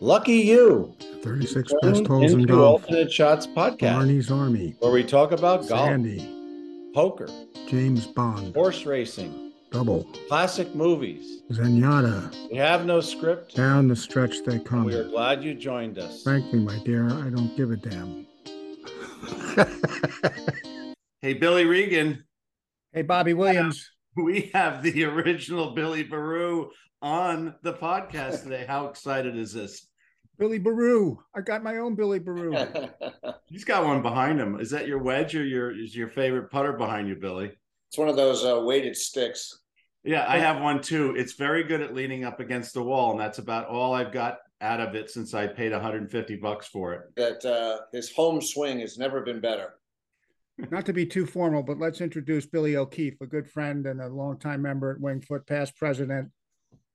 Lucky 0.00 0.34
you. 0.36 0.94
36 1.22 1.72
best 1.82 2.06
holes 2.06 2.32
in 2.32 2.44
golf. 2.44 2.82
Alternate 2.84 3.10
Shots 3.12 3.46
podcast, 3.48 3.94
Barney's 3.94 4.30
Army. 4.30 4.76
where 4.78 4.92
we 4.92 5.02
talk 5.02 5.32
about 5.32 5.66
golf, 5.68 5.88
Sandy. 5.88 6.90
poker, 6.94 7.28
James 7.68 8.06
Bond. 8.06 8.54
horse 8.54 8.86
racing, 8.86 9.52
Double. 9.72 10.04
classic 10.28 10.72
movies. 10.74 11.42
Zenyatta. 11.50 12.50
We 12.50 12.58
have 12.58 12.86
no 12.86 13.00
script. 13.00 13.56
Down 13.56 13.88
the 13.88 13.96
stretch 13.96 14.44
they 14.44 14.60
come. 14.60 14.84
We 14.84 14.94
are 14.94 15.08
glad 15.08 15.42
you 15.42 15.54
joined 15.54 15.98
us. 15.98 16.22
Frankly, 16.22 16.60
my 16.60 16.78
dear, 16.84 17.06
I 17.06 17.28
don't 17.30 17.56
give 17.56 17.70
a 17.72 17.76
damn. 17.76 18.26
Hey, 21.20 21.34
Billy 21.34 21.64
Regan, 21.64 22.22
hey, 22.92 23.02
Bobby 23.02 23.34
Williams. 23.34 23.90
we 24.16 24.52
have 24.54 24.84
the 24.84 25.02
original 25.02 25.72
Billy 25.72 26.04
Baroo 26.04 26.68
on 27.02 27.56
the 27.64 27.72
podcast 27.72 28.44
today. 28.44 28.64
How 28.68 28.86
excited 28.86 29.36
is 29.36 29.52
this? 29.52 29.87
Billy 30.38 30.60
Baroo. 30.60 31.18
I 31.34 31.40
got 31.40 31.62
my 31.62 31.78
own 31.78 31.94
Billy 31.94 32.20
Baroo. 32.20 32.90
He's 33.46 33.64
got 33.64 33.84
one 33.84 34.02
behind 34.02 34.40
him. 34.40 34.60
Is 34.60 34.70
that 34.70 34.86
your 34.86 34.98
wedge 34.98 35.34
or 35.34 35.44
your 35.44 35.76
is 35.76 35.96
your 35.96 36.08
favorite 36.08 36.50
putter 36.50 36.72
behind 36.72 37.08
you, 37.08 37.16
Billy? 37.16 37.50
It's 37.88 37.98
one 37.98 38.08
of 38.08 38.16
those 38.16 38.44
uh, 38.44 38.60
weighted 38.64 38.96
sticks. 38.96 39.60
Yeah, 40.04 40.24
I 40.28 40.38
have 40.38 40.62
one 40.62 40.80
too. 40.80 41.14
It's 41.16 41.32
very 41.32 41.64
good 41.64 41.80
at 41.80 41.94
leaning 41.94 42.24
up 42.24 42.40
against 42.40 42.74
the 42.74 42.82
wall, 42.82 43.10
and 43.10 43.20
that's 43.20 43.38
about 43.38 43.66
all 43.66 43.94
I've 43.94 44.12
got 44.12 44.38
out 44.60 44.80
of 44.80 44.94
it 44.94 45.10
since 45.10 45.34
I 45.34 45.46
paid 45.46 45.72
150 45.72 46.36
bucks 46.36 46.66
for 46.68 46.94
it. 46.94 47.02
That 47.16 47.44
uh, 47.44 47.80
his 47.92 48.12
home 48.12 48.40
swing 48.40 48.80
has 48.80 48.96
never 48.96 49.22
been 49.22 49.40
better. 49.40 49.74
Not 50.70 50.86
to 50.86 50.92
be 50.92 51.06
too 51.06 51.26
formal, 51.26 51.62
but 51.62 51.78
let's 51.78 52.00
introduce 52.00 52.46
Billy 52.46 52.76
O'Keefe, 52.76 53.20
a 53.20 53.26
good 53.26 53.48
friend 53.48 53.86
and 53.86 54.00
a 54.00 54.08
longtime 54.08 54.62
member 54.62 54.90
at 54.90 55.00
Wingfoot, 55.00 55.46
past 55.46 55.76
president. 55.76 56.30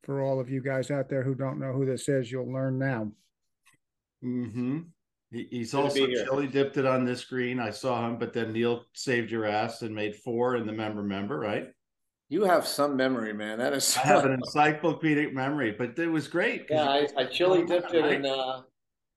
For 0.03 0.21
all 0.21 0.41
of 0.41 0.49
you 0.49 0.61
guys 0.61 0.91
out 0.91 1.07
there 1.07 1.23
who 1.23 1.33
don't 1.33 1.59
know 1.59 1.71
who 1.71 1.85
this 1.85 2.09
is, 2.09 2.30
you'll 2.30 2.52
learn 2.52 2.77
now. 2.77 3.11
Mm-hmm. 4.23 4.79
He, 5.31 5.47
he's 5.49 5.71
Good 5.71 5.83
also 5.83 6.07
chili 6.07 6.47
dipped 6.47 6.77
it 6.77 6.85
on 6.85 7.05
this 7.05 7.23
green. 7.25 7.59
I 7.59 7.71
saw 7.71 8.07
him, 8.07 8.17
but 8.17 8.33
then 8.33 8.53
Neil 8.53 8.85
saved 8.93 9.31
your 9.31 9.45
ass 9.45 9.81
and 9.81 9.93
made 9.93 10.15
four 10.15 10.55
in 10.55 10.65
the 10.65 10.73
member 10.73 11.02
member, 11.02 11.39
right? 11.39 11.69
You 12.30 12.43
have 12.45 12.65
some 12.67 12.95
memory, 12.95 13.33
man. 13.33 13.59
That 13.59 13.73
is. 13.73 13.97
I 13.97 14.02
have 14.02 14.25
an 14.25 14.33
encyclopedic 14.43 15.33
memory, 15.33 15.71
but 15.71 15.97
it 15.99 16.07
was 16.07 16.27
great. 16.27 16.67
yeah, 16.69 16.88
I, 16.88 17.07
I 17.17 17.25
chili 17.25 17.65
dipped 17.65 17.93
it, 17.93 18.05
and 18.05 18.25
uh, 18.25 18.61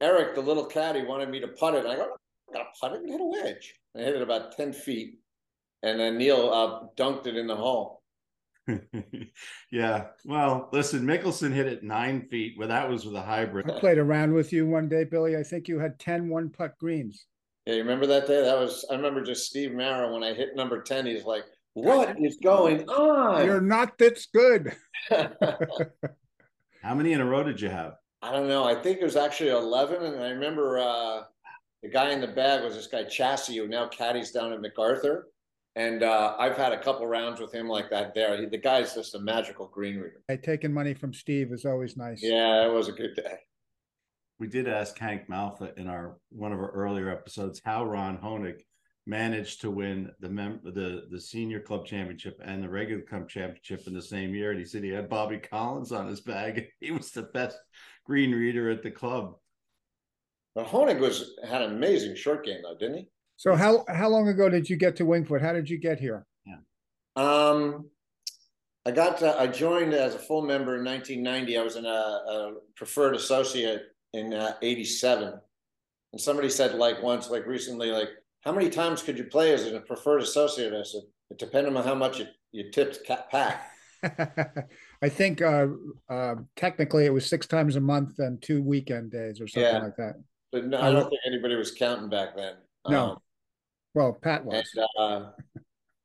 Eric, 0.00 0.34
the 0.34 0.40
little 0.40 0.66
caddy, 0.66 1.04
wanted 1.04 1.30
me 1.30 1.41
to 1.41 1.48
putt 1.48 1.74
it. 1.74 1.84
And 1.84 1.88
I 1.88 1.96
go, 1.96 2.16
I 2.50 2.52
got 2.52 2.64
to 2.64 2.80
putt 2.80 2.92
it 2.92 3.00
and 3.00 3.10
hit 3.10 3.20
a 3.20 3.24
wedge. 3.24 3.74
I 3.96 4.00
hit 4.00 4.16
it 4.16 4.22
about 4.22 4.56
ten 4.56 4.72
feet, 4.72 5.18
and 5.82 6.00
then 6.00 6.18
Neil 6.18 6.50
uh, 6.52 6.88
dunked 7.00 7.26
it 7.26 7.36
in 7.36 7.46
the 7.46 7.56
hole. 7.56 8.02
yeah. 9.70 10.06
Well, 10.25 10.69
listen, 10.72 11.05
Mickelson 11.06 11.53
hit 11.53 11.67
it 11.67 11.83
nine 11.83 12.27
feet. 12.28 12.55
Well, 12.59 12.69
that 12.69 12.89
was 12.89 13.05
with 13.05 13.14
a 13.14 13.22
hybrid. 13.22 13.70
I 13.70 13.78
played 13.78 13.98
around 13.98 14.33
with 14.33 14.53
you 14.53 14.67
one 14.67 14.89
day, 14.89 15.05
Billy. 15.05 15.36
I 15.36 15.42
think 15.42 15.69
you 15.69 15.78
had 15.78 15.98
10 15.98 16.28
one 16.28 16.50
putt 16.50 16.77
greens. 16.78 17.27
Yeah, 17.67 17.75
you 17.75 17.81
remember 17.81 18.06
that 18.06 18.28
day? 18.28 18.42
That 18.42 18.59
was. 18.59 18.84
I 18.91 18.94
remember 18.94 19.22
just 19.22 19.47
Steve 19.47 19.72
Mara 19.72 20.12
when 20.12 20.22
I 20.22 20.33
hit 20.33 20.55
number 20.55 20.83
ten. 20.83 21.05
He's 21.05 21.25
like, 21.25 21.42
"What 21.75 22.17
is 22.20 22.39
going 22.41 22.89
on? 22.89 23.44
You're 23.44 23.61
not 23.61 23.98
this 23.98 24.27
good. 24.33 24.77
How 25.11 26.94
many 26.94 27.12
in 27.12 27.20
a 27.20 27.27
row 27.27 27.42
did 27.42 27.61
you 27.61 27.69
have? 27.69 27.94
I 28.22 28.31
don't 28.31 28.47
know. 28.47 28.64
I 28.64 28.75
think 28.75 28.98
it 29.00 29.05
was 29.05 29.17
actually 29.17 29.50
11. 29.50 30.03
And 30.03 30.22
I 30.22 30.28
remember 30.28 30.78
uh, 30.78 31.22
the 31.83 31.89
guy 31.89 32.11
in 32.11 32.20
the 32.20 32.28
bag 32.28 32.62
was 32.62 32.75
this 32.75 32.87
guy, 32.87 33.05
Chassis, 33.05 33.56
who 33.56 33.67
now 33.69 33.89
caddies 33.89 34.31
down 34.31 34.53
at 34.53 34.61
MacArthur. 34.61 35.28
And 35.77 36.02
uh, 36.02 36.34
I've 36.38 36.56
had 36.56 36.72
a 36.72 36.82
couple 36.82 37.06
rounds 37.06 37.38
with 37.38 37.52
him 37.52 37.69
like 37.69 37.91
that 37.91 38.14
there. 38.14 38.41
He, 38.41 38.46
the 38.46 38.56
guy's 38.56 38.94
just 38.94 39.14
a 39.14 39.19
magical 39.19 39.66
green 39.66 39.96
reader. 39.96 40.22
Hey, 40.27 40.38
taking 40.38 40.72
money 40.72 40.94
from 40.94 41.12
Steve 41.12 41.52
is 41.52 41.66
always 41.66 41.98
nice. 41.98 42.22
Yeah, 42.22 42.66
it 42.66 42.72
was 42.72 42.88
a 42.88 42.92
good 42.92 43.14
day. 43.14 43.41
We 44.38 44.48
did 44.48 44.69
ask 44.69 44.98
Hank 44.98 45.28
Malfa 45.28 45.77
in 45.77 45.86
our 45.86 46.16
one 46.30 46.52
of 46.52 46.58
our 46.58 46.70
earlier 46.70 47.10
episodes 47.10 47.60
how 47.62 47.84
Ron 47.84 48.16
Honig 48.16 48.60
managed 49.06 49.60
to 49.60 49.70
win 49.70 50.10
the 50.20 50.30
mem- 50.30 50.60
the 50.64 51.04
the 51.10 51.20
senior 51.20 51.60
club 51.60 51.84
championship 51.84 52.41
and 52.43 52.62
the 52.62 52.69
regular 52.69 53.03
club 53.03 53.28
championship 53.28 53.87
in 53.87 53.93
the 53.93 54.03
same 54.03 54.34
year. 54.34 54.53
And 54.53 54.58
he 54.58 54.64
said 54.64 54.82
he 54.82 54.91
had 54.91 55.10
Bobby 55.10 55.38
Collins 55.38 55.93
on 55.93 56.06
his 56.08 56.22
bag. 56.22 56.69
He 56.81 56.91
was 56.91 57.10
the 57.10 57.22
best 57.22 57.58
green 58.06 58.32
reader 58.32 58.70
at 58.70 58.82
the 58.82 58.91
club. 58.91 59.34
But 60.54 60.69
Honig 60.69 61.00
was 61.00 61.38
had 61.47 61.60
an 61.60 61.72
amazing 61.72 62.16
short 62.16 62.47
game 62.47 62.60
though, 62.62 62.78
didn't 62.78 62.97
he? 62.97 63.08
So 63.36 63.54
how 63.54 63.84
how 63.88 64.08
long 64.08 64.28
ago 64.28 64.48
did 64.48 64.69
you 64.69 64.76
get 64.76 64.97
to 64.97 65.04
Wingfoot? 65.04 65.41
How 65.42 65.52
did 65.52 65.69
you 65.69 65.78
get 65.78 66.00
here? 66.00 66.26
Um, 67.16 67.88
I 68.84 68.91
got 68.91 69.19
to, 69.19 69.41
I 69.41 69.47
joined 69.47 69.94
as 69.94 70.14
a 70.14 70.19
full 70.19 70.42
member 70.42 70.76
in 70.76 70.84
1990. 70.84 71.58
I 71.58 71.62
was 71.62 71.76
in 71.76 71.86
a, 71.86 71.88
a 71.88 72.52
preferred 72.76 73.14
associate 73.16 73.82
in 74.12 74.32
uh, 74.34 74.52
87. 74.60 75.34
And 76.12 76.20
somebody 76.20 76.50
said 76.50 76.75
like 76.75 77.02
once, 77.02 77.30
like 77.30 77.46
recently, 77.46 77.91
like, 77.91 78.10
how 78.42 78.52
many 78.52 78.69
times 78.70 79.02
could 79.02 79.19
you 79.19 79.25
play 79.25 79.52
as 79.52 79.66
a 79.66 79.80
preferred 79.80 80.20
associate? 80.20 80.72
I 80.72 80.82
said, 80.82 81.00
it 81.30 81.38
depended 81.38 81.75
on 81.75 81.84
how 81.84 81.94
much 81.94 82.20
you, 82.20 82.26
you 82.52 82.70
tipped 82.70 83.00
Pack. 83.08 83.70
I 85.02 85.08
think 85.08 85.42
uh, 85.42 85.69
uh, 86.08 86.34
technically 86.54 87.06
it 87.06 87.12
was 87.12 87.26
six 87.26 87.46
times 87.46 87.76
a 87.76 87.80
month 87.80 88.19
and 88.19 88.41
two 88.41 88.62
weekend 88.62 89.10
days 89.10 89.41
or 89.41 89.48
something 89.48 89.72
Yeah. 89.75 89.78
like 89.82 89.96
that. 89.96 90.14
But 90.52 90.66
no, 90.66 90.80
I 90.80 90.92
don't 90.92 91.08
think 91.08 91.22
anybody 91.26 91.56
was 91.56 91.72
counting 91.72 92.08
back 92.08 92.36
then. 92.36 92.54
No. 92.88 93.10
Um, 93.10 93.16
Well, 93.96 94.12
Pat 94.12 94.44
was. 94.44 94.70
And 94.76 94.86
uh, 94.98 95.30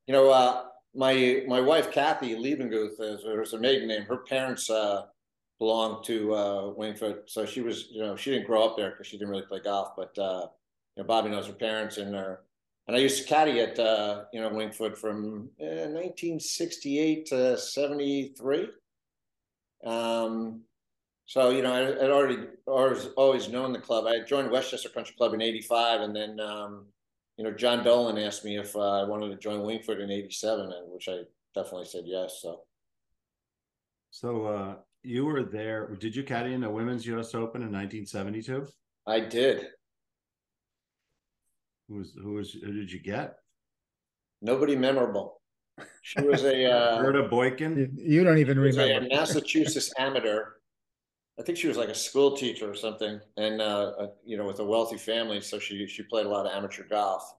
you 0.06 0.14
know, 0.14 0.30
uh, 0.30 0.64
my 0.94 1.44
my 1.46 1.60
wife 1.60 1.92
Kathy 1.92 2.34
Liebenguth 2.34 2.98
is 2.98 3.22
was 3.22 3.52
her 3.52 3.58
maiden 3.58 3.86
name. 3.86 4.04
Her 4.04 4.16
parents 4.16 4.70
uh, 4.70 5.02
belonged 5.58 6.02
to 6.06 6.34
uh, 6.34 6.62
Wingfoot, 6.72 7.24
so 7.26 7.44
she 7.44 7.60
was 7.60 7.88
you 7.90 8.00
know 8.00 8.16
she 8.16 8.30
didn't 8.30 8.46
grow 8.46 8.64
up 8.64 8.78
there 8.78 8.92
because 8.92 9.06
she 9.06 9.18
didn't 9.18 9.28
really 9.28 9.44
play 9.44 9.60
golf. 9.60 9.90
But 9.94 10.18
uh, 10.18 10.46
you 10.96 11.02
know, 11.02 11.06
Bobby 11.06 11.28
knows 11.28 11.46
her 11.48 11.52
parents 11.52 11.98
and 11.98 12.14
her. 12.14 12.40
And 12.88 12.96
I 12.96 13.00
used 13.00 13.22
to 13.22 13.28
caddy 13.28 13.60
at 13.60 13.78
uh, 13.78 14.24
you 14.32 14.40
know 14.40 14.48
Wingfoot 14.48 14.96
from 14.96 15.50
uh, 15.60 15.92
1968 15.92 17.26
to 17.26 17.58
73. 17.58 18.68
Um, 19.84 20.62
so 21.26 21.50
you 21.50 21.60
know, 21.60 21.74
I 21.74 21.78
had 21.80 22.10
already 22.10 22.38
always 22.66 23.08
always 23.18 23.50
known 23.50 23.74
the 23.74 23.80
club. 23.80 24.06
I 24.06 24.20
joined 24.20 24.50
Westchester 24.50 24.88
Country 24.88 25.14
Club 25.14 25.34
in 25.34 25.42
'85, 25.42 26.00
and 26.00 26.16
then 26.16 26.40
um, 26.40 26.86
you 27.42 27.50
know, 27.50 27.56
John 27.56 27.82
Dolan 27.82 28.18
asked 28.18 28.44
me 28.44 28.56
if 28.56 28.76
uh, 28.76 29.02
I 29.02 29.02
wanted 29.02 29.30
to 29.30 29.36
join 29.36 29.60
Wingfoot 29.60 30.00
in 30.00 30.12
'87, 30.12 30.60
and 30.60 30.92
which 30.92 31.08
I 31.08 31.22
definitely 31.56 31.86
said 31.86 32.04
yes. 32.06 32.38
So 32.40 32.60
So 34.12 34.46
uh, 34.46 34.74
you 35.02 35.24
were 35.24 35.42
there. 35.42 35.88
Did 35.98 36.14
you 36.14 36.22
caddy 36.22 36.54
in 36.54 36.60
the 36.60 36.70
Women's 36.70 37.04
U.S. 37.06 37.34
Open 37.34 37.62
in 37.62 37.72
1972? 37.72 38.68
I 39.08 39.18
did. 39.18 39.66
Who 41.88 41.96
was 41.96 42.12
who 42.16 42.34
was 42.34 42.52
who 42.52 42.72
did 42.72 42.92
you 42.92 43.00
get? 43.00 43.34
Nobody 44.40 44.76
memorable. 44.76 45.40
She 46.02 46.20
was 46.20 46.44
a 46.44 46.64
uh, 46.70 47.02
Gerda 47.02 47.28
Boykin. 47.28 47.76
You, 47.76 47.90
you 47.96 48.24
don't 48.24 48.38
even 48.38 48.54
she 48.54 48.60
was 48.60 48.78
a 48.78 48.84
remember. 48.84 49.16
Massachusetts 49.16 49.92
amateur. 49.98 50.44
I 51.42 51.44
think 51.44 51.58
she 51.58 51.66
was 51.66 51.76
like 51.76 51.88
a 51.88 51.94
school 51.94 52.36
teacher 52.36 52.70
or 52.70 52.74
something, 52.76 53.20
and 53.36 53.60
uh, 53.60 53.92
uh, 53.98 54.06
you 54.24 54.36
know, 54.36 54.46
with 54.46 54.60
a 54.60 54.64
wealthy 54.64 54.96
family, 54.96 55.40
so 55.40 55.58
she 55.58 55.88
she 55.88 56.04
played 56.04 56.26
a 56.26 56.28
lot 56.28 56.46
of 56.46 56.52
amateur 56.52 56.84
golf. 56.84 57.34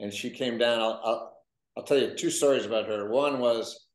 And 0.00 0.12
she 0.12 0.30
came 0.30 0.58
down. 0.58 0.80
I'll 0.80 1.00
I'll, 1.04 1.36
I'll 1.76 1.84
tell 1.84 1.96
you 1.96 2.12
two 2.16 2.30
stories 2.30 2.66
about 2.66 2.88
her. 2.88 3.08
One 3.08 3.38
was, 3.38 3.86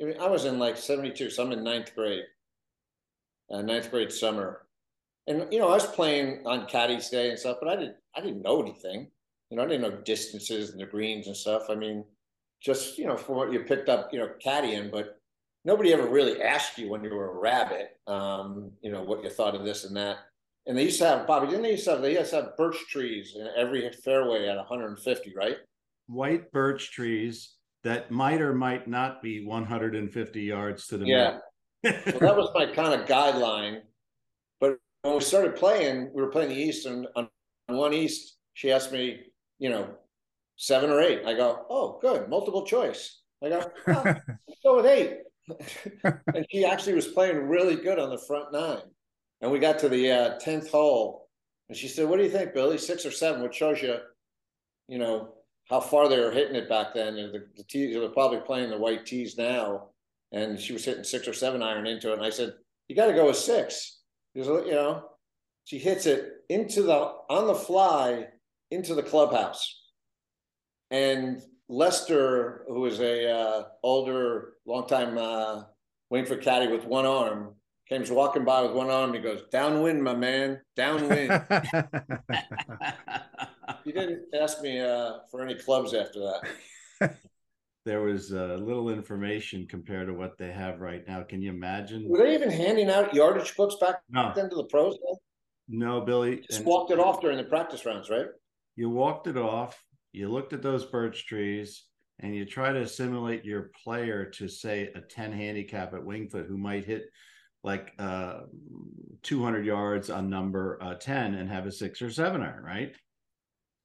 I, 0.00 0.04
mean, 0.04 0.16
I 0.18 0.26
was 0.26 0.46
in 0.46 0.58
like 0.58 0.78
'72, 0.78 1.28
so 1.28 1.44
I'm 1.44 1.52
in 1.52 1.62
ninth 1.62 1.94
grade, 1.94 2.24
uh, 3.50 3.60
ninth 3.60 3.90
grade 3.90 4.10
summer, 4.10 4.62
and 5.26 5.52
you 5.52 5.58
know, 5.58 5.68
I 5.68 5.74
was 5.74 5.86
playing 5.86 6.40
on 6.46 6.66
Caddy's 6.66 7.10
Day 7.10 7.28
and 7.28 7.38
stuff, 7.38 7.58
but 7.60 7.68
I 7.68 7.76
didn't 7.76 7.96
I 8.16 8.22
didn't 8.22 8.40
know 8.40 8.62
anything. 8.62 9.10
You 9.50 9.58
know, 9.58 9.64
I 9.64 9.66
didn't 9.66 9.82
know 9.82 10.00
distances 10.00 10.70
and 10.70 10.80
the 10.80 10.86
greens 10.86 11.26
and 11.26 11.36
stuff. 11.36 11.64
I 11.68 11.74
mean, 11.74 12.06
just 12.62 12.96
you 12.96 13.06
know, 13.06 13.18
from 13.18 13.34
what 13.34 13.52
you 13.52 13.60
picked 13.60 13.90
up, 13.90 14.14
you 14.14 14.18
know, 14.18 14.30
caddying, 14.42 14.90
but 14.90 15.20
nobody 15.64 15.92
ever 15.92 16.06
really 16.06 16.42
asked 16.42 16.78
you 16.78 16.88
when 16.88 17.04
you 17.04 17.14
were 17.14 17.30
a 17.30 17.38
rabbit, 17.40 17.90
um, 18.06 18.72
you 18.82 18.90
know, 18.90 19.02
what 19.02 19.22
you 19.22 19.30
thought 19.30 19.54
of 19.54 19.64
this 19.64 19.84
and 19.84 19.96
that. 19.96 20.18
And 20.66 20.76
they 20.78 20.84
used 20.84 20.98
to 21.00 21.06
have 21.06 21.26
Bobby, 21.26 21.48
didn't 21.48 21.62
they 21.62 21.72
used 21.72 21.84
to 21.84 21.92
have 21.92 22.02
they 22.02 22.16
used 22.16 22.30
to 22.30 22.36
have 22.36 22.56
birch 22.56 22.76
trees 22.88 23.34
in 23.36 23.48
every 23.56 23.90
fairway 24.04 24.48
at 24.48 24.56
150, 24.56 25.32
right? 25.36 25.56
White 26.06 26.52
birch 26.52 26.92
trees 26.92 27.54
that 27.84 28.10
might 28.10 28.40
or 28.40 28.54
might 28.54 28.86
not 28.86 29.22
be 29.22 29.44
150 29.44 30.40
yards 30.40 30.86
to 30.88 30.98
the 30.98 31.06
Yeah. 31.06 31.38
that 31.82 32.36
was 32.36 32.50
my 32.54 32.66
kind 32.66 33.00
of 33.00 33.08
guideline. 33.08 33.80
But 34.60 34.78
when 35.02 35.14
we 35.14 35.20
started 35.20 35.56
playing, 35.56 36.12
we 36.14 36.22
were 36.22 36.30
playing 36.30 36.50
the 36.50 36.56
East, 36.56 36.86
and 36.86 37.06
on 37.16 37.28
on 37.68 37.76
one 37.76 37.92
East, 37.92 38.36
she 38.54 38.70
asked 38.70 38.92
me, 38.92 39.20
you 39.58 39.68
know, 39.70 39.88
seven 40.56 40.90
or 40.90 41.00
eight. 41.00 41.22
I 41.26 41.34
go, 41.34 41.64
oh, 41.70 41.98
good, 42.00 42.28
multiple 42.28 42.64
choice. 42.66 43.22
I 43.42 43.48
go, 43.48 43.70
"Ah, 43.88 44.02
let's 44.48 44.60
go 44.64 44.76
with 44.76 44.86
eight. 44.86 45.18
and 46.04 46.46
she 46.50 46.64
actually 46.64 46.94
was 46.94 47.08
playing 47.08 47.48
really 47.48 47.76
good 47.76 47.98
on 47.98 48.10
the 48.10 48.18
front 48.18 48.52
nine. 48.52 48.82
And 49.40 49.50
we 49.50 49.58
got 49.58 49.78
to 49.80 49.88
the 49.88 50.10
uh, 50.10 50.38
tenth 50.38 50.70
hole, 50.70 51.28
and 51.68 51.76
she 51.76 51.88
said, 51.88 52.08
"What 52.08 52.18
do 52.18 52.22
you 52.22 52.30
think, 52.30 52.54
Billy? 52.54 52.78
Six 52.78 53.04
or 53.04 53.10
seven? 53.10 53.42
Which 53.42 53.56
shows 53.56 53.82
you, 53.82 53.96
you 54.88 54.98
know, 54.98 55.34
how 55.68 55.80
far 55.80 56.08
they 56.08 56.20
were 56.20 56.30
hitting 56.30 56.54
it 56.54 56.68
back 56.68 56.94
then. 56.94 57.16
And 57.16 57.34
the, 57.34 57.46
the 57.56 57.64
tees, 57.64 57.94
they're 57.94 58.08
probably 58.10 58.40
playing 58.40 58.70
the 58.70 58.78
white 58.78 59.04
tees 59.04 59.36
now. 59.36 59.88
And 60.32 60.58
she 60.58 60.72
was 60.72 60.84
hitting 60.84 61.04
six 61.04 61.26
or 61.26 61.32
seven 61.32 61.62
iron 61.62 61.86
into 61.86 62.10
it. 62.10 62.14
And 62.14 62.24
I 62.24 62.30
said, 62.30 62.54
"You 62.88 62.96
got 62.96 63.06
to 63.06 63.14
go 63.14 63.26
with 63.26 63.36
six. 63.36 64.00
Because 64.34 64.66
you 64.66 64.72
know, 64.72 65.04
she 65.64 65.78
hits 65.78 66.06
it 66.06 66.30
into 66.48 66.82
the 66.82 67.12
on 67.28 67.46
the 67.46 67.54
fly 67.54 68.28
into 68.70 68.94
the 68.94 69.02
clubhouse, 69.02 69.82
and 70.90 71.42
Lester, 71.72 72.64
who 72.68 72.84
is 72.84 73.00
a 73.00 73.30
uh, 73.30 73.64
older, 73.82 74.52
longtime 74.66 75.16
uh, 75.16 75.62
Wingfoot 76.12 76.42
caddy 76.42 76.70
with 76.70 76.84
one 76.84 77.06
arm, 77.06 77.54
came 77.88 78.04
walking 78.14 78.44
by 78.44 78.60
with 78.60 78.72
one 78.72 78.90
arm. 78.90 79.14
He 79.14 79.20
goes, 79.20 79.44
"Downwind, 79.50 80.02
my 80.02 80.14
man, 80.14 80.60
downwind." 80.76 81.30
he 83.84 83.92
didn't 83.92 84.26
ask 84.38 84.60
me 84.60 84.80
uh, 84.80 85.20
for 85.30 85.40
any 85.42 85.54
clubs 85.54 85.94
after 85.94 86.20
that. 86.20 87.16
there 87.86 88.02
was 88.02 88.34
uh, 88.34 88.58
little 88.60 88.90
information 88.90 89.66
compared 89.66 90.08
to 90.08 90.12
what 90.12 90.36
they 90.36 90.52
have 90.52 90.82
right 90.82 91.08
now. 91.08 91.22
Can 91.22 91.40
you 91.40 91.48
imagine? 91.50 92.06
Were 92.06 92.18
they 92.18 92.34
even 92.34 92.50
handing 92.50 92.90
out 92.90 93.14
yardage 93.14 93.56
books 93.56 93.76
back 93.80 94.02
No, 94.10 94.30
then 94.36 94.50
to 94.50 94.56
the 94.56 94.64
pros? 94.64 94.98
no, 95.68 96.02
Billy. 96.02 96.40
Just 96.46 96.58
and 96.58 96.66
walked 96.66 96.90
it 96.90 96.98
off 96.98 97.22
during 97.22 97.38
the 97.38 97.44
practice 97.44 97.86
rounds, 97.86 98.10
right? 98.10 98.26
You 98.76 98.90
walked 98.90 99.26
it 99.26 99.38
off. 99.38 99.82
You 100.12 100.28
looked 100.28 100.52
at 100.52 100.62
those 100.62 100.84
birch 100.84 101.26
trees, 101.26 101.84
and 102.20 102.34
you 102.34 102.44
try 102.44 102.72
to 102.72 102.80
assimilate 102.80 103.44
your 103.44 103.70
player 103.82 104.26
to 104.26 104.46
say 104.46 104.90
a 104.94 105.00
ten 105.00 105.32
handicap 105.32 105.94
at 105.94 106.00
Wingfoot 106.00 106.46
who 106.46 106.58
might 106.58 106.84
hit 106.84 107.06
like 107.64 107.92
uh 107.98 108.40
200 109.22 109.64
yards 109.64 110.10
on 110.10 110.28
number 110.28 110.78
uh, 110.82 110.94
10 110.94 111.34
and 111.34 111.48
have 111.48 111.64
a 111.64 111.72
six 111.72 112.02
or 112.02 112.10
seven 112.10 112.42
iron 112.42 112.64
right? 112.64 112.94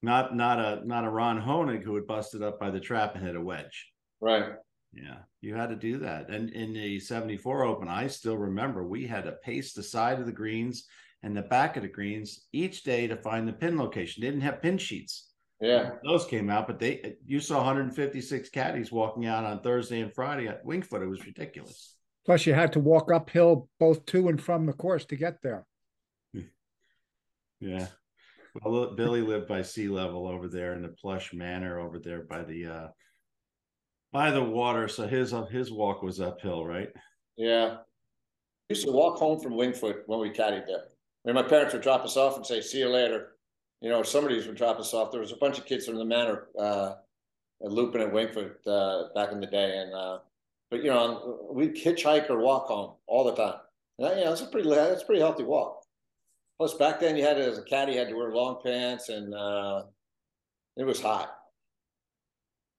Not 0.01 0.35
not 0.35 0.59
a 0.59 0.87
not 0.87 1.05
a 1.05 1.09
ron 1.09 1.41
honig 1.41 1.83
who 1.83 1.93
would 1.93 2.07
bust 2.07 2.35
it 2.35 2.41
up 2.41 2.59
by 2.59 2.69
the 2.71 2.79
trap 2.79 3.15
and 3.15 3.25
hit 3.25 3.35
a 3.35 3.41
wedge. 3.41 3.91
Right. 4.19 4.53
yeah 4.93 5.19
you 5.41 5.55
had 5.55 5.69
to 5.69 5.75
do 5.75 5.99
that. 5.99 6.29
And 6.29 6.49
in 6.49 6.73
the 6.73 6.99
74 6.99 7.63
open 7.63 7.87
i 7.87 8.07
still 8.07 8.37
remember 8.37 8.85
we 8.85 9.07
had 9.07 9.23
to 9.25 9.31
pace 9.43 9.73
the 9.73 9.83
side 9.83 10.19
of 10.19 10.25
the 10.25 10.31
greens 10.31 10.85
and 11.23 11.35
the 11.35 11.41
back 11.43 11.77
of 11.77 11.83
the 11.83 11.89
greens 11.89 12.47
each 12.51 12.83
day 12.83 13.07
to 13.07 13.15
find 13.15 13.47
the 13.47 13.53
pin 13.53 13.77
location. 13.77 14.21
They 14.21 14.27
didn't 14.27 14.41
have 14.41 14.61
pin 14.61 14.77
sheets 14.77 15.31
Yeah. 15.59 15.91
those 16.03 16.25
came 16.25 16.49
out 16.49 16.67
but 16.67 16.79
they 16.79 17.15
you 17.25 17.39
saw 17.39 17.57
156 17.57 18.49
caddies 18.49 18.91
walking 18.91 19.25
out 19.25 19.43
on 19.43 19.61
thursday 19.61 20.01
and 20.01 20.13
friday 20.13 20.47
at 20.47 20.63
wingfoot 20.63 21.01
it 21.01 21.07
was 21.07 21.25
ridiculous 21.25 21.97
Plus, 22.27 22.45
you 22.45 22.53
had 22.53 22.73
to 22.73 22.81
walk 22.81 23.09
uphill 23.09 23.69
both 23.79 24.05
to 24.07 24.27
and 24.27 24.41
from 24.41 24.65
the 24.65 24.73
course 24.73 25.05
to 25.05 25.15
get 25.15 25.41
there. 25.41 25.65
Yeah. 27.59 27.87
Well, 28.63 28.93
Billy 28.93 29.21
lived 29.21 29.47
by 29.47 29.63
sea 29.63 29.87
level 29.87 30.27
over 30.27 30.47
there 30.47 30.73
in 30.75 30.83
the 30.83 30.89
plush 30.89 31.33
manor 31.33 31.79
over 31.79 31.97
there 31.97 32.21
by 32.21 32.43
the 32.43 32.67
uh 32.67 32.87
by 34.11 34.29
the 34.29 34.43
water. 34.43 34.87
So 34.87 35.07
his 35.07 35.33
his 35.49 35.71
walk 35.71 36.03
was 36.03 36.21
uphill, 36.21 36.63
right? 36.63 36.89
Yeah. 37.35 37.77
Used 38.69 38.85
to 38.85 38.91
walk 38.91 39.17
home 39.17 39.39
from 39.39 39.53
Wingfoot 39.53 40.01
when 40.05 40.19
we 40.19 40.29
caddied 40.29 40.67
there. 40.67 40.83
I 41.25 41.25
mean, 41.25 41.33
my 41.33 41.41
parents 41.41 41.73
would 41.73 41.81
drop 41.81 42.05
us 42.05 42.15
off 42.15 42.35
and 42.35 42.45
say, 42.45 42.61
see 42.61 42.77
you 42.77 42.89
later. 42.89 43.36
You 43.81 43.89
know, 43.89 44.03
somebody 44.03 44.35
would 44.35 44.55
drop 44.55 44.79
us 44.79 44.93
off. 44.93 45.11
There 45.11 45.21
was 45.21 45.31
a 45.31 45.37
bunch 45.37 45.57
of 45.59 45.65
kids 45.65 45.85
from 45.85 45.97
the 45.97 46.05
manor 46.05 46.47
uh, 46.59 46.93
at 47.63 47.71
Lupin 47.71 48.01
at 48.01 48.11
Wingfoot 48.11 48.55
uh, 48.65 49.13
back 49.13 49.31
in 49.31 49.39
the 49.39 49.47
day. 49.47 49.77
And, 49.77 49.93
uh, 49.93 50.19
but, 50.71 50.83
you 50.83 50.89
know, 50.89 51.47
we'd 51.51 51.75
hitchhike 51.75 52.29
or 52.29 52.39
walk 52.39 52.67
home 52.67 52.93
all 53.05 53.23
the 53.23 53.35
time. 53.35 53.59
And 53.97 54.07
that, 54.07 54.17
yeah, 54.17 54.29
that's 54.29 54.41
a 54.41 54.47
pretty, 54.47 54.69
that's 54.69 55.03
a 55.03 55.05
pretty 55.05 55.21
healthy 55.21 55.43
walk. 55.43 55.83
Plus, 56.57 56.73
back 56.73 56.99
then 56.99 57.15
you 57.15 57.23
had 57.23 57.37
as 57.37 57.59
a 57.59 57.63
caddy, 57.63 57.93
you 57.93 57.99
had 57.99 58.09
to 58.09 58.15
wear 58.15 58.33
long 58.33 58.59
pants 58.63 59.09
and 59.09 59.33
uh, 59.33 59.83
it 60.75 60.83
was 60.83 60.99
hot. 60.99 61.35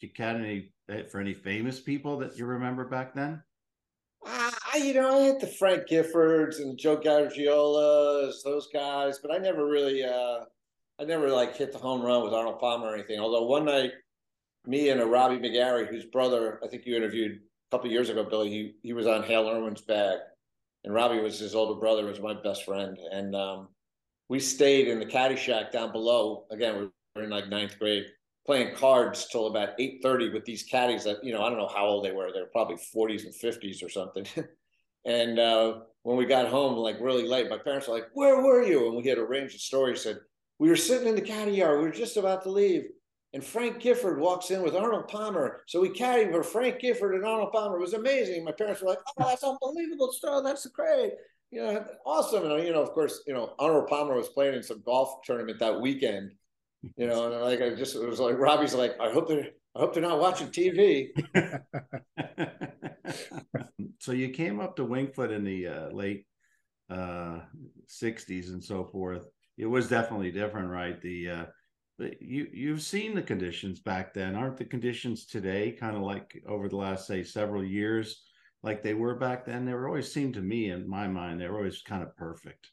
Did 0.00 0.08
you 0.08 0.12
cat 0.12 0.36
any 0.36 0.72
eh, 0.90 1.04
for 1.10 1.20
any 1.20 1.34
famous 1.34 1.80
people 1.80 2.18
that 2.18 2.36
you 2.36 2.46
remember 2.46 2.84
back 2.84 3.14
then? 3.14 3.42
I, 4.24 4.78
you 4.82 4.94
know, 4.94 5.18
I 5.18 5.22
had 5.22 5.40
the 5.40 5.46
Frank 5.46 5.88
Giffords 5.88 6.58
and 6.58 6.78
Joe 6.78 6.96
Garagiolas, 6.96 8.42
those 8.44 8.68
guys, 8.72 9.18
but 9.18 9.32
I 9.32 9.38
never 9.38 9.66
really, 9.66 10.04
uh, 10.04 10.40
I 11.00 11.04
never 11.04 11.28
like 11.30 11.56
hit 11.56 11.72
the 11.72 11.78
home 11.78 12.02
run 12.02 12.24
with 12.24 12.32
Arnold 12.32 12.58
Palmer 12.58 12.88
or 12.88 12.94
anything. 12.94 13.20
Although 13.20 13.44
one 13.44 13.64
night, 13.64 13.92
me 14.66 14.88
and 14.88 15.00
a 15.00 15.06
Robbie 15.06 15.38
McGarry, 15.38 15.86
whose 15.86 16.04
brother 16.04 16.60
I 16.62 16.66
think 16.66 16.86
you 16.86 16.96
interviewed 16.96 17.32
a 17.36 17.76
couple 17.76 17.90
years 17.90 18.08
ago, 18.08 18.24
Billy, 18.24 18.50
he 18.50 18.74
he 18.82 18.92
was 18.92 19.06
on 19.06 19.22
Hale 19.22 19.48
Irwin's 19.48 19.80
bag, 19.82 20.18
and 20.84 20.92
Robbie 20.92 21.20
was 21.20 21.38
his 21.38 21.54
older 21.54 21.78
brother, 21.78 22.04
was 22.04 22.20
my 22.20 22.34
best 22.34 22.64
friend, 22.64 22.98
and 23.12 23.36
um, 23.36 23.68
we 24.28 24.40
stayed 24.40 24.88
in 24.88 24.98
the 24.98 25.06
caddy 25.06 25.36
shack 25.36 25.70
down 25.70 25.92
below. 25.92 26.46
Again, 26.50 26.76
we 26.78 26.88
were 27.14 27.24
in 27.24 27.30
like 27.30 27.48
ninth 27.48 27.78
grade, 27.78 28.06
playing 28.44 28.74
cards 28.74 29.28
till 29.28 29.46
about 29.46 29.70
eight 29.78 30.00
thirty 30.02 30.30
with 30.30 30.44
these 30.44 30.64
caddies 30.64 31.04
that 31.04 31.22
you 31.22 31.32
know 31.32 31.42
I 31.44 31.48
don't 31.48 31.58
know 31.58 31.68
how 31.68 31.86
old 31.86 32.04
they 32.04 32.12
were. 32.12 32.32
They 32.32 32.40
were 32.40 32.46
probably 32.46 32.76
forties 32.92 33.24
and 33.24 33.34
fifties 33.34 33.84
or 33.84 33.88
something. 33.88 34.26
and 35.06 35.38
uh, 35.38 35.78
when 36.02 36.16
we 36.16 36.26
got 36.26 36.48
home, 36.48 36.76
like 36.76 37.00
really 37.00 37.26
late, 37.28 37.48
my 37.48 37.58
parents 37.58 37.86
were 37.86 37.94
like, 37.94 38.08
"Where 38.14 38.42
were 38.42 38.64
you?" 38.64 38.88
And 38.88 38.96
we 38.96 39.08
had 39.08 39.18
arranged 39.18 39.54
a 39.54 39.60
story. 39.60 39.96
Said 39.96 40.18
we 40.58 40.68
were 40.68 40.76
sitting 40.76 41.08
in 41.08 41.14
the 41.14 41.20
caddy 41.20 41.52
yard. 41.52 41.78
We 41.78 41.86
were 41.86 41.92
just 41.92 42.16
about 42.16 42.42
to 42.42 42.50
leave. 42.50 42.84
And 43.34 43.44
Frank 43.44 43.80
Gifford 43.80 44.18
walks 44.18 44.50
in 44.50 44.62
with 44.62 44.74
Arnold 44.74 45.08
Palmer. 45.08 45.62
So 45.66 45.80
we 45.80 45.90
caddied 45.90 46.32
for 46.32 46.42
Frank 46.42 46.80
Gifford 46.80 47.14
and 47.14 47.26
Arnold 47.26 47.52
Palmer. 47.52 47.76
It 47.76 47.80
was 47.80 47.92
amazing. 47.92 48.44
My 48.44 48.52
parents 48.52 48.80
were 48.80 48.88
like, 48.88 49.00
"Oh, 49.06 49.28
that's 49.28 49.44
unbelievable 49.44 50.12
stuff. 50.12 50.42
That's 50.42 50.64
great." 50.66 51.12
You 51.50 51.62
know, 51.62 51.84
awesome. 52.06 52.50
And 52.50 52.64
you 52.64 52.72
know, 52.72 52.82
of 52.82 52.92
course, 52.92 53.22
you 53.26 53.34
know, 53.34 53.54
Arnold 53.58 53.86
Palmer 53.86 54.14
was 54.14 54.30
playing 54.30 54.54
in 54.54 54.62
some 54.62 54.82
golf 54.84 55.22
tournament 55.24 55.58
that 55.58 55.80
weekend. 55.80 56.32
You 56.96 57.06
know, 57.06 57.30
and 57.30 57.42
like 57.42 57.60
I 57.60 57.74
just 57.74 57.96
it 57.96 58.08
was 58.08 58.20
like 58.20 58.38
Robbie's 58.38 58.74
like, 58.74 58.98
I 58.98 59.10
hope 59.10 59.28
they're 59.28 59.48
I 59.76 59.80
hope 59.80 59.92
they're 59.92 60.02
not 60.02 60.20
watching 60.20 60.48
TV. 60.48 61.08
so 64.00 64.12
you 64.12 64.30
came 64.30 64.58
up 64.58 64.76
to 64.76 64.86
Wingfoot 64.86 65.32
in 65.32 65.44
the 65.44 65.66
uh, 65.66 65.88
late 65.90 66.24
uh 66.88 67.40
60s 67.88 68.48
and 68.48 68.64
so 68.64 68.84
forth. 68.84 69.26
It 69.58 69.66
was 69.66 69.88
definitely 69.88 70.30
different, 70.30 70.70
right? 70.70 71.00
The 71.02 71.30
uh 71.30 71.44
you 72.20 72.46
you've 72.52 72.82
seen 72.82 73.14
the 73.14 73.22
conditions 73.22 73.80
back 73.80 74.14
then. 74.14 74.36
Aren't 74.36 74.56
the 74.56 74.64
conditions 74.64 75.26
today 75.26 75.72
kind 75.72 75.96
of 75.96 76.02
like 76.02 76.40
over 76.46 76.68
the 76.68 76.76
last 76.76 77.06
say 77.06 77.24
several 77.24 77.64
years 77.64 78.22
like 78.62 78.82
they 78.82 78.94
were 78.94 79.16
back 79.16 79.44
then? 79.44 79.64
They 79.64 79.74
were 79.74 79.88
always 79.88 80.12
seemed 80.12 80.34
to 80.34 80.40
me 80.40 80.70
in 80.70 80.88
my 80.88 81.08
mind 81.08 81.40
they 81.40 81.48
were 81.48 81.56
always 81.56 81.82
kind 81.82 82.02
of 82.02 82.16
perfect. 82.16 82.70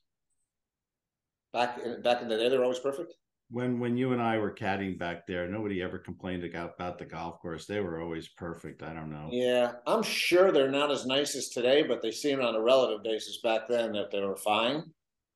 Back 1.53 1.79
in 1.83 2.01
back 2.03 2.21
in 2.21 2.29
the 2.29 2.37
day, 2.37 2.49
they 2.49 2.57
were 2.57 2.63
always 2.63 2.79
perfect. 2.79 3.13
When 3.49 3.79
when 3.79 3.97
you 3.97 4.11
and 4.11 4.21
I 4.21 4.37
were 4.37 4.53
caddying 4.53 4.99
back 4.99 5.25
there, 5.25 5.47
nobody 5.47 5.81
ever 5.81 5.97
complained 5.97 6.43
about, 6.43 6.73
about 6.75 6.99
the 6.99 7.05
golf 7.05 7.39
course. 7.39 7.65
They 7.65 7.79
were 7.79 8.01
always 8.01 8.27
perfect. 8.27 8.83
I 8.83 8.93
don't 8.93 9.11
know. 9.11 9.29
Yeah, 9.31 9.73
I'm 9.87 10.03
sure 10.03 10.51
they're 10.51 10.69
not 10.69 10.91
as 10.91 11.05
nice 11.05 11.35
as 11.35 11.49
today, 11.49 11.83
but 11.83 12.01
they 12.01 12.11
seemed 12.11 12.41
on 12.41 12.55
a 12.55 12.61
relative 12.61 13.03
basis 13.03 13.39
back 13.41 13.67
then 13.67 13.93
that 13.93 14.11
they 14.11 14.19
were 14.19 14.35
fine. 14.35 14.83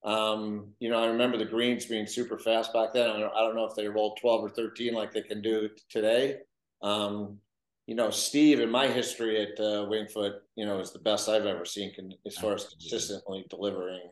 Um, 0.03 0.73
you 0.79 0.89
know, 0.89 1.03
I 1.03 1.07
remember 1.07 1.37
the 1.37 1.45
greens 1.45 1.85
being 1.85 2.07
super 2.07 2.37
fast 2.37 2.73
back 2.73 2.93
then. 2.93 3.09
I 3.09 3.19
don't, 3.19 3.33
I 3.35 3.41
don't 3.41 3.55
know 3.55 3.65
if 3.65 3.75
they 3.75 3.87
rolled 3.87 4.17
12 4.21 4.43
or 4.43 4.49
13 4.49 4.93
like 4.93 5.11
they 5.11 5.21
can 5.21 5.41
do 5.41 5.69
today. 5.89 6.37
Um, 6.81 7.37
you 7.85 7.95
know, 7.95 8.09
Steve, 8.09 8.59
in 8.59 8.69
my 8.69 8.87
history 8.87 9.41
at 9.41 9.59
uh, 9.59 9.87
Wingfoot, 9.87 10.35
you 10.55 10.65
know, 10.65 10.79
is 10.79 10.91
the 10.91 10.99
best 10.99 11.27
I've 11.27 11.45
ever 11.45 11.65
seen 11.65 11.93
can, 11.93 12.13
as 12.25 12.37
far 12.37 12.53
as 12.53 12.65
consistently 12.65 13.45
delivering 13.49 14.11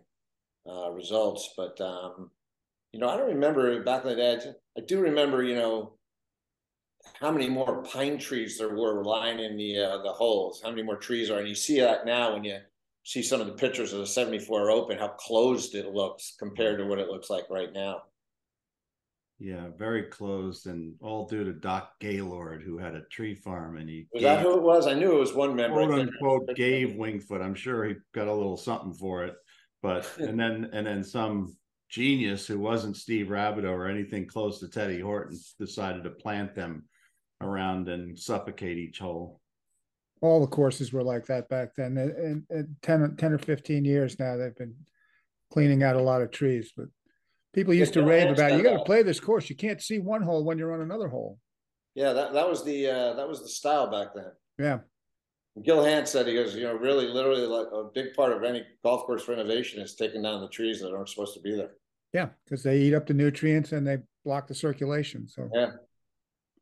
uh, 0.69 0.91
results. 0.91 1.53
But, 1.55 1.79
um, 1.79 2.31
you 2.91 3.00
know, 3.00 3.07
I 3.07 3.15
don't 3.15 3.27
remember 3.27 3.81
back 3.83 4.03
in 4.03 4.09
the 4.09 4.15
day. 4.15 4.39
I 4.77 4.81
do 4.81 5.00
remember, 5.00 5.43
you 5.43 5.55
know, 5.55 5.93
how 7.19 7.31
many 7.31 7.50
more 7.50 7.83
pine 7.83 8.17
trees 8.17 8.57
there 8.57 8.75
were 8.75 9.03
lying 9.03 9.39
in 9.39 9.57
the 9.57 9.77
uh, 9.77 10.01
the 10.01 10.12
holes. 10.12 10.62
How 10.63 10.69
many 10.69 10.83
more 10.83 10.97
trees 10.97 11.29
are, 11.29 11.39
and 11.39 11.47
you 11.47 11.55
see 11.55 11.79
that 11.79 12.05
now 12.05 12.33
when 12.33 12.43
you 12.43 12.59
see 13.07 13.23
some 13.23 13.39
of 13.39 13.47
the 13.47 13.53
pictures 13.53 13.93
of 13.93 13.99
the 13.99 14.05
74 14.05 14.69
Open, 14.69 14.97
how 14.97 15.07
closed 15.07 15.75
it 15.75 15.93
looks 15.93 16.35
compared 16.37 16.77
to 16.77 16.85
what 16.85 16.99
it 16.99 17.07
looks 17.07 17.29
like 17.29 17.45
right 17.49 17.71
now. 17.71 18.01
Yeah, 19.39 19.67
very 19.77 20.03
closed, 20.03 20.67
and 20.67 20.95
all 20.99 21.25
due 21.25 21.45
to 21.45 21.53
Doc 21.53 21.93
Gaylord, 22.01 22.63
who 22.63 22.77
had 22.77 22.95
a 22.95 23.03
tree 23.03 23.33
farm, 23.33 23.77
and 23.77 23.87
he 23.87 24.07
was 24.11 24.23
that 24.23 24.41
who 24.41 24.57
it 24.57 24.63
was? 24.63 24.87
I 24.87 24.93
knew 24.95 25.15
it 25.15 25.19
was 25.19 25.33
one 25.33 25.55
member. 25.55 25.85
Quote 25.85 25.99
unquote 25.99 26.55
gave 26.55 26.95
Wingfoot. 26.97 27.41
I'm 27.41 27.55
sure 27.55 27.85
he 27.85 27.95
got 28.13 28.27
a 28.27 28.33
little 28.33 28.57
something 28.57 28.93
for 28.93 29.23
it, 29.23 29.35
but 29.81 30.11
and 30.17 30.37
then 30.37 30.69
and 30.73 30.85
then 30.85 31.03
some 31.03 31.55
genius 31.87 32.45
who 32.45 32.59
wasn't 32.59 32.97
Steve 32.97 33.27
Rabideau 33.27 33.69
or 33.69 33.87
anything 33.87 34.27
close 34.27 34.59
to 34.59 34.67
Teddy 34.67 34.99
Horton 34.99 35.39
decided 35.57 36.03
to 36.03 36.09
plant 36.09 36.55
them 36.55 36.83
around 37.39 37.87
and 37.87 38.19
suffocate 38.19 38.77
each 38.77 38.99
hole. 38.99 39.39
All 40.21 40.41
the 40.41 40.47
courses 40.47 40.91
were 40.91 41.03
like 41.03 41.25
that 41.27 41.47
back 41.50 41.75
then. 41.75 41.97
In, 41.97 42.45
in 42.50 42.75
10, 42.81 43.15
10 43.17 43.33
or 43.33 43.38
15 43.38 43.86
years 43.86 44.19
now, 44.19 44.36
they've 44.36 44.55
been 44.55 44.75
cleaning 45.51 45.83
out 45.83 45.95
a 45.95 46.01
lot 46.01 46.21
of 46.21 46.31
trees, 46.31 46.71
but 46.75 46.88
people 47.53 47.74
used 47.74 47.93
to 47.93 48.03
rave 48.03 48.31
about 48.31 48.53
you 48.53 48.63
got 48.63 48.77
to 48.77 48.83
play 48.83 49.03
this 49.03 49.19
course. 49.19 49.50
You 49.50 49.55
can't 49.55 49.81
see 49.81 50.00
one 50.00 50.21
hole 50.21 50.43
when 50.43 50.57
you're 50.57 50.74
on 50.74 50.81
another 50.81 51.07
hole. 51.07 51.39
Yeah, 51.95 52.13
that, 52.13 52.33
that 52.33 52.47
was 52.47 52.63
the 52.63 52.88
uh, 52.88 53.13
that 53.13 53.27
was 53.27 53.41
the 53.41 53.50
style 53.50 53.89
back 53.89 54.09
then. 54.13 54.31
Yeah. 54.59 54.79
Gil 55.63 55.83
Hanse 55.83 56.12
said 56.12 56.27
he 56.27 56.36
goes, 56.36 56.55
you 56.55 56.63
know, 56.63 56.75
really, 56.75 57.07
literally, 57.07 57.41
like 57.47 57.67
a 57.74 57.86
big 57.93 58.13
part 58.15 58.31
of 58.31 58.43
any 58.43 58.63
golf 58.83 59.05
course 59.05 59.27
renovation 59.27 59.81
is 59.81 59.95
taking 59.95 60.21
down 60.21 60.41
the 60.41 60.50
trees 60.50 60.81
that 60.81 60.93
aren't 60.93 61.09
supposed 61.09 61.33
to 61.33 61.41
be 61.41 61.55
there. 61.55 61.71
Yeah, 62.13 62.29
because 62.43 62.63
they 62.63 62.77
eat 62.79 62.93
up 62.93 63.07
the 63.07 63.13
nutrients 63.13 63.71
and 63.71 63.86
they 63.86 63.97
block 64.24 64.47
the 64.47 64.53
circulation. 64.53 65.27
So 65.27 65.50
yeah, 65.53 65.71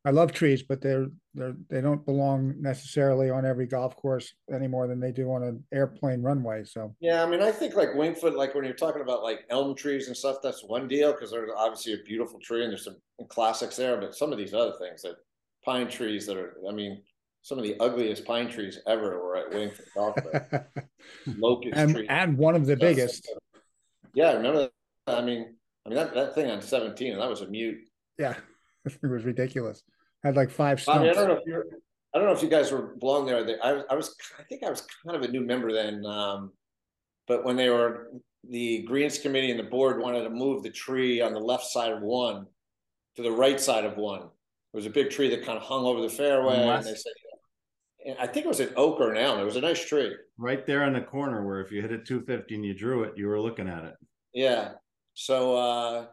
I 0.06 0.12
love 0.12 0.32
trees, 0.32 0.62
but 0.62 0.82
they're 0.82 1.08
they're 1.34 1.56
they 1.68 1.82
don't 1.82 2.06
belong 2.06 2.54
necessarily 2.60 3.32
on 3.32 3.44
every 3.46 3.66
golf 3.66 3.96
course 3.96 4.34
any 4.54 4.68
more 4.68 4.88
than 4.88 5.00
they 5.00 5.12
do 5.12 5.32
on 5.32 5.44
an 5.44 5.64
airplane 5.74 6.22
runway. 6.22 6.64
So 6.64 6.96
Yeah, 7.00 7.24
I 7.24 7.26
mean, 7.26 7.42
I 7.42 7.52
think 7.52 7.76
like 7.76 7.90
Wingfoot, 7.90 8.36
like 8.36 8.54
when 8.54 8.66
you're 8.66 8.76
talking 8.76 9.02
about 9.02 9.24
like 9.24 9.46
elm 9.50 9.76
trees 9.76 10.08
and 10.08 10.16
stuff, 10.16 10.38
that's 10.44 10.64
one 10.64 10.88
deal 10.88 11.12
because 11.12 11.32
there's 11.32 11.50
obviously 11.58 11.94
a 11.94 12.04
beautiful 12.06 12.40
tree 12.40 12.64
and 12.64 12.72
there's 12.72 12.86
some 12.86 12.98
classics 13.30 13.76
there. 13.76 13.98
But 13.98 14.16
some 14.16 14.32
of 14.32 14.38
these 14.38 14.54
other 14.54 14.74
things, 14.80 15.02
that 15.02 15.16
pine 15.64 15.90
trees 15.90 16.28
that 16.28 16.38
are, 16.38 16.56
I 16.70 16.72
mean, 16.72 17.02
some 17.42 17.58
of 17.58 17.64
the 17.64 17.76
ugliest 17.80 18.26
pine 18.26 18.50
trees 18.50 18.80
ever 18.86 19.20
were 19.24 19.38
at 19.38 19.52
Wingfoot 19.52 19.94
Golf 19.96 20.16
Club. 20.16 20.66
Locust 21.38 21.76
and 21.76 21.96
tree. 21.96 22.08
and 22.10 22.38
one 22.38 22.56
of 22.56 22.68
the 22.68 22.76
biggest. 22.76 23.32
Yeah, 24.14 24.30
I 24.30 24.34
remember. 24.34 24.70
That. 25.08 25.18
I 25.18 25.22
mean, 25.22 25.56
I 25.86 25.90
mean 25.90 25.98
that, 25.98 26.14
that 26.14 26.36
thing 26.36 26.50
on 26.50 26.62
17, 26.62 27.18
that 27.18 27.30
was 27.30 27.42
a 27.42 27.48
mute. 27.48 27.80
Yeah, 28.20 28.36
it 28.86 29.08
was 29.08 29.26
ridiculous. 29.26 29.84
I 30.26 30.30
had 30.30 30.36
like 30.36 30.50
five 30.50 30.84
I 30.88 30.98
mean, 30.98 31.12
I 31.12 31.14
don't 31.14 31.28
know 31.28 31.36
if 31.36 31.46
you're, 31.46 31.66
I 32.14 32.18
don't 32.18 32.26
know 32.26 32.34
if 32.34 32.42
you 32.42 32.50
guys 32.50 32.72
were 32.72 32.96
blown 32.98 33.28
there. 33.28 33.38
I 33.64 33.74
was, 33.74 33.84
I 33.92 33.96
was, 33.96 34.16
I 34.40 34.44
think 34.44 34.64
I 34.64 34.72
was 34.72 34.82
kind 35.06 35.16
of 35.16 35.22
a 35.22 35.32
new 35.32 35.42
member 35.42 35.72
then. 35.72 36.04
Um, 36.04 36.52
but 37.28 37.46
when 37.46 37.56
they 37.56 37.70
were, 37.70 38.10
the 38.50 38.82
Greens 38.88 39.20
Committee 39.20 39.52
and 39.52 39.60
the 39.60 39.70
board 39.70 40.02
wanted 40.02 40.24
to 40.24 40.32
move 40.32 40.64
the 40.64 40.72
tree 40.72 41.22
on 41.22 41.34
the 41.34 41.40
left 41.40 41.66
side 41.66 41.92
of 41.92 42.02
one 42.02 42.48
to 43.18 43.22
the 43.22 43.32
right 43.32 43.60
side 43.60 43.86
of 43.86 43.98
one. 43.98 44.22
It 44.22 44.76
was 44.76 44.88
a 44.88 44.90
big 44.90 45.12
tree 45.12 45.30
that 45.30 45.46
kind 45.46 45.60
of 45.60 45.64
hung 45.64 45.86
over 45.86 46.02
the 46.02 46.10
fairway, 46.10 46.58
and 46.58 46.84
they 46.84 46.96
said, 46.96 47.14
and 48.08 48.18
I 48.20 48.26
think 48.26 48.46
it 48.46 48.50
was 48.50 48.60
an 48.60 48.74
oak 48.76 49.00
or 49.00 49.12
an 49.12 49.18
elm. 49.18 49.40
It 49.40 49.46
was 49.46 49.58
a 49.58 49.62
nice 49.62 49.84
tree. 49.86 50.16
Right 50.40 50.66
there 50.66 50.84
in 50.86 50.94
the 50.94 51.02
corner 51.02 51.46
where 51.46 51.62
if 51.62 51.72
you 51.72 51.82
hit 51.82 51.92
it 51.92 52.06
250 52.06 52.56
and 52.56 52.66
you 52.66 52.74
drew 52.74 53.04
it, 53.04 53.14
you 53.16 53.28
were 53.28 53.40
looking 53.40 53.68
at 53.68 53.84
it. 53.84 53.96
Yeah. 54.34 54.74
So 55.14 55.56
uh 55.56 56.06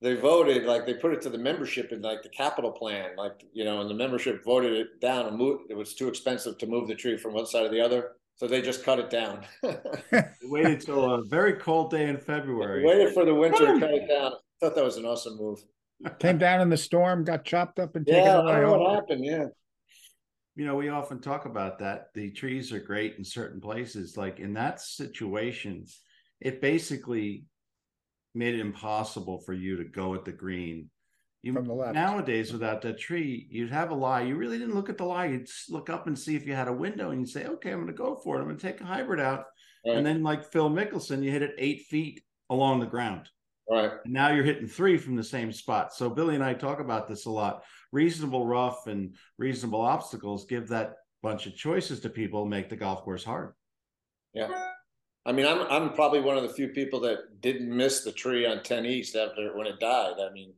they 0.00 0.14
voted 0.14 0.64
like 0.64 0.86
they 0.86 0.94
put 0.94 1.12
it 1.12 1.22
to 1.22 1.30
the 1.30 1.38
membership 1.38 1.92
in 1.92 2.02
like 2.02 2.22
the 2.22 2.28
capital 2.28 2.70
plan, 2.72 3.10
like 3.16 3.44
you 3.52 3.64
know, 3.64 3.80
and 3.80 3.88
the 3.90 3.94
membership 3.94 4.44
voted 4.44 4.72
it 4.74 5.00
down 5.00 5.26
and 5.26 5.36
moved 5.36 5.70
it 5.70 5.76
was 5.76 5.94
too 5.94 6.08
expensive 6.08 6.58
to 6.58 6.66
move 6.66 6.88
the 6.88 6.94
tree 6.94 7.16
from 7.16 7.34
one 7.34 7.46
side 7.46 7.62
to 7.64 7.68
the 7.68 7.80
other. 7.80 8.12
So 8.36 8.48
they 8.48 8.60
just 8.62 8.82
cut 8.84 8.98
it 8.98 9.10
down. 9.10 9.44
We 10.12 10.50
waited 10.62 10.80
till 10.80 11.14
a 11.14 11.24
very 11.24 11.54
cold 11.54 11.90
day 11.90 12.08
in 12.08 12.18
February. 12.18 12.84
Waited 12.84 13.14
for 13.14 13.24
the 13.24 13.34
winter 13.34 13.72
to 13.74 13.80
cut 13.80 13.90
it 13.94 14.08
down. 14.08 14.32
I 14.32 14.36
Thought 14.60 14.74
that 14.74 14.84
was 14.84 14.96
an 14.96 15.04
awesome 15.04 15.36
move. 15.38 15.60
Came 16.18 16.38
down 16.38 16.60
in 16.60 16.68
the 16.68 16.76
storm, 16.76 17.24
got 17.24 17.44
chopped 17.44 17.78
up 17.78 17.94
and 17.96 18.06
taken 18.06 18.24
Yeah, 18.24 18.38
I 18.38 18.42
away. 18.42 18.52
don't 18.52 18.62
know 18.62 18.74
Oh, 18.74 18.78
what 18.82 18.94
happened. 18.96 19.24
Yeah. 19.24 19.46
You 20.56 20.66
know, 20.66 20.74
we 20.76 20.88
often 20.88 21.20
talk 21.20 21.46
about 21.46 21.78
that. 21.78 22.08
The 22.14 22.30
trees 22.30 22.72
are 22.72 22.80
great 22.80 23.16
in 23.18 23.24
certain 23.24 23.60
places. 23.60 24.16
Like 24.16 24.38
in 24.40 24.52
that 24.54 24.80
situation, 24.80 25.86
it 26.40 26.60
basically 26.60 27.44
made 28.34 28.54
it 28.54 28.60
impossible 28.60 29.38
for 29.40 29.52
you 29.52 29.76
to 29.76 29.84
go 29.84 30.14
at 30.14 30.24
the 30.24 30.32
green. 30.32 30.90
You 31.42 31.52
From 31.52 31.66
the 31.66 31.74
left. 31.74 31.94
nowadays 31.94 32.52
without 32.52 32.80
that 32.82 32.98
tree, 32.98 33.46
you'd 33.50 33.70
have 33.70 33.90
a 33.90 33.94
lie. 33.94 34.22
You 34.22 34.34
really 34.36 34.58
didn't 34.58 34.74
look 34.74 34.88
at 34.88 34.96
the 34.96 35.04
lie. 35.04 35.26
You'd 35.26 35.42
s- 35.42 35.66
look 35.68 35.90
up 35.90 36.06
and 36.06 36.18
see 36.18 36.36
if 36.36 36.46
you 36.46 36.54
had 36.54 36.68
a 36.68 36.72
window, 36.72 37.10
and 37.10 37.20
you'd 37.20 37.28
say, 37.28 37.44
"Okay, 37.46 37.70
I'm 37.70 37.80
going 37.82 37.86
to 37.88 37.92
go 37.92 38.16
for 38.16 38.36
it. 38.36 38.40
I'm 38.40 38.46
going 38.46 38.56
to 38.56 38.66
take 38.66 38.80
a 38.80 38.84
hybrid 38.84 39.20
out." 39.20 39.44
Right. 39.86 39.96
And 39.98 40.06
then, 40.06 40.22
like 40.22 40.50
Phil 40.50 40.70
Mickelson, 40.70 41.22
you 41.22 41.30
hit 41.30 41.42
it 41.42 41.54
eight 41.58 41.82
feet 41.82 42.22
along 42.48 42.80
the 42.80 42.86
ground. 42.86 43.28
All 43.66 43.76
right. 43.76 43.92
And 44.04 44.14
now 44.14 44.30
you're 44.30 44.44
hitting 44.44 44.66
three 44.66 44.96
from 44.96 45.16
the 45.16 45.24
same 45.24 45.52
spot. 45.52 45.92
So 45.92 46.08
Billy 46.08 46.34
and 46.34 46.42
I 46.44 46.54
talk 46.54 46.80
about 46.80 47.08
this 47.08 47.26
a 47.26 47.30
lot. 47.30 47.62
Reasonable 47.92 48.46
rough 48.46 48.86
and 48.86 49.14
reasonable 49.38 49.82
obstacles 49.82 50.46
give 50.46 50.68
that 50.68 50.94
bunch 51.22 51.46
of 51.46 51.54
choices 51.54 52.00
to 52.00 52.08
people, 52.10 52.46
make 52.46 52.68
the 52.70 52.76
golf 52.76 53.02
course 53.02 53.24
hard. 53.24 53.52
Yeah. 54.32 54.68
I 55.26 55.32
mean, 55.32 55.46
I'm 55.46 55.62
I'm 55.70 55.92
probably 55.94 56.20
one 56.20 56.36
of 56.36 56.42
the 56.42 56.48
few 56.50 56.68
people 56.68 57.00
that 57.00 57.40
didn't 57.40 57.74
miss 57.74 58.04
the 58.04 58.12
tree 58.12 58.46
on 58.46 58.62
10 58.62 58.84
East 58.86 59.16
after 59.16 59.56
when 59.56 59.66
it 59.66 59.80
died. 59.80 60.14
I 60.20 60.30
mean, 60.32 60.52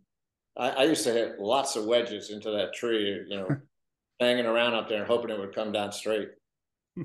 I, 0.56 0.70
I 0.70 0.82
used 0.84 1.04
to 1.04 1.12
hit 1.12 1.38
lots 1.38 1.76
of 1.76 1.84
wedges 1.84 2.30
into 2.30 2.50
that 2.50 2.72
tree, 2.74 3.24
you 3.28 3.36
know, 3.36 3.48
hanging 4.20 4.46
around 4.46 4.74
up 4.74 4.88
there 4.88 4.98
and 4.98 5.06
hoping 5.06 5.30
it 5.30 5.38
would 5.38 5.54
come 5.54 5.72
down 5.72 5.92
straight. 5.92 6.30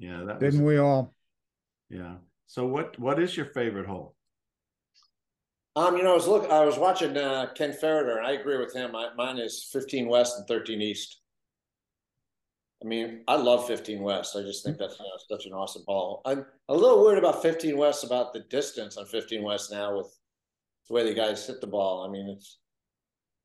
Yeah, 0.00 0.22
that 0.28 0.38
Didn't 0.38 0.64
we 0.64 0.78
all? 0.78 1.12
yeah. 1.90 2.18
So 2.46 2.66
what 2.66 2.96
what 3.00 3.18
is 3.18 3.36
your 3.36 3.46
favorite 3.46 3.86
hole? 3.86 4.14
Um, 5.74 5.96
you 5.96 6.02
know, 6.02 6.12
I 6.12 6.14
was 6.14 6.28
look, 6.28 6.48
I 6.50 6.64
was 6.64 6.78
watching 6.78 7.16
uh, 7.16 7.48
Ken 7.54 7.72
Ferreter, 7.72 8.18
and 8.18 8.26
I 8.26 8.32
agree 8.32 8.58
with 8.58 8.72
him. 8.72 8.94
I, 8.94 9.08
mine 9.16 9.38
is 9.38 9.68
15 9.72 10.08
West 10.08 10.38
and 10.38 10.46
13 10.46 10.80
East. 10.80 11.20
I 12.82 12.86
mean, 12.86 13.24
I 13.26 13.34
love 13.36 13.66
15 13.66 14.00
West. 14.02 14.36
I 14.36 14.42
just 14.42 14.64
think 14.64 14.78
that's 14.78 14.98
you 14.98 15.04
know, 15.04 15.36
such 15.36 15.46
an 15.46 15.52
awesome 15.52 15.82
hole. 15.88 16.22
I'm 16.24 16.46
a 16.68 16.74
little 16.74 17.02
worried 17.02 17.18
about 17.18 17.42
15 17.42 17.76
West 17.76 18.04
about 18.04 18.32
the 18.32 18.40
distance 18.40 18.96
on 18.96 19.06
15 19.06 19.42
West 19.42 19.72
now 19.72 19.96
with 19.96 20.16
the 20.88 20.94
way 20.94 21.04
the 21.04 21.14
guys 21.14 21.44
hit 21.46 21.60
the 21.60 21.66
ball. 21.66 22.06
I 22.06 22.10
mean, 22.10 22.28
it's 22.28 22.58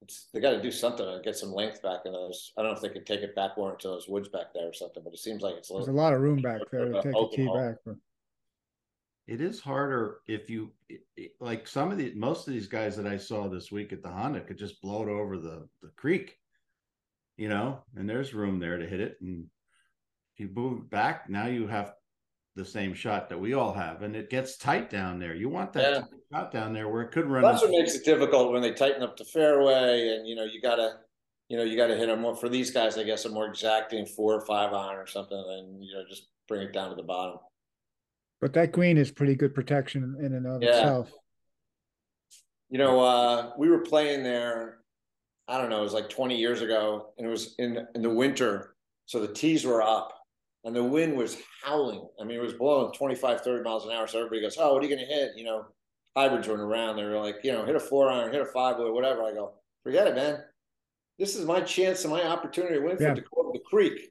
it's 0.04 0.28
they 0.34 0.40
got 0.40 0.52
to 0.52 0.62
do 0.62 0.70
something 0.72 1.06
to 1.06 1.22
get 1.24 1.36
some 1.38 1.52
length 1.54 1.82
back 1.82 2.02
in 2.06 2.12
those. 2.12 2.52
I 2.58 2.62
don't 2.62 2.72
know 2.72 2.76
if 2.76 2.82
they 2.82 2.90
could 2.90 3.08
take 3.08 3.22
it 3.22 3.36
back 3.36 3.52
more 3.58 3.72
into 3.72 3.88
those 3.88 4.08
woods 4.08 4.30
back 4.30 4.54
there 4.54 4.68
or 4.68 4.74
something, 4.74 5.02
but 5.04 5.14
it 5.14 5.20
seems 5.20 5.42
like 5.42 5.56
it's 5.56 5.72
a 5.72 5.74
There's 5.76 5.88
a 5.88 5.92
lot 5.94 6.14
of 6.14 6.22
room 6.22 6.42
back 6.42 6.62
there 6.72 6.90
to 6.92 6.94
take 7.02 7.14
a 7.14 7.18
open 7.18 7.36
tee 7.38 7.46
hole. 7.46 7.58
back. 7.58 7.76
But 7.86 7.96
It 9.28 9.42
is 9.42 9.60
harder 9.62 10.18
if 10.28 10.50
you 10.50 10.72
it- 10.90 11.08
it- 11.18 11.32
like 11.40 11.68
some 11.68 11.92
of 11.92 11.98
the 11.98 12.14
most 12.16 12.48
of 12.48 12.54
these 12.54 12.68
guys 12.68 12.96
that 12.98 13.08
I 13.08 13.18
saw 13.18 13.48
this 13.48 13.72
week 13.72 13.94
at 13.94 14.04
the 14.04 14.10
Honda 14.10 14.42
could 14.42 14.58
just 14.60 14.80
blow 14.82 15.02
it 15.02 15.10
over 15.10 15.38
the 15.40 15.68
the 15.82 15.90
creek, 15.96 16.38
you 17.38 17.50
know, 17.50 17.84
and 17.96 18.10
there's 18.10 18.34
room 18.34 18.60
there 18.60 18.78
to 18.78 18.86
hit 18.88 19.00
it. 19.00 19.18
And 19.22 19.46
if 20.36 20.40
you 20.40 20.50
move 20.54 20.90
back, 20.90 21.30
now 21.30 21.48
you 21.48 21.68
have 21.68 21.94
the 22.56 22.66
same 22.66 22.94
shot 22.94 23.30
that 23.30 23.40
we 23.40 23.54
all 23.54 23.74
have, 23.74 24.04
and 24.04 24.16
it 24.16 24.30
gets 24.30 24.58
tight 24.58 24.90
down 24.90 25.18
there. 25.20 25.34
You 25.34 25.50
want 25.50 25.74
that 25.74 25.94
Yeah. 25.94 26.04
shot 26.32 26.52
down 26.52 26.74
there 26.74 26.88
where 26.88 27.02
it 27.02 27.12
could 27.12 27.26
run. 27.26 27.42
That's 27.42 27.62
what 27.62 27.70
into- 27.72 27.82
makes 27.82 27.96
it 27.96 28.06
difficult 28.06 28.52
when 28.52 28.62
they 28.62 28.74
tighten 28.74 29.02
up 29.02 29.18
the 29.18 29.26
fairway, 29.26 30.10
and 30.10 30.28
you 30.28 30.36
know 30.36 30.44
you 30.44 30.62
gotta, 30.62 31.00
you 31.50 31.58
know 31.58 31.64
you 31.64 31.76
gotta 31.76 31.96
hit 31.96 32.08
them 32.08 32.22
more 32.22 32.36
for 32.36 32.50
these 32.50 32.70
guys. 32.70 32.96
I 32.98 33.04
guess 33.04 33.26
a 33.26 33.30
more 33.30 33.48
exacting 33.48 34.06
four 34.06 34.36
or 34.36 34.42
five 34.46 34.72
iron 34.74 34.98
or 34.98 35.08
something, 35.08 35.36
and 35.38 35.84
you 35.84 35.94
know 35.96 36.04
just 36.08 36.28
bring 36.48 36.62
it 36.62 36.74
down 36.74 36.90
to 36.90 36.96
the 36.96 37.04
bottom. 37.04 37.40
but 38.42 38.52
that 38.52 38.74
green 38.74 38.98
is 38.98 39.10
pretty 39.10 39.36
good 39.36 39.56
protection 39.56 40.18
in 40.20 40.34
and 40.34 40.46
of 40.46 40.62
Yeah. 40.62 40.72
itself. 40.72 41.14
You 42.70 42.78
know, 42.78 43.00
uh, 43.00 43.54
we 43.58 43.70
were 43.70 43.80
playing 43.80 44.22
there. 44.24 44.83
I 45.54 45.60
don't 45.60 45.70
know. 45.70 45.80
It 45.82 45.84
was 45.84 45.94
like 45.94 46.10
20 46.10 46.36
years 46.36 46.62
ago, 46.62 47.10
and 47.18 47.28
it 47.28 47.30
was 47.30 47.54
in 47.60 47.86
in 47.96 48.02
the 48.02 48.10
winter, 48.10 48.76
so 49.06 49.20
the 49.20 49.32
tees 49.34 49.66
were 49.66 49.82
up, 49.84 50.12
and 50.64 50.76
the 50.76 50.84
wind 50.84 51.16
was 51.16 51.38
howling. 51.64 52.08
I 52.20 52.24
mean, 52.24 52.38
it 52.38 52.42
was 52.42 52.54
blowing 52.54 52.92
25, 52.94 53.42
30 53.42 53.64
miles 53.64 53.86
an 53.86 53.92
hour. 53.92 54.08
So 54.08 54.18
everybody 54.18 54.42
goes, 54.42 54.58
"Oh, 54.60 54.74
what 54.74 54.84
are 54.84 54.88
you 54.88 54.96
going 54.96 55.08
to 55.08 55.14
hit?" 55.14 55.32
You 55.36 55.44
know, 55.46 55.66
hybrids 56.16 56.48
weren't 56.48 56.62
around. 56.62 56.96
They 56.96 57.04
were 57.04 57.20
like, 57.20 57.38
you 57.44 57.52
know, 57.52 57.66
hit 57.66 57.76
a 57.76 57.80
four 57.80 58.10
iron, 58.10 58.32
hit 58.32 58.42
a 58.42 58.46
five 58.46 58.78
wood, 58.78 58.94
whatever. 58.94 59.24
I 59.24 59.32
go, 59.34 59.54
forget 59.84 60.08
it, 60.08 60.16
man. 60.16 60.40
This 61.20 61.36
is 61.36 61.46
my 61.46 61.62
chance 61.62 62.04
and 62.04 62.12
my 62.14 62.24
opportunity 62.26 62.76
to 62.76 62.82
win 62.82 62.98
Yeah. 63.00 63.14
for 63.14 63.44
the, 63.46 63.52
the 63.54 63.60
creek. 63.70 64.10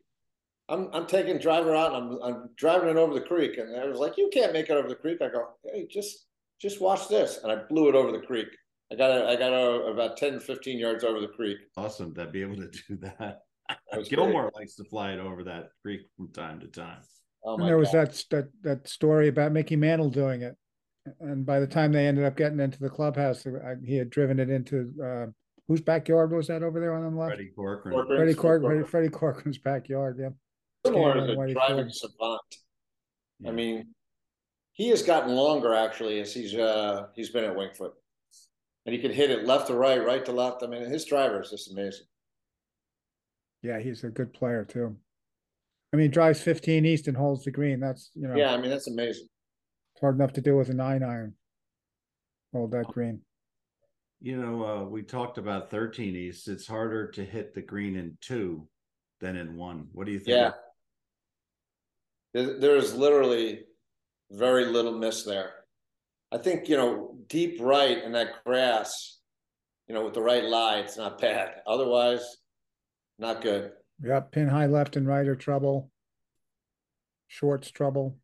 I'm 0.68 0.88
I'm 0.92 1.06
taking 1.06 1.38
driver 1.38 1.74
out 1.74 1.92
and 1.94 1.96
I'm 1.96 2.22
I'm 2.22 2.50
driving 2.56 2.88
it 2.88 2.96
over 2.96 3.14
the 3.14 3.20
creek. 3.20 3.58
And 3.58 3.74
I 3.76 3.84
was 3.86 3.98
like, 3.98 4.16
you 4.16 4.30
can't 4.32 4.52
make 4.52 4.70
it 4.70 4.76
over 4.76 4.88
the 4.88 4.94
creek. 4.94 5.20
I 5.20 5.28
go, 5.28 5.48
hey, 5.64 5.88
just 5.90 6.26
just 6.60 6.80
watch 6.80 7.08
this. 7.08 7.40
And 7.42 7.50
I 7.50 7.56
blew 7.56 7.88
it 7.88 7.96
over 7.96 8.12
the 8.12 8.24
creek. 8.24 8.46
I 8.92 8.94
got 8.94 9.10
it, 9.10 9.24
I 9.26 9.36
got 9.36 9.52
a, 9.54 9.86
about 9.86 10.16
10, 10.18 10.38
15 10.40 10.78
yards 10.78 11.02
over 11.02 11.18
the 11.20 11.28
creek. 11.28 11.56
awesome 11.78 12.14
to 12.14 12.26
be 12.26 12.42
able 12.42 12.56
to 12.56 12.68
do 12.88 12.96
that. 12.98 13.38
That 13.90 13.98
was 13.98 14.08
Gilmore 14.08 14.50
likes 14.54 14.74
to 14.76 14.84
fly 14.84 15.12
it 15.12 15.18
over 15.18 15.44
that 15.44 15.68
creek 15.82 16.02
from 16.16 16.28
time 16.32 16.60
to 16.60 16.66
time. 16.66 16.98
Oh 17.44 17.54
And 17.54 17.62
my 17.62 17.66
there 17.68 17.78
was 17.78 17.90
God. 17.90 18.08
that 18.08 18.24
that 18.30 18.48
that 18.62 18.88
story 18.88 19.28
about 19.28 19.52
Mickey 19.52 19.76
Mantle 19.76 20.10
doing 20.10 20.42
it, 20.42 20.56
and 21.20 21.46
by 21.46 21.58
the 21.58 21.66
time 21.66 21.90
they 21.90 22.06
ended 22.06 22.24
up 22.24 22.36
getting 22.36 22.60
into 22.60 22.78
the 22.80 22.90
clubhouse, 22.90 23.46
I- 23.46 23.76
he 23.84 23.96
had 23.96 24.10
driven 24.10 24.38
it 24.38 24.50
into 24.50 24.92
uh, 25.02 25.26
whose 25.68 25.80
backyard 25.80 26.32
was 26.32 26.48
that 26.48 26.62
over 26.62 26.78
there 26.80 26.92
on 26.94 27.02
the 27.14 27.18
left? 27.18 27.30
Freddie 27.34 27.50
Corcoran. 27.56 27.94
Corcoran. 27.94 28.18
Freddie 28.18 28.32
Freddie 28.34 28.34
Cork, 28.34 28.60
Corcoran. 28.62 28.84
Freddie 28.84 29.08
Corcoran's 29.08 29.58
backyard. 29.58 30.18
Yeah, 30.20 30.28
Gilmore 30.84 31.16
is 31.16 31.30
a 31.30 31.34
driving 31.34 31.76
Ford. 31.76 31.94
savant. 31.94 32.40
Yeah. 33.40 33.48
I 33.48 33.52
mean, 33.52 33.94
he 34.72 34.88
has 34.90 35.02
gotten 35.02 35.34
longer 35.34 35.72
actually 35.72 36.20
as 36.20 36.34
he's 36.34 36.54
uh 36.54 37.06
he's 37.14 37.30
been 37.30 37.44
at 37.44 37.56
Wingfoot. 37.56 37.92
And 38.84 38.94
he 38.94 39.00
can 39.00 39.12
hit 39.12 39.30
it 39.30 39.46
left 39.46 39.68
to 39.68 39.74
right, 39.74 40.04
right 40.04 40.24
to 40.24 40.32
left. 40.32 40.62
I 40.62 40.66
mean, 40.66 40.82
his 40.84 41.04
driver 41.04 41.40
is 41.40 41.50
just 41.50 41.70
amazing. 41.70 42.06
yeah, 43.62 43.78
he's 43.78 44.02
a 44.04 44.08
good 44.08 44.32
player 44.32 44.64
too. 44.64 44.96
I 45.92 45.96
mean, 45.96 46.04
he 46.04 46.08
drives 46.08 46.40
15 46.40 46.84
east 46.84 47.06
and 47.06 47.16
holds 47.16 47.44
the 47.44 47.50
green. 47.50 47.78
That's 47.78 48.10
you 48.14 48.26
know, 48.26 48.34
Yeah, 48.34 48.52
I 48.52 48.56
mean 48.60 48.70
that's 48.70 48.88
amazing. 48.88 49.28
it's 49.94 50.00
hard 50.00 50.16
enough 50.16 50.32
to 50.34 50.40
do 50.40 50.56
with 50.56 50.68
a 50.70 50.74
nine 50.74 51.02
iron. 51.02 51.34
Hold 52.52 52.72
that 52.72 52.88
green. 52.88 53.20
You 54.20 54.36
know, 54.40 54.64
uh, 54.64 54.84
we 54.84 55.02
talked 55.02 55.38
about 55.38 55.70
13 55.70 56.14
East. 56.16 56.48
It's 56.48 56.66
harder 56.66 57.08
to 57.10 57.24
hit 57.24 57.54
the 57.54 57.62
green 57.62 57.96
in 57.96 58.16
two 58.20 58.68
than 59.20 59.36
in 59.36 59.56
one. 59.56 59.88
What 59.92 60.06
do 60.06 60.12
you 60.12 60.18
think? 60.20 60.36
Yeah. 60.36 60.52
There's 62.34 62.94
literally 62.94 63.64
very 64.30 64.64
little 64.66 64.92
miss 64.98 65.24
there. 65.24 65.52
I 66.32 66.38
think, 66.38 66.66
you 66.66 66.78
know, 66.78 67.14
deep 67.28 67.58
right 67.60 68.02
in 68.02 68.12
that 68.12 68.42
grass, 68.44 69.18
you 69.86 69.94
know, 69.94 70.04
with 70.04 70.14
the 70.14 70.22
right 70.22 70.44
lie, 70.44 70.78
it's 70.78 70.96
not 70.96 71.20
bad. 71.20 71.56
Otherwise, 71.66 72.24
not 73.18 73.42
good. 73.42 73.72
Yep, 74.02 74.32
pin 74.32 74.48
high 74.48 74.66
left 74.66 74.96
and 74.96 75.06
right 75.06 75.28
are 75.28 75.36
trouble. 75.36 75.90
Shorts 77.28 77.70
trouble. 77.70 78.16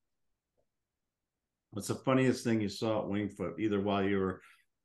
What's 1.70 1.88
the 1.88 1.96
funniest 1.96 2.44
thing 2.44 2.62
you 2.62 2.70
saw 2.70 3.00
at 3.00 3.08
Wingfoot, 3.08 3.60
either 3.60 3.80
while 3.82 4.02
you 4.02 4.18
were 4.18 4.40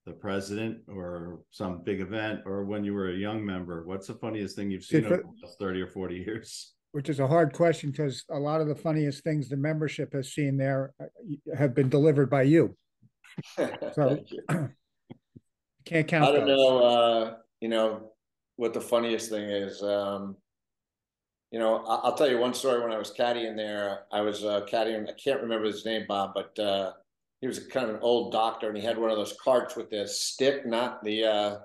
the 0.05 0.11
president 0.11 0.79
or 0.89 1.39
some 1.49 1.81
big 1.81 2.01
event 2.01 2.41
or 2.45 2.65
when 2.65 2.83
you 2.83 2.93
were 2.93 3.09
a 3.09 3.15
young 3.15 3.45
member? 3.45 3.85
What's 3.85 4.07
the 4.07 4.15
funniest 4.15 4.57
thing 4.57 4.69
you've 4.69 4.83
seen 4.83 5.03
for- 5.03 5.13
over 5.13 5.23
the 5.23 5.47
last 5.47 5.59
30 5.59 5.81
or 5.81 5.87
40 5.87 6.15
years? 6.15 6.73
Which 6.91 7.07
is 7.07 7.21
a 7.21 7.27
hard 7.27 7.53
question 7.53 7.91
because 7.91 8.25
a 8.29 8.37
lot 8.37 8.59
of 8.59 8.67
the 8.67 8.75
funniest 8.75 9.23
things 9.23 9.47
the 9.47 9.57
membership 9.57 10.13
has 10.13 10.33
seen 10.33 10.57
there 10.57 10.93
uh, 10.99 11.05
have 11.57 11.73
been 11.73 11.89
delivered 11.89 12.29
by 12.29 12.43
you. 12.43 12.75
Thank 13.55 14.31
you. 14.31 14.43
Can't 15.85 16.07
count 16.07 16.23
I 16.29 16.31
don't 16.31 16.47
those. 16.47 16.57
know, 16.57 16.77
uh, 16.83 17.35
you 17.59 17.67
know, 17.67 18.11
what 18.55 18.73
the 18.73 18.81
funniest 18.81 19.29
thing 19.29 19.49
is, 19.49 19.81
um. 19.83 20.37
You 21.51 21.59
know, 21.59 21.85
I, 21.85 21.95
I'll 21.97 22.15
tell 22.15 22.27
you 22.27 22.39
one 22.39 22.55
story 22.55 22.81
when 22.81 22.91
I 22.91 22.97
was 22.97 23.11
caddying 23.11 23.55
there, 23.55 24.05
I 24.11 24.21
was, 24.21 24.43
uh, 24.43 24.61
caddying, 24.65 25.07
I 25.07 25.13
can't 25.13 25.39
remember 25.41 25.67
his 25.67 25.85
name, 25.85 26.05
Bob, 26.07 26.31
but, 26.33 26.57
uh. 26.59 26.93
He 27.41 27.47
was 27.47 27.59
kind 27.59 27.89
of 27.89 27.95
an 27.95 28.01
old 28.01 28.31
doctor 28.31 28.69
and 28.69 28.77
he 28.77 28.81
had 28.83 28.97
one 28.97 29.11
of 29.11 29.17
those 29.17 29.35
carts 29.43 29.75
with 29.75 29.89
the 29.89 30.07
stick, 30.07 30.65
not 30.65 31.03
the, 31.03 31.25
uh. 31.25 31.57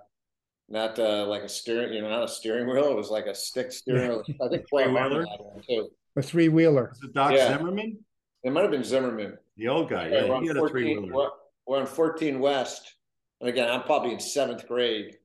Not, 0.69 0.99
uh, 0.99 1.25
like 1.27 1.43
a 1.43 1.49
steering, 1.49 1.95
you 1.95 2.03
know, 2.03 2.11
not 2.11 2.25
a 2.25 2.29
steering 2.29 2.67
wheel, 2.69 2.91
it 2.91 2.97
was 2.97 3.09
like 3.09 3.25
a 3.27 3.35
stick 3.35 3.73
steering 3.73 4.11
wheel, 4.11 4.25
I 4.43 4.49
think. 4.49 4.69
Clay 4.69 4.85
Three-wheeler? 4.91 5.25
One 5.25 5.63
Too, 5.67 5.89
A 6.17 6.23
three 6.23 6.49
wheeler. 6.51 6.89
Was 6.91 7.03
it 7.03 7.15
Doc 7.15 7.33
Yeah. 7.33 7.57
Zimmerman? 7.57 7.99
it 8.45 8.53
might 8.53 8.63
have 8.63 8.71
been 8.71 8.85
Zimmerman. 8.85 9.39
The 9.57 9.69
old 9.69 9.89
guy. 9.89 10.09
Yeah, 10.09 10.25
Yeah, 10.27 10.41
he 10.41 10.47
had 10.49 10.57
a 10.59 10.69
three 10.69 10.99
wheeler. 10.99 11.31
We're, 11.69 11.81
on 11.81 11.87
fourteen 11.87 12.41
West, 12.41 12.95
and 13.41 13.49
again, 13.49 13.69
I'm 13.71 13.83
probably 13.83 14.13
in 14.13 14.21
seventh 14.21 14.67
grade. 14.67 15.17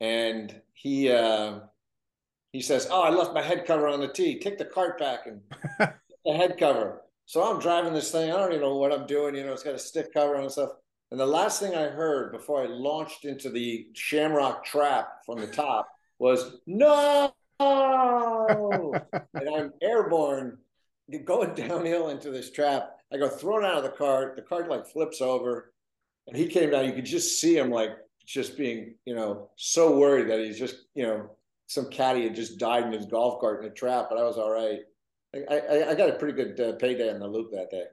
And 0.00 0.60
he 0.74 1.10
uh 1.10 1.60
he 2.52 2.60
says, 2.60 2.88
Oh, 2.90 3.02
I 3.02 3.10
left 3.10 3.34
my 3.34 3.42
head 3.42 3.64
cover 3.66 3.88
on 3.88 4.00
the 4.00 4.08
tee. 4.08 4.38
Take 4.38 4.58
the 4.58 4.64
cart 4.64 4.98
back 4.98 5.26
and 5.26 5.40
the 6.24 6.32
head 6.32 6.58
cover. 6.58 7.02
So 7.24 7.42
I'm 7.42 7.60
driving 7.60 7.94
this 7.94 8.10
thing. 8.10 8.30
I 8.30 8.36
don't 8.36 8.50
even 8.50 8.60
know 8.60 8.76
what 8.76 8.92
I'm 8.92 9.06
doing. 9.06 9.34
You 9.34 9.44
know, 9.44 9.52
it's 9.52 9.62
got 9.62 9.74
a 9.74 9.78
stick 9.78 10.12
cover 10.12 10.36
on 10.36 10.42
and 10.42 10.52
stuff. 10.52 10.70
And 11.10 11.20
the 11.20 11.26
last 11.26 11.60
thing 11.60 11.74
I 11.74 11.84
heard 11.84 12.32
before 12.32 12.62
I 12.62 12.66
launched 12.66 13.24
into 13.24 13.48
the 13.50 13.86
shamrock 13.94 14.64
trap 14.64 15.08
from 15.24 15.40
the 15.40 15.46
top 15.46 15.88
was 16.18 16.58
no. 16.66 17.32
and 17.60 19.48
I'm 19.56 19.72
airborne 19.82 20.58
going 21.20 21.54
downhill 21.54 22.08
into 22.08 22.30
this 22.30 22.50
trap. 22.50 22.90
I 23.12 23.18
go 23.18 23.28
thrown 23.28 23.64
out 23.64 23.76
of 23.76 23.82
the 23.84 23.90
cart. 23.90 24.36
The 24.36 24.42
cart 24.42 24.68
like 24.68 24.86
flips 24.86 25.20
over, 25.20 25.72
and 26.26 26.36
he 26.36 26.46
came 26.46 26.70
down. 26.70 26.86
You 26.86 26.92
could 26.92 27.04
just 27.04 27.40
see 27.40 27.56
him 27.56 27.70
like 27.70 27.90
just 28.26 28.56
being, 28.56 28.94
you 29.04 29.14
know, 29.14 29.50
so 29.56 29.96
worried 29.96 30.28
that 30.30 30.38
he's 30.40 30.58
just, 30.58 30.76
you 30.94 31.04
know, 31.04 31.30
some 31.66 31.90
caddy 31.90 32.24
had 32.24 32.34
just 32.34 32.58
died 32.58 32.84
in 32.86 32.92
his 32.92 33.06
golf 33.06 33.40
cart 33.40 33.62
in 33.64 33.70
a 33.70 33.74
trap. 33.74 34.06
But 34.10 34.18
I 34.18 34.22
was 34.24 34.38
all 34.38 34.50
right. 34.50 34.80
I 35.34 35.56
I, 35.56 35.90
I 35.90 35.94
got 35.94 36.10
a 36.10 36.14
pretty 36.14 36.34
good 36.34 36.60
uh, 36.60 36.72
payday 36.76 37.12
on 37.12 37.20
the 37.20 37.26
loop 37.28 37.50
that 37.52 37.70
day. 37.70 37.84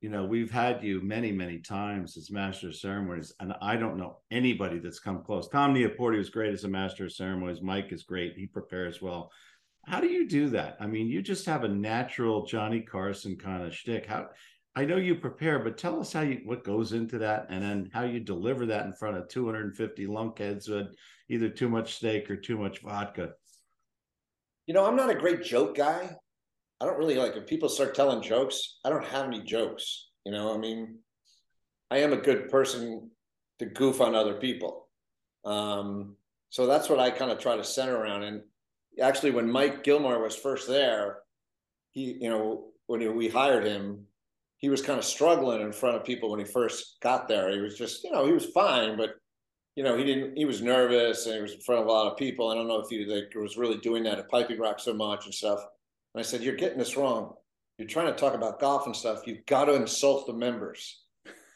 you 0.00 0.10
know, 0.10 0.24
we've 0.24 0.50
had 0.50 0.82
you 0.82 1.00
many, 1.00 1.32
many 1.32 1.58
times 1.58 2.16
as 2.16 2.30
master 2.30 2.68
of 2.68 2.76
ceremonies, 2.76 3.32
and 3.40 3.54
I 3.62 3.76
don't 3.76 3.96
know 3.96 4.18
anybody 4.30 4.78
that's 4.78 4.98
come 5.00 5.22
close. 5.22 5.48
Tom 5.48 5.74
Neaporti 5.74 6.18
was 6.18 6.30
great 6.30 6.52
as 6.52 6.64
a 6.64 6.68
master 6.68 7.06
of 7.06 7.12
ceremonies. 7.12 7.62
Mike 7.62 7.92
is 7.92 8.02
great; 8.02 8.34
he 8.36 8.46
prepares 8.46 9.00
well. 9.00 9.30
How 9.86 10.00
do 10.00 10.08
you 10.08 10.28
do 10.28 10.48
that? 10.50 10.76
I 10.80 10.86
mean, 10.86 11.06
you 11.06 11.22
just 11.22 11.46
have 11.46 11.62
a 11.62 11.68
natural 11.68 12.44
Johnny 12.44 12.80
Carson 12.80 13.36
kind 13.36 13.62
of 13.62 13.74
shtick. 13.74 14.06
How? 14.06 14.28
I 14.74 14.84
know 14.84 14.96
you 14.96 15.14
prepare, 15.14 15.60
but 15.60 15.78
tell 15.78 16.00
us 16.00 16.12
how 16.12 16.22
you 16.22 16.40
what 16.44 16.64
goes 16.64 16.92
into 16.92 17.18
that, 17.18 17.46
and 17.50 17.62
then 17.62 17.90
how 17.94 18.02
you 18.02 18.20
deliver 18.20 18.66
that 18.66 18.84
in 18.84 18.92
front 18.92 19.16
of 19.16 19.28
250 19.28 20.06
lunkheads 20.06 20.68
with 20.68 20.94
either 21.28 21.48
too 21.48 21.68
much 21.68 21.94
steak 21.94 22.30
or 22.30 22.36
too 22.36 22.58
much 22.58 22.82
vodka. 22.82 23.30
You 24.66 24.74
know, 24.74 24.84
I'm 24.84 24.96
not 24.96 25.10
a 25.10 25.14
great 25.14 25.44
joke 25.44 25.76
guy. 25.76 26.16
I 26.80 26.84
don't 26.84 26.98
really 26.98 27.14
like 27.14 27.36
if 27.36 27.46
people 27.46 27.68
start 27.68 27.94
telling 27.94 28.22
jokes. 28.22 28.78
I 28.84 28.90
don't 28.90 29.06
have 29.06 29.26
any 29.26 29.40
jokes. 29.40 30.08
You 30.24 30.32
know, 30.32 30.52
I 30.52 30.58
mean, 30.58 30.98
I 31.90 31.98
am 31.98 32.12
a 32.12 32.18
good 32.18 32.48
person 32.50 33.10
to 33.60 33.66
goof 33.66 34.00
on 34.00 34.16
other 34.16 34.34
people. 34.34 34.88
Um, 35.44 36.16
so 36.50 36.66
that's 36.66 36.88
what 36.88 36.98
I 36.98 37.10
kind 37.10 37.30
of 37.30 37.38
try 37.38 37.56
to 37.56 37.64
center 37.64 37.96
around. 37.96 38.24
And 38.24 38.42
actually, 39.00 39.32
when 39.32 39.50
Mike 39.50 39.84
Gilmore 39.84 40.22
was 40.22 40.36
first 40.36 40.68
there, 40.68 41.18
he, 41.92 42.18
you 42.20 42.30
know, 42.30 42.68
when 42.86 43.16
we 43.16 43.28
hired 43.28 43.64
him, 43.64 44.06
he 44.58 44.68
was 44.68 44.82
kind 44.82 44.98
of 44.98 45.04
struggling 45.04 45.60
in 45.60 45.72
front 45.72 45.96
of 45.96 46.04
people 46.04 46.30
when 46.30 46.40
he 46.40 46.46
first 46.46 46.96
got 47.00 47.28
there. 47.28 47.50
He 47.50 47.60
was 47.60 47.76
just, 47.76 48.04
you 48.04 48.10
know, 48.10 48.26
he 48.26 48.32
was 48.32 48.46
fine, 48.46 48.96
but 48.96 49.16
you 49.76 49.84
know, 49.84 49.96
he 49.96 50.04
didn't. 50.04 50.36
He 50.36 50.46
was 50.46 50.62
nervous 50.62 51.26
and 51.26 51.36
he 51.36 51.42
was 51.42 51.52
in 51.52 51.60
front 51.60 51.82
of 51.82 51.86
a 51.86 51.92
lot 51.92 52.10
of 52.10 52.16
people. 52.16 52.48
I 52.48 52.54
don't 52.54 52.66
know 52.66 52.80
if 52.80 52.88
he 52.88 53.04
like, 53.04 53.34
was 53.34 53.58
really 53.58 53.76
doing 53.76 54.02
that 54.04 54.18
at 54.18 54.30
Piping 54.30 54.58
Rock 54.58 54.80
so 54.80 54.94
much 54.94 55.26
and 55.26 55.34
stuff. 55.34 55.60
And 56.14 56.20
I 56.20 56.22
said, 56.22 56.42
"You're 56.42 56.56
getting 56.56 56.78
this 56.78 56.96
wrong. 56.96 57.34
You're 57.76 57.86
trying 57.86 58.06
to 58.06 58.18
talk 58.18 58.32
about 58.32 58.58
golf 58.58 58.86
and 58.86 58.96
stuff. 58.96 59.26
You've 59.26 59.44
got 59.44 59.66
to 59.66 59.74
insult 59.74 60.26
the 60.26 60.32
members." 60.32 61.02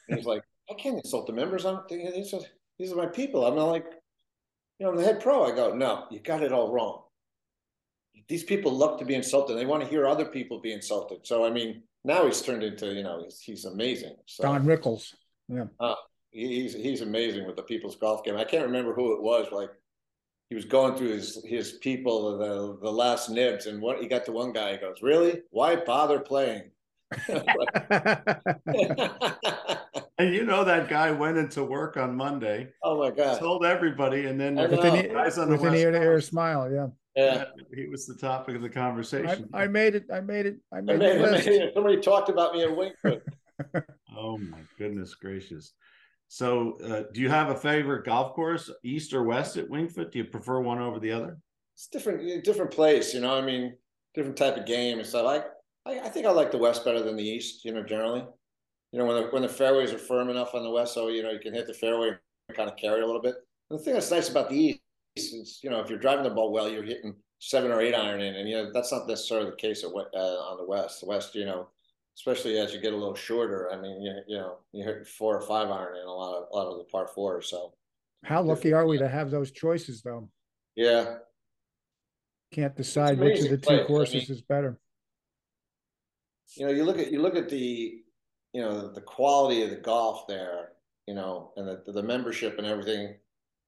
And 0.09 0.18
he's 0.18 0.26
like, 0.26 0.42
"I 0.70 0.74
can't 0.74 0.96
insult 0.96 1.26
the 1.26 1.33
members. 1.33 1.64
I'm 1.64 1.81
these 1.88 2.35
are 2.35 2.40
these 2.79 2.92
are 2.92 2.96
my 2.96 3.07
people. 3.07 3.46
I'm 3.46 3.57
not 3.57 3.70
like, 3.70 3.87
you 4.79 4.85
know, 4.85 4.92
I'm 4.92 4.98
the 4.98 5.05
head 5.05 5.22
pro." 5.22 5.50
I 5.50 5.57
go, 5.57 5.74
"No, 5.74 6.05
you 6.11 6.20
got 6.20 6.42
it 6.42 6.53
all 6.53 6.70
wrong. 6.70 7.05
These 8.28 8.44
people 8.44 8.72
love 8.72 8.98
to 8.98 9.04
be 9.04 9.14
insulted. 9.14 9.54
They 9.54 9.66
want 9.66 9.83
to 9.83 9.88
hear 9.88 10.06
other 10.06 10.24
people 10.24 10.61
be 10.61 10.72
insulted. 10.72 11.26
So 11.26 11.44
I 11.44 11.50
mean, 11.50 11.83
now 12.04 12.26
he's 12.26 12.42
turned 12.42 12.62
into, 12.62 12.92
you 12.92 13.02
know, 13.02 13.22
he's 13.24 13.40
he's 13.40 13.64
amazing. 13.64 14.16
So 14.26 14.42
Don 14.42 14.64
Rickles. 14.64 15.14
Yeah. 15.48 15.64
Uh, 15.78 15.94
he- 16.30 16.62
he's 16.62 16.74
he's 16.74 17.00
amazing 17.00 17.46
with 17.46 17.56
the 17.56 17.62
people's 17.62 17.96
golf 17.96 18.24
game. 18.24 18.37
I 18.37 18.44
can't 18.44 18.66
remember 18.66 18.94
who 18.94 19.14
it 19.14 19.22
was. 19.22 19.50
Like 19.52 19.70
he 20.48 20.54
was 20.54 20.64
going 20.64 20.96
through 20.96 21.12
his 21.12 21.42
his 21.44 21.72
people 21.72 22.38
the 22.38 22.78
the 22.80 22.90
last 22.92 23.30
nibs, 23.30 23.66
and 23.66 23.80
what 23.83 24.00
he 24.00 24.09
got 24.09 24.24
to 24.26 24.33
one 24.33 24.52
guy. 24.52 24.72
He 24.72 24.78
goes, 24.78 25.02
"Really? 25.02 25.42
Why 25.50 25.76
bother 25.76 26.20
playing?" 26.20 26.70
And 30.20 30.35
you 30.35 30.44
know 30.44 30.64
that 30.64 30.90
guy 30.90 31.11
went 31.12 31.38
into 31.38 31.64
work 31.64 31.96
on 31.96 32.14
Monday, 32.14 32.68
oh 32.83 32.98
my 32.98 33.11
god! 33.11 33.38
told 33.38 33.64
everybody, 33.64 34.26
and 34.26 34.38
then 34.38 34.59
I 34.59 34.66
With 34.66 34.85
an, 34.85 35.11
guys 35.11 35.38
on 35.38 35.48
the 35.48 35.56
with 35.56 35.64
an 35.64 35.74
ear 35.74 35.90
to 35.90 35.98
ear 35.98 36.20
smile. 36.20 36.70
Yeah. 36.70 36.88
Yeah, 37.16 37.44
he 37.75 37.87
was 37.88 38.07
the 38.07 38.14
topic 38.14 38.55
of 38.55 38.62
the 38.62 38.68
conversation. 38.68 39.49
I 39.53 39.66
made 39.66 39.94
it. 39.94 40.05
I 40.12 40.20
made 40.20 40.46
it. 40.46 40.59
I 40.73 40.79
I 40.79 40.81
made 40.81 40.99
made, 41.01 41.18
the 41.18 41.27
I 41.27 41.31
made 41.33 41.46
it. 41.46 41.75
Somebody 41.75 42.01
talked 42.01 42.29
about 42.29 42.55
me 42.55 42.62
at 42.62 42.70
Wingfoot. 42.70 43.23
Oh 44.16 44.38
my 44.38 44.59
goodness 44.79 45.14
gracious! 45.14 45.75
So, 46.29 46.79
uh, 46.85 47.03
do 47.12 47.20
you 47.20 47.29
have 47.29 47.51
a 47.51 47.55
favorite 47.55 48.05
golf 48.05 48.35
course, 48.35 48.70
east 48.83 49.12
or 49.12 49.23
west 49.23 49.57
at 49.57 49.68
Wingfoot? 49.68 50.11
Do 50.12 50.18
you 50.18 50.25
prefer 50.25 50.61
one 50.61 50.79
over 50.81 50.99
the 50.99 51.12
other? 51.12 51.37
It's 51.75 51.87
different, 51.88 52.44
different 52.44 52.70
place. 52.70 53.12
You 53.14 53.20
know, 53.20 53.35
I 53.35 53.40
mean, 53.40 53.77
different 54.14 54.37
type 54.37 54.57
of 54.57 54.66
game 54.66 54.99
and 54.99 55.07
stuff. 55.07 55.27
I, 55.87 55.90
I, 55.90 56.01
I 56.01 56.09
think 56.09 56.27
I 56.27 56.31
like 56.31 56.51
the 56.53 56.59
West 56.59 56.85
better 56.85 57.03
than 57.03 57.16
the 57.16 57.23
East. 57.23 57.64
You 57.64 57.73
know, 57.73 57.83
generally. 57.83 58.25
You 58.92 58.99
know, 58.99 59.07
when 59.07 59.16
the 59.16 59.29
when 59.29 59.42
the 59.42 59.49
fairways 59.49 59.92
are 59.92 59.99
firm 59.99 60.31
enough 60.31 60.55
on 60.55 60.62
the 60.62 60.70
West, 60.70 60.94
so 60.94 61.09
you 61.09 61.23
know 61.23 61.31
you 61.31 61.40
can 61.40 61.55
hit 61.55 61.66
the 61.66 61.75
fairway 61.75 62.09
and 62.49 62.57
kind 62.57 62.70
of 62.70 62.77
carry 62.77 63.03
a 63.03 63.07
little 63.07 63.23
bit. 63.23 63.35
And 63.70 63.79
the 63.79 63.83
thing 63.83 63.94
that's 63.94 64.11
nice 64.11 64.29
about 64.29 64.51
the 64.51 64.57
East 64.57 64.81
you 65.16 65.70
know, 65.70 65.81
if 65.81 65.88
you're 65.90 65.99
driving 65.99 66.25
the 66.25 66.31
ball 66.31 66.53
well, 66.53 66.68
you're 66.68 66.83
hitting 66.83 67.14
seven 67.38 67.70
or 67.70 67.81
eight 67.81 67.94
iron 67.94 68.20
in, 68.20 68.35
and 68.37 68.49
you 68.49 68.57
know 68.57 68.70
that's 68.73 68.92
not 68.92 69.09
necessarily 69.09 69.51
the 69.51 69.57
case 69.57 69.83
at, 69.85 69.90
uh, 69.90 70.18
on 70.18 70.57
the 70.59 70.64
West. 70.66 71.01
The 71.01 71.07
West, 71.07 71.35
you 71.35 71.44
know, 71.46 71.68
especially 72.16 72.59
as 72.59 72.73
you 72.73 72.81
get 72.81 72.92
a 72.92 72.96
little 72.96 73.14
shorter. 73.14 73.70
I 73.73 73.81
mean, 73.81 74.03
you, 74.03 74.14
you 74.29 74.37
know, 74.38 74.59
you 74.73 74.85
hit 74.85 75.07
four 75.07 75.37
or 75.37 75.42
five 75.42 75.70
iron 75.70 75.96
in 75.96 76.05
a 76.07 76.12
lot 76.12 76.37
of 76.37 76.49
a 76.53 76.57
lot 76.57 76.70
of 76.70 76.79
the 76.79 76.85
par 76.85 77.09
fours. 77.14 77.49
So 77.51 77.73
How 78.25 78.42
lucky 78.42 78.73
are 78.73 78.87
we 78.87 78.99
to 78.99 79.09
have 79.09 79.31
those 79.31 79.51
choices, 79.51 80.03
though? 80.03 80.29
yeah, 80.77 81.16
Can't 82.53 82.77
decide 82.77 83.18
which 83.18 83.40
of 83.40 83.51
the 83.51 83.59
place. 83.59 83.79
two 83.79 83.85
I 83.85 83.87
courses 83.87 84.29
mean- 84.29 84.37
is 84.37 84.42
better. 84.42 84.79
you 86.57 86.66
know, 86.66 86.73
you 86.73 86.85
look 86.85 86.99
at 86.99 87.11
you 87.11 87.20
look 87.20 87.37
at 87.37 87.49
the 87.49 88.03
you 88.53 88.61
know 88.62 88.92
the 88.92 89.01
quality 89.01 89.62
of 89.62 89.70
the 89.70 89.77
golf 89.77 90.27
there, 90.29 90.70
you 91.07 91.14
know, 91.14 91.53
and 91.57 91.66
the 91.66 91.83
the 91.92 92.03
membership 92.03 92.59
and 92.59 92.66
everything. 92.66 93.16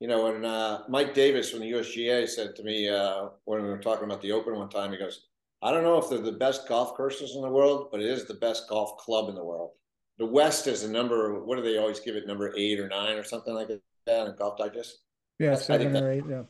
You 0.03 0.09
know, 0.09 0.25
when 0.25 0.45
uh, 0.45 0.83
Mike 0.89 1.15
Davis 1.15 1.49
from 1.49 1.61
the 1.61 1.71
USGA 1.71 2.29
said 2.29 2.57
to 2.57 2.65
me 2.65 2.89
uh, 2.89 3.29
when 3.45 3.63
we 3.63 3.69
were 3.69 3.79
talking 3.79 4.03
about 4.03 4.21
the 4.21 4.33
Open 4.33 4.57
one 4.57 4.69
time, 4.69 4.91
he 4.91 4.99
goes, 4.99 5.29
"I 5.63 5.71
don't 5.71 5.85
know 5.85 5.97
if 5.97 6.11
they're 6.11 6.19
the 6.19 6.33
best 6.33 6.67
golf 6.67 6.97
courses 6.97 7.37
in 7.37 7.43
the 7.43 7.49
world, 7.49 7.87
but 7.93 8.01
it 8.01 8.07
is 8.07 8.25
the 8.25 8.35
best 8.35 8.69
golf 8.69 8.99
club 8.99 9.29
in 9.29 9.37
the 9.37 9.45
world." 9.45 9.71
The 10.19 10.27
West 10.27 10.67
is 10.67 10.83
a 10.83 10.91
number. 10.91 11.45
What 11.45 11.55
do 11.55 11.63
they 11.63 11.79
always 11.79 12.01
give 12.01 12.17
it? 12.17 12.27
Number 12.27 12.53
eight 12.57 12.81
or 12.81 12.89
nine 12.89 13.17
or 13.17 13.23
something 13.23 13.55
like 13.55 13.69
that 13.69 14.27
in 14.27 14.35
Golf 14.35 14.59
Digest. 14.59 14.99
Yeah, 15.39 15.53
I 15.53 15.55
think 15.55 15.67
seven 15.67 15.97
or 15.97 16.11
eight. 16.11 16.25
Yeah, 16.29 16.43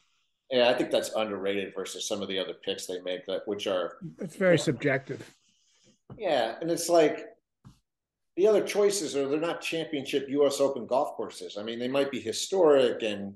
Yeah, 0.51 0.71
I 0.71 0.73
think 0.73 0.91
that's 0.91 1.13
underrated 1.15 1.75
versus 1.75 2.09
some 2.09 2.23
of 2.23 2.29
the 2.29 2.39
other 2.39 2.55
picks 2.55 2.87
they 2.87 3.03
make 3.03 3.27
that 3.27 3.43
which 3.45 3.67
are 3.67 3.99
it's 4.19 4.37
very 4.37 4.59
subjective. 4.59 5.31
Yeah, 6.17 6.55
and 6.63 6.71
it's 6.71 6.89
like 6.89 7.27
the 8.37 8.47
other 8.47 8.65
choices 8.65 9.15
are 9.17 9.29
they're 9.29 9.41
not 9.41 9.61
championship 9.61 10.27
U.S. 10.29 10.61
Open 10.61 10.87
golf 10.87 11.17
courses. 11.17 11.57
I 11.59 11.63
mean, 11.63 11.79
they 11.79 11.89
might 11.89 12.11
be 12.11 12.21
historic 12.21 13.03
and 13.03 13.35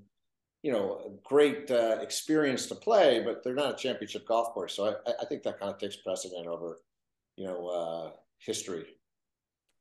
you 0.62 0.72
know 0.72 1.00
a 1.06 1.28
great 1.28 1.70
uh, 1.70 1.98
experience 2.00 2.66
to 2.66 2.74
play, 2.74 3.22
but 3.24 3.44
they're 3.44 3.54
not 3.54 3.74
a 3.74 3.76
championship 3.76 4.26
golf 4.26 4.52
course. 4.54 4.74
So 4.74 4.96
I, 5.06 5.11
I 5.20 5.24
think 5.26 5.42
that 5.42 5.61
kind 5.61 5.72
of 5.72 5.78
takes 5.78 5.96
precedent 5.96 6.46
over 6.46 6.78
you 7.37 7.46
know 7.46 7.66
uh, 7.66 8.11
history. 8.38 8.87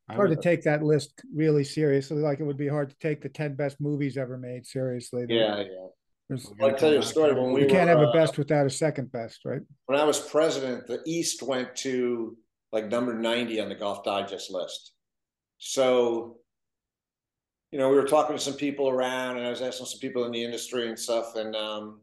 I 0.07 0.13
Hard 0.13 0.29
to 0.29 0.35
take 0.35 0.61
that 0.63 0.83
list 0.83 1.19
really 1.33 1.63
seriously. 1.63 2.17
Like 2.17 2.39
it 2.39 2.43
would 2.43 2.57
be 2.57 2.67
hard 2.67 2.89
to 2.89 2.95
take 2.99 3.21
the 3.21 3.29
ten 3.29 3.55
best 3.55 3.79
movies 3.79 4.17
ever 4.17 4.37
made 4.37 4.65
seriously. 4.65 5.25
Yeah, 5.29 5.57
yeah. 5.57 5.87
There's- 6.29 6.51
we're 6.59 6.71
I'll 6.71 6.75
tell 6.75 6.91
you 6.91 6.99
a 6.99 7.03
story. 7.03 7.33
When 7.33 7.53
we 7.53 7.61
you 7.61 7.67
can't 7.67 7.89
were, 7.89 7.97
have 7.97 8.07
a 8.07 8.09
uh, 8.09 8.13
best 8.13 8.37
without 8.37 8.65
a 8.65 8.69
second 8.69 9.11
best, 9.11 9.45
right? 9.45 9.61
when 9.85 9.99
I 9.99 10.03
was 10.03 10.19
president, 10.19 10.87
the 10.87 11.01
East 11.05 11.41
went 11.41 11.75
to 11.77 12.35
like 12.71 12.89
number 12.89 13.13
90 13.13 13.61
on 13.61 13.69
the 13.69 13.75
Golf 13.75 14.03
Digest 14.03 14.51
list. 14.51 14.91
So, 15.67 16.37
you 17.71 17.79
know, 17.79 17.89
we 17.89 17.95
were 17.95 18.05
talking 18.05 18.35
to 18.35 18.41
some 18.41 18.53
people 18.53 18.87
around, 18.87 19.37
and 19.37 19.47
I 19.47 19.49
was 19.49 19.63
asking 19.63 19.87
some 19.87 19.99
people 19.99 20.25
in 20.25 20.31
the 20.31 20.43
industry 20.43 20.87
and 20.87 20.97
stuff, 20.97 21.35
and 21.35 21.55
um, 21.55 22.01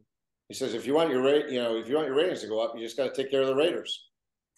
he 0.49 0.53
says 0.53 0.73
if 0.73 0.85
you 0.85 0.93
want 0.93 1.09
your 1.09 1.21
rate, 1.23 1.45
you 1.49 1.63
know, 1.63 1.77
if 1.77 1.87
you 1.87 1.95
want 1.95 2.07
your 2.07 2.17
ratings 2.17 2.41
to 2.41 2.47
go 2.47 2.59
up, 2.59 2.73
you 2.75 2.83
just 2.83 2.97
got 2.97 3.05
to 3.05 3.15
take 3.15 3.31
care 3.31 3.41
of 3.41 3.47
the 3.47 3.55
Raiders. 3.55 4.09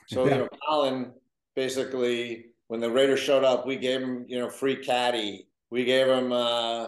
So 0.07 0.25
Yeah. 0.25 0.31
you 0.31 0.37
know, 0.39 0.49
Colin 0.67 1.13
basically, 1.55 2.47
when 2.67 2.79
the 2.79 2.89
Raiders 2.89 3.19
showed 3.19 3.43
up, 3.43 3.67
we 3.67 3.75
gave 3.75 4.01
him, 4.01 4.25
you 4.27 4.39
know, 4.39 4.49
free 4.49 4.77
caddy. 4.77 5.47
We 5.69 5.85
gave 5.85 6.07
him 6.07 6.31
uh, 6.31 6.87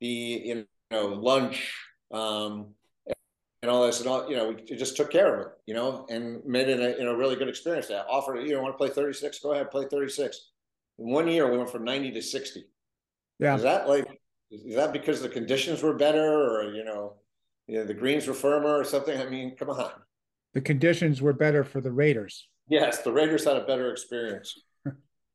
the 0.00 0.08
you 0.08 0.66
know 0.90 1.08
lunch 1.08 1.74
um, 2.14 2.68
and 3.60 3.70
all 3.70 3.84
this, 3.84 4.00
and 4.00 4.08
all 4.08 4.26
you 4.30 4.36
know, 4.36 4.52
we 4.52 4.74
just 4.74 4.96
took 4.96 5.10
care 5.10 5.34
of 5.34 5.40
him, 5.42 5.52
you 5.66 5.74
know, 5.74 6.06
and 6.08 6.42
made 6.46 6.70
it 6.70 6.80
a 6.80 6.98
you 6.98 7.04
know 7.04 7.12
really 7.12 7.36
good 7.36 7.48
experience. 7.50 7.88
That 7.88 8.06
offered, 8.08 8.40
you 8.40 8.54
know, 8.54 8.62
want 8.62 8.72
to 8.72 8.78
play 8.78 8.88
thirty 8.88 9.12
six, 9.12 9.38
go 9.38 9.52
ahead, 9.52 9.70
play 9.70 9.84
thirty 9.90 10.10
six. 10.10 10.36
In 10.38 10.57
one 10.98 11.28
year, 11.28 11.50
we 11.50 11.56
went 11.56 11.70
from 11.70 11.84
ninety 11.84 12.10
to 12.12 12.20
sixty. 12.20 12.64
Yeah. 13.38 13.56
Is 13.56 13.62
that 13.62 13.88
like, 13.88 14.06
is 14.50 14.74
that 14.74 14.92
because 14.92 15.22
the 15.22 15.28
conditions 15.28 15.82
were 15.82 15.94
better, 15.94 16.20
or 16.24 16.74
you 16.74 16.84
know, 16.84 17.14
you 17.66 17.78
know, 17.78 17.84
the 17.84 17.94
greens 17.94 18.26
were 18.26 18.34
firmer, 18.34 18.76
or 18.78 18.84
something? 18.84 19.18
I 19.18 19.26
mean, 19.28 19.56
come 19.56 19.70
on. 19.70 19.92
The 20.54 20.60
conditions 20.60 21.22
were 21.22 21.32
better 21.32 21.62
for 21.62 21.80
the 21.80 21.92
Raiders. 21.92 22.48
Yes, 22.68 23.02
the 23.02 23.12
Raiders 23.12 23.44
had 23.44 23.56
a 23.56 23.64
better 23.64 23.90
experience. 23.90 24.54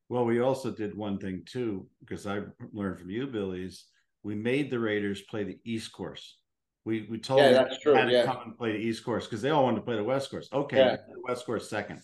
Well, 0.09 0.25
we 0.25 0.41
also 0.41 0.69
did 0.69 0.95
one 0.95 1.17
thing 1.17 1.41
too, 1.45 1.87
because 2.01 2.27
I 2.27 2.41
learned 2.71 2.99
from 2.99 3.09
you, 3.09 3.25
Billy's. 3.25 3.85
We 4.21 4.35
made 4.35 4.69
the 4.69 4.77
Raiders 4.77 5.21
play 5.23 5.43
the 5.43 5.57
East 5.63 5.91
Course. 5.91 6.37
We 6.85 7.07
we 7.09 7.17
told 7.17 7.39
Yeah, 7.39 7.53
them 7.53 7.63
that's 7.69 7.81
true, 7.81 7.93
had 7.95 8.05
to 8.05 8.11
yeah. 8.11 8.25
come 8.25 8.41
and 8.45 8.55
play 8.57 8.73
the 8.73 8.77
East 8.79 9.03
Course 9.03 9.25
because 9.25 9.41
they 9.41 9.49
all 9.49 9.63
wanted 9.63 9.77
to 9.77 9.81
play 9.83 9.95
the 9.95 10.03
West 10.03 10.29
Course. 10.29 10.49
Okay, 10.53 10.77
Yeah. 10.77 10.97
the 10.97 11.21
West 11.27 11.45
Course 11.47 11.67
second. 11.69 12.01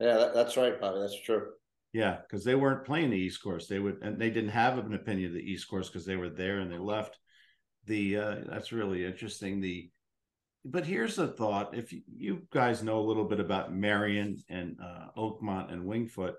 Yeah, 0.00 0.16
that, 0.16 0.34
that's 0.34 0.56
right, 0.56 0.80
Bobby. 0.80 0.98
That's 1.00 1.20
true. 1.20 1.50
Yeah, 1.92 2.18
because 2.22 2.44
they 2.44 2.54
weren't 2.54 2.84
playing 2.84 3.10
the 3.10 3.16
East 3.16 3.42
Course. 3.42 3.66
They 3.66 3.78
would, 3.78 3.98
and 4.02 4.18
they 4.18 4.30
didn't 4.30 4.50
have 4.50 4.78
an 4.78 4.94
opinion 4.94 5.28
of 5.28 5.34
the 5.34 5.50
East 5.50 5.68
Course 5.68 5.88
because 5.88 6.06
they 6.06 6.16
were 6.16 6.30
there 6.30 6.60
and 6.60 6.70
they 6.70 6.78
left. 6.78 7.18
The 7.86 8.16
uh, 8.16 8.36
that's 8.48 8.72
really 8.72 9.04
interesting. 9.04 9.60
The 9.60 9.90
but 10.64 10.86
here's 10.86 11.18
a 11.18 11.26
thought: 11.26 11.76
if 11.76 11.92
you, 11.92 12.42
guys 12.52 12.82
know 12.82 13.00
a 13.00 13.08
little 13.08 13.24
bit 13.24 13.40
about 13.40 13.74
Merion 13.74 14.36
and 14.48 14.76
uh, 14.82 15.06
Oakmont 15.16 15.72
and 15.72 15.84
Wingfoot 15.84 16.34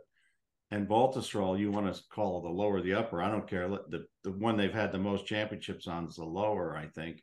and 0.69 0.87
Baltusrol, 0.87 1.59
you 1.59 1.69
want 1.69 1.93
to 1.93 2.01
call 2.09 2.41
the 2.41 2.49
lower 2.49 2.81
the 2.81 2.93
upper. 2.93 3.21
I 3.21 3.29
don't 3.29 3.49
care. 3.49 3.67
The 3.67 4.05
the 4.23 4.31
one 4.31 4.55
they've 4.55 4.73
had 4.73 4.93
the 4.93 4.99
most 4.99 5.25
championships 5.25 5.87
on 5.87 6.07
is 6.07 6.15
the 6.15 6.23
lower. 6.23 6.77
I 6.77 6.87
think. 6.87 7.21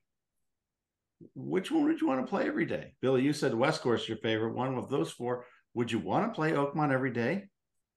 Which 1.35 1.71
one 1.71 1.85
would 1.85 2.01
you 2.01 2.07
want 2.07 2.25
to 2.25 2.31
play 2.31 2.47
every 2.47 2.67
day, 2.67 2.93
Billy? 3.01 3.23
You 3.23 3.33
said 3.33 3.55
West 3.55 3.81
Course 3.81 4.07
your 4.07 4.19
favorite 4.19 4.55
one. 4.55 4.75
Of 4.75 4.91
those 4.91 5.11
four, 5.11 5.47
would 5.73 5.91
you 5.91 5.99
want 5.99 6.27
to 6.27 6.35
play 6.35 6.53
Oakmont 6.53 6.93
every 6.93 7.11
day? 7.11 7.47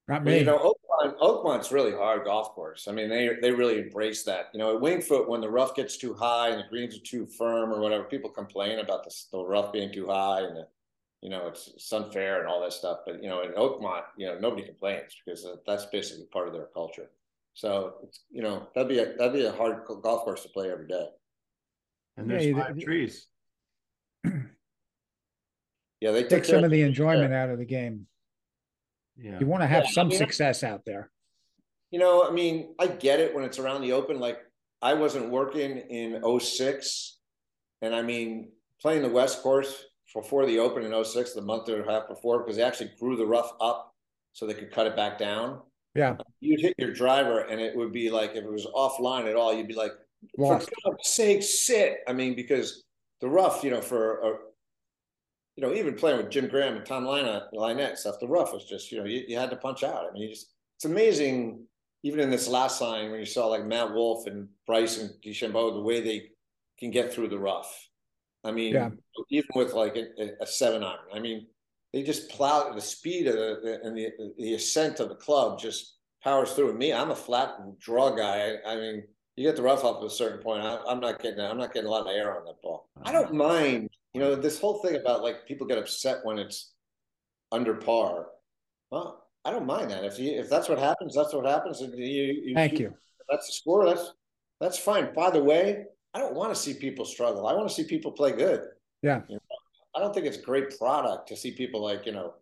Not 0.07 0.23
me. 0.23 0.39
you 0.39 0.45
know, 0.45 0.57
Oakmont, 0.57 1.17
Oakmont's 1.19 1.71
really 1.71 1.91
hard 1.91 2.25
golf 2.25 2.49
course. 2.49 2.87
I 2.87 2.91
mean, 2.91 3.09
they 3.09 3.29
they 3.41 3.51
really 3.51 3.79
embrace 3.79 4.23
that. 4.23 4.49
You 4.53 4.59
know, 4.59 4.75
at 4.75 4.81
Wingfoot, 4.81 5.27
when 5.29 5.41
the 5.41 5.49
rough 5.49 5.75
gets 5.75 5.97
too 5.97 6.13
high 6.13 6.49
and 6.49 6.59
the 6.59 6.67
greens 6.69 6.95
are 6.97 7.01
too 7.01 7.25
firm 7.25 7.71
or 7.71 7.79
whatever, 7.79 8.03
people 8.05 8.29
complain 8.29 8.79
about 8.79 9.03
the, 9.03 9.15
the 9.31 9.43
rough 9.43 9.71
being 9.71 9.91
too 9.93 10.07
high 10.07 10.41
and 10.41 10.55
the, 10.57 10.67
you 11.21 11.29
know, 11.29 11.47
it's, 11.47 11.69
it's 11.69 11.93
unfair 11.93 12.39
and 12.39 12.47
all 12.49 12.61
that 12.61 12.73
stuff. 12.73 12.99
But 13.05 13.23
you 13.23 13.29
know, 13.29 13.41
in 13.43 13.51
Oakmont, 13.51 14.03
you 14.17 14.27
know, 14.27 14.37
nobody 14.37 14.63
complains 14.63 15.15
because 15.23 15.45
uh, 15.45 15.55
that's 15.65 15.85
basically 15.85 16.25
part 16.25 16.47
of 16.47 16.53
their 16.53 16.67
culture. 16.73 17.09
So, 17.53 17.95
it's, 18.03 18.21
you 18.31 18.41
know, 18.41 18.67
that'd 18.73 18.89
be 18.89 18.99
a 18.99 19.13
that'd 19.17 19.33
be 19.33 19.45
a 19.45 19.51
hard 19.51 19.83
golf 20.01 20.23
course 20.23 20.43
to 20.43 20.49
play 20.49 20.71
every 20.71 20.87
day. 20.87 21.07
And 22.17 22.29
there's 22.29 22.45
you- 22.45 22.55
five 22.55 22.77
you- 22.77 22.85
trees. 22.85 23.27
Yeah, 26.01 26.11
they 26.11 26.21
took 26.21 26.29
Take 26.29 26.45
some 26.45 26.63
of 26.63 26.71
the 26.71 26.81
enjoyment 26.81 27.31
out 27.31 27.49
of 27.49 27.59
the 27.59 27.65
game. 27.65 28.07
Yeah. 29.21 29.39
You 29.39 29.45
want 29.45 29.61
to 29.61 29.67
have 29.67 29.83
Yeah, 29.83 29.89
I 29.89 29.93
some 29.93 30.07
mean, 30.07 30.17
success 30.17 30.63
out 30.63 30.83
there. 30.85 31.11
You 31.91 31.99
know, 31.99 32.27
I 32.27 32.31
mean, 32.31 32.73
I 32.79 32.87
get 32.87 33.19
it 33.19 33.35
when 33.35 33.43
it's 33.43 33.59
around 33.59 33.81
the 33.81 33.93
open. 33.93 34.19
Like 34.19 34.39
I 34.81 34.93
wasn't 34.93 35.29
working 35.29 35.77
in 35.77 36.39
06. 36.39 37.17
And 37.81 37.95
I 37.95 38.01
mean, 38.01 38.51
playing 38.81 39.01
the 39.01 39.09
West 39.09 39.41
course 39.41 39.85
before 40.13 40.45
the 40.45 40.59
open 40.59 40.83
in 40.83 41.03
06, 41.03 41.33
the 41.33 41.41
month 41.41 41.69
or 41.69 41.81
a 41.81 41.91
half 41.91 42.07
before, 42.07 42.39
because 42.39 42.57
they 42.57 42.63
actually 42.63 42.91
grew 42.99 43.15
the 43.15 43.25
rough 43.25 43.51
up 43.61 43.93
so 44.33 44.45
they 44.45 44.53
could 44.53 44.71
cut 44.71 44.87
it 44.87 44.95
back 44.95 45.17
down. 45.17 45.61
Yeah. 45.95 46.15
You'd 46.39 46.61
hit 46.61 46.75
your 46.77 46.93
driver 46.93 47.41
and 47.41 47.59
it 47.59 47.75
would 47.75 47.91
be 47.91 48.09
like 48.09 48.31
if 48.31 48.43
it 48.43 48.51
was 48.51 48.65
offline 48.65 49.29
at 49.29 49.35
all, 49.35 49.53
you'd 49.53 49.67
be 49.67 49.73
like, 49.73 49.91
Lost. 50.37 50.69
for 50.69 50.91
God's 50.91 51.09
sake, 51.09 51.43
sit. 51.43 51.99
I 52.07 52.13
mean, 52.13 52.35
because 52.35 52.83
the 53.21 53.27
rough, 53.27 53.63
you 53.63 53.71
know, 53.71 53.81
for 53.81 54.19
a 54.19 54.37
you 55.55 55.63
know, 55.63 55.73
even 55.73 55.95
playing 55.95 56.17
with 56.17 56.29
Jim 56.29 56.47
Graham 56.47 56.77
and 56.77 56.85
Tom 56.85 57.05
Lynette, 57.05 57.53
Lynette 57.53 57.89
and 57.89 57.99
stuff, 57.99 58.15
the 58.19 58.27
rough 58.27 58.53
was 58.53 58.65
just, 58.65 58.91
you 58.91 58.99
know, 58.99 59.05
you, 59.05 59.23
you 59.27 59.37
had 59.37 59.49
to 59.49 59.57
punch 59.57 59.83
out. 59.83 60.05
I 60.09 60.13
mean, 60.13 60.23
you 60.23 60.29
just, 60.29 60.53
it's 60.77 60.85
amazing, 60.85 61.65
even 62.03 62.19
in 62.19 62.29
this 62.29 62.47
last 62.47 62.81
line 62.81 63.11
when 63.11 63.19
you 63.19 63.25
saw 63.25 63.47
like 63.47 63.65
Matt 63.65 63.93
Wolff 63.93 64.27
and 64.27 64.47
Bryson 64.65 65.11
DeChambeau, 65.23 65.73
the 65.73 65.81
way 65.81 66.01
they 66.01 66.29
can 66.79 66.89
get 66.89 67.13
through 67.13 67.27
the 67.27 67.37
rough. 67.39 67.87
I 68.43 68.51
mean, 68.51 68.73
Yeah. 68.73 68.89
even 69.29 69.49
with 69.53 69.73
like 69.73 69.95
a, 69.95 70.31
a 70.41 70.47
seven 70.47 70.83
iron, 70.83 70.99
I 71.13 71.19
mean, 71.19 71.47
they 71.93 72.03
just 72.03 72.29
plow 72.29 72.71
the 72.71 72.81
speed 72.81 73.27
of 73.27 73.35
the, 73.35 73.81
and 73.83 73.95
the, 73.95 74.09
the 74.37 74.53
ascent 74.53 74.99
of 74.99 75.09
the 75.09 75.15
club 75.15 75.59
just 75.59 75.97
powers 76.23 76.53
through. 76.53 76.69
And 76.69 76.79
me, 76.79 76.93
I'm 76.93 77.11
a 77.11 77.15
flat 77.15 77.57
draw 77.79 78.09
guy. 78.15 78.55
I, 78.65 78.73
I 78.73 78.75
mean, 78.77 79.03
you 79.35 79.45
get 79.45 79.57
the 79.57 79.61
rough 79.61 79.83
up 79.83 79.99
at 79.99 80.05
a 80.05 80.09
certain 80.09 80.39
point. 80.39 80.63
I, 80.63 80.79
I'm 80.87 80.99
not 80.99 81.21
getting, 81.21 81.41
I'm 81.41 81.57
not 81.57 81.73
getting 81.73 81.87
a 81.87 81.91
lot 81.91 82.07
of 82.07 82.15
air 82.15 82.37
on 82.37 82.45
that 82.45 82.61
ball. 82.63 82.89
I 83.03 83.11
don't 83.11 83.27
mm-hmm. 83.27 83.37
mind, 83.37 83.89
you 84.13 84.21
know, 84.21 84.35
this 84.35 84.59
whole 84.59 84.79
thing 84.79 84.95
about 84.95 85.23
like 85.23 85.47
people 85.47 85.67
get 85.67 85.77
upset 85.77 86.19
when 86.23 86.37
it's 86.37 86.73
under 87.51 87.75
par. 87.75 88.27
Well, 88.91 89.23
I 89.45 89.51
don't 89.51 89.65
mind 89.65 89.91
that. 89.91 90.03
If 90.03 90.19
you, 90.19 90.31
if 90.31 90.49
that's 90.49 90.69
what 90.69 90.79
happens, 90.79 91.15
that's 91.15 91.33
what 91.33 91.45
happens. 91.45 91.81
You, 91.81 91.87
you 91.95 92.53
Thank 92.55 92.79
you. 92.79 92.93
That's 93.29 93.47
the 93.47 93.53
score. 93.53 93.85
That's 93.85 94.13
that's 94.59 94.77
fine. 94.77 95.13
By 95.13 95.31
the 95.31 95.43
way, 95.43 95.85
I 96.13 96.19
don't 96.19 96.35
want 96.35 96.53
to 96.53 96.59
see 96.59 96.73
people 96.73 97.05
struggle. 97.05 97.47
I 97.47 97.53
want 97.53 97.69
to 97.69 97.73
see 97.73 97.85
people 97.85 98.11
play 98.11 98.33
good. 98.33 98.67
Yeah. 99.01 99.21
You 99.27 99.35
know, 99.35 99.41
I 99.95 99.99
don't 99.99 100.13
think 100.13 100.25
it's 100.25 100.37
a 100.37 100.41
great 100.41 100.77
product 100.77 101.27
to 101.29 101.35
see 101.35 101.51
people 101.51 101.81
like 101.81 102.05
you 102.05 102.11
know, 102.11 102.33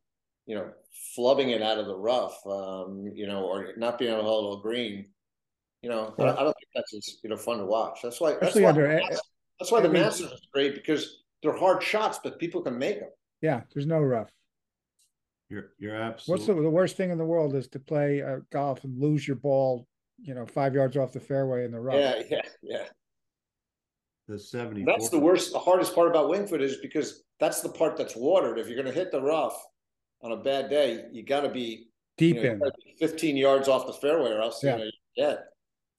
you 0.48 0.56
know, 0.56 0.72
flubbing 1.18 1.50
it 1.50 1.62
out 1.62 1.78
of 1.78 1.86
the 1.86 1.96
rough, 1.96 2.46
um, 2.48 3.12
you 3.14 3.28
know, 3.28 3.46
or 3.46 3.74
not 3.78 4.00
being 4.00 4.12
able 4.12 4.24
to 4.24 4.28
hold 4.28 4.60
a 4.60 4.62
green. 4.62 5.06
You 5.82 5.90
know, 5.90 6.14
I, 6.20 6.24
I 6.24 6.44
don't 6.44 6.58
think 6.58 6.70
that's 6.76 6.94
as, 6.94 7.18
you 7.24 7.30
know 7.30 7.38
fun 7.38 7.60
to 7.60 7.66
watch. 7.66 8.00
That's 8.04 8.20
why. 8.20 8.32
That's 8.32 8.56
Especially 8.56 8.64
why, 8.64 8.70
under- 8.70 8.88
the 8.88 9.22
that's 9.60 9.72
why 9.72 9.82
the 9.82 9.90
Masters 9.90 10.32
is 10.32 10.48
great 10.54 10.74
because 10.74 11.19
they're 11.42 11.58
hard 11.58 11.82
shots, 11.84 12.20
but 12.24 12.40
people 12.40 12.62
can 12.62 12.78
make 12.78 13.00
them. 13.00 13.10
Yeah. 13.42 13.62
There's 13.74 13.86
no 13.86 14.00
rough. 14.00 14.30
You're 15.50 15.72
you're 15.80 15.98
What's 16.00 16.30
absolutely 16.30 16.56
the, 16.56 16.62
the 16.64 16.70
worst 16.70 16.96
thing 16.96 17.10
in 17.10 17.18
the 17.18 17.26
world 17.26 17.56
is 17.56 17.68
to 17.70 17.80
play 17.80 18.22
uh, 18.22 18.38
golf 18.52 18.84
and 18.84 19.00
lose 19.02 19.28
your 19.28 19.38
ball, 19.38 19.88
you 20.20 20.36
know, 20.36 20.46
five 20.46 20.76
yards 20.76 20.96
off 20.96 21.12
the 21.12 21.20
fairway 21.20 21.66
in 21.66 21.72
the 21.72 21.80
rough. 21.80 21.96
Yeah, 21.96 22.22
yeah, 22.30 22.42
yeah. 22.62 22.84
the 24.28 24.38
70 24.38 24.84
That's 24.86 25.10
the 25.10 25.18
worst. 25.18 25.52
The 25.54 25.60
hardest 25.60 25.96
part 25.96 26.08
about 26.08 26.30
Wingfoot 26.30 26.62
is 26.62 26.78
because 26.78 27.24
that's 27.40 27.62
the 27.62 27.70
part 27.70 27.98
that's 27.98 28.16
watered. 28.16 28.60
If 28.60 28.68
you're 28.68 28.76
going 28.76 28.94
to 28.94 29.00
hit 29.00 29.12
the 29.12 29.22
rough 29.22 29.60
on 30.22 30.34
a 30.34 30.38
bad 30.38 30.70
day, 30.70 31.06
you 31.12 31.24
got 31.26 31.42
to 31.42 31.50
be 31.50 31.88
Deep 32.20 32.36
you 32.36 32.44
know, 32.44 32.52
in. 32.52 32.60
be 32.60 32.96
15 33.00 33.36
yards 33.38 33.68
off 33.68 33.88
the 33.88 33.94
fairway, 33.94 34.30
or 34.32 34.42
else 34.42 34.64
Yeah. 34.64 34.78
you 34.78 34.84
know 34.84 34.92
you're 35.16 35.36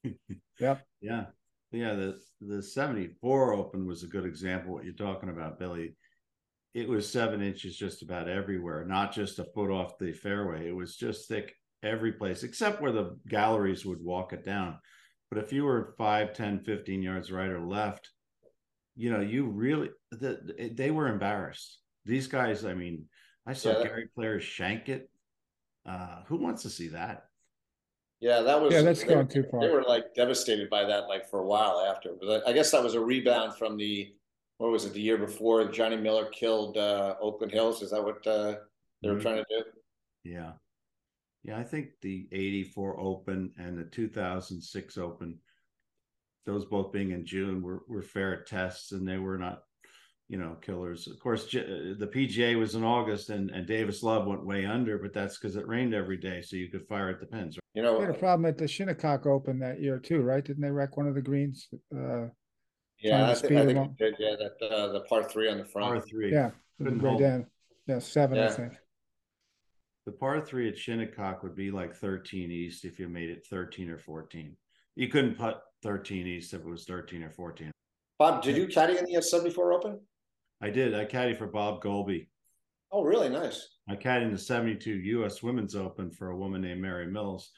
dead. 0.05 0.19
yeah 0.61 0.77
yeah 1.01 1.25
the 1.73 2.21
the 2.41 2.63
74 2.63 3.55
open 3.55 3.87
was 3.87 4.03
a 4.03 4.09
good 4.09 4.25
example 4.25 4.71
of 4.71 4.75
what 4.75 4.85
you're 4.85 4.95
talking 4.95 5.29
about 5.29 5.59
billy. 5.59 5.97
It 6.75 6.89
was 6.89 7.11
seven 7.11 7.43
inches 7.43 7.77
just 7.77 8.03
about 8.03 8.29
everywhere 8.29 8.85
not 8.85 9.13
just 9.13 9.39
a 9.39 9.45
foot 9.45 9.71
off 9.71 9.99
the 9.99 10.13
fairway. 10.13 10.69
It 10.69 10.75
was 10.75 10.97
just 10.97 11.29
thick 11.29 11.55
every 11.83 12.13
place 12.13 12.43
except 12.43 12.81
where 12.81 12.93
the 12.93 13.19
galleries 13.29 13.85
would 13.87 14.03
walk 14.03 14.33
it 14.33 14.45
down. 14.45 14.79
But 15.31 15.39
if 15.45 15.53
you 15.53 15.65
were 15.65 15.95
5 15.99 16.33
10 16.33 16.61
15 16.65 17.03
yards 17.03 17.31
right 17.31 17.51
or 17.51 17.61
left 17.61 18.11
you 18.97 19.11
know 19.11 19.21
you 19.21 19.47
really 19.47 19.91
the, 20.11 20.73
they 20.75 20.91
were 20.91 21.09
embarrassed. 21.09 21.79
These 22.05 22.27
guys 22.29 22.65
i 22.65 22.75
mean 22.75 23.07
i 23.47 23.53
saw 23.53 23.71
Yeah, 23.71 23.85
gary 23.85 24.09
players 24.15 24.43
shank 24.43 24.89
it. 24.89 25.11
Uh 25.87 26.23
who 26.27 26.37
wants 26.37 26.63
to 26.63 26.71
see 26.71 26.89
that 26.89 27.25
Yeah, 28.21 28.41
that 28.43 28.61
was. 28.61 28.73
Yeah, 28.73 28.83
that's 28.83 29.03
they, 29.03 29.15
gone 29.15 29.29
too 29.29 29.45
far. 29.51 29.61
They 29.61 29.71
were 29.73 29.83
like 29.83 30.15
devastated 30.15 30.69
by 30.69 30.85
that, 30.85 31.09
like 31.09 31.29
for 31.29 31.41
a 31.41 31.47
while 31.47 31.81
after. 31.81 32.11
But 32.21 32.47
I 32.47 32.51
I 32.51 32.53
guess 32.53 32.71
that 32.71 32.83
was 32.83 32.95
a 32.95 33.01
rebound 33.01 33.57
from 33.57 33.77
the 33.77 34.13
what 34.59 34.71
was 34.71 34.85
it 34.85 34.93
the 34.93 35.01
year 35.01 35.17
before? 35.17 35.65
Johnny 35.71 35.97
Miller 35.97 36.27
killed 36.27 36.77
uh, 36.77 37.17
Oakland 37.21 37.51
Hills. 37.51 37.81
Is 37.81 37.93
that 37.93 38.05
what 38.05 38.27
uh, 38.27 38.57
they 39.03 39.09
were 39.09 39.17
Mhm. 39.17 39.23
trying 39.23 39.37
to 39.37 39.47
do? 39.49 39.65
Yeah. 40.23 40.53
Yeah, 41.43 41.57
I 41.59 41.65
think 41.65 41.93
the 42.03 42.29
84 42.31 43.01
Open 43.01 43.55
and 43.57 43.79
the 43.79 43.85
2006 43.85 44.99
Open, 44.99 45.39
those 46.45 46.67
both 46.67 46.93
being 46.93 47.13
in 47.13 47.25
June, 47.25 47.63
were, 47.63 47.83
were 47.89 48.03
fair 48.03 48.43
tests 48.43 48.93
and 48.93 49.09
they 49.09 49.17
were 49.17 49.39
not, 49.39 49.63
you 50.31 50.39
know, 50.39 50.57
killers. 50.63 51.09
Of 51.09 51.19
course, 51.19 51.47
J- 51.47 51.95
the 51.99 52.07
PGA 52.07 52.57
was 52.57 52.77
in 52.77 52.85
August 52.85 53.31
and, 53.31 53.51
and 53.51 53.67
Davis 53.67 54.05
Love 54.05 54.29
went 54.29 54.47
way 54.47 54.65
under, 54.65 54.97
but 54.97 55.13
that's 55.13 55.37
because 55.37 55.57
it 55.57 55.67
rained 55.67 55.93
every 55.93 56.17
day. 56.17 56.41
So 56.41 56.55
you 56.55 56.69
could 56.69 56.87
fire 56.87 57.09
at 57.11 57.19
the 57.19 57.27
pins. 57.27 57.57
You 57.57 57.61
They 57.75 57.81
know, 57.83 58.01
had 58.01 58.11
a 58.11 58.15
problem 58.15 58.47
at 58.47 58.57
the 58.57 58.69
Shinnecock 58.69 59.27
Open 59.27 59.59
that 59.59 59.81
year 59.81 59.99
too, 59.99 60.21
right? 60.23 60.45
Didn't 60.45 60.63
they 60.63 60.71
wreck 60.71 60.97
one 60.97 61.09
of 61.09 61.17
the 61.17 61.21
greens? 61.21 61.67
Uh, 61.93 62.29
yeah, 63.01 63.19
trying 63.19 63.25
I, 63.25 63.35
to 63.35 63.41
think 63.41 63.53
I 63.61 63.67
think 63.67 63.79
up. 63.79 63.97
did, 63.99 64.15
yeah, 64.21 64.37
that 64.39 64.65
uh, 64.73 64.93
the 64.93 65.01
par 65.01 65.25
three 65.25 65.51
on 65.51 65.59
the 65.59 65.65
front. 65.65 65.95
Par 65.95 66.01
three. 66.09 66.31
yeah, 66.33 66.51
Couldn't 66.79 67.01
right 67.01 67.09
hold. 67.09 67.21
down. 67.21 67.47
Yeah, 67.89 67.99
seven, 67.99 68.39
I 68.39 68.51
think. 68.51 68.73
The 70.07 70.13
par 70.13 70.41
three 70.47 70.69
at 70.69 70.79
Shinnecock 70.79 71.43
would 71.43 71.57
be 71.57 71.73
like 71.73 71.93
13 71.97 72.53
East 72.53 72.85
if 72.85 73.01
you 73.01 73.09
made 73.09 73.31
it 73.31 73.45
13 73.51 73.91
or 73.91 73.99
14. 73.99 74.57
You 74.95 75.09
couldn't 75.09 75.37
put 75.37 75.57
13 75.83 76.27
East 76.29 76.55
if 76.55 76.61
it 76.61 76.67
was 76.67 76.85
13 76.85 77.25
or 77.25 77.31
14. 77.31 77.73
Bob, 78.19 78.43
did 78.43 78.57
you 78.57 78.67
caddy 78.69 78.97
in 78.99 79.07
the 79.07 79.21
seventy 79.23 79.51
four 79.51 79.73
Open? 79.73 79.99
I 80.61 80.71
did. 80.71 80.95
I 80.95 81.05
caddy 81.05 81.35
for 81.35 81.47
Bob 81.47 81.83
Goalby. 81.83 82.29
Oh, 82.93 83.03
really 83.03 83.29
nice. 83.29 83.69
I 83.89 83.97
caddied 83.97 84.25
in 84.27 84.33
the 84.33 84.39
72 84.39 84.91
U.S. 84.91 85.43
Women's 85.43 85.77
Open 85.77 86.11
for 86.11 86.31
a 86.31 86.37
woman 86.37 86.61
named 86.61 86.81
Mary 86.83 87.07
Mills, 87.07 87.51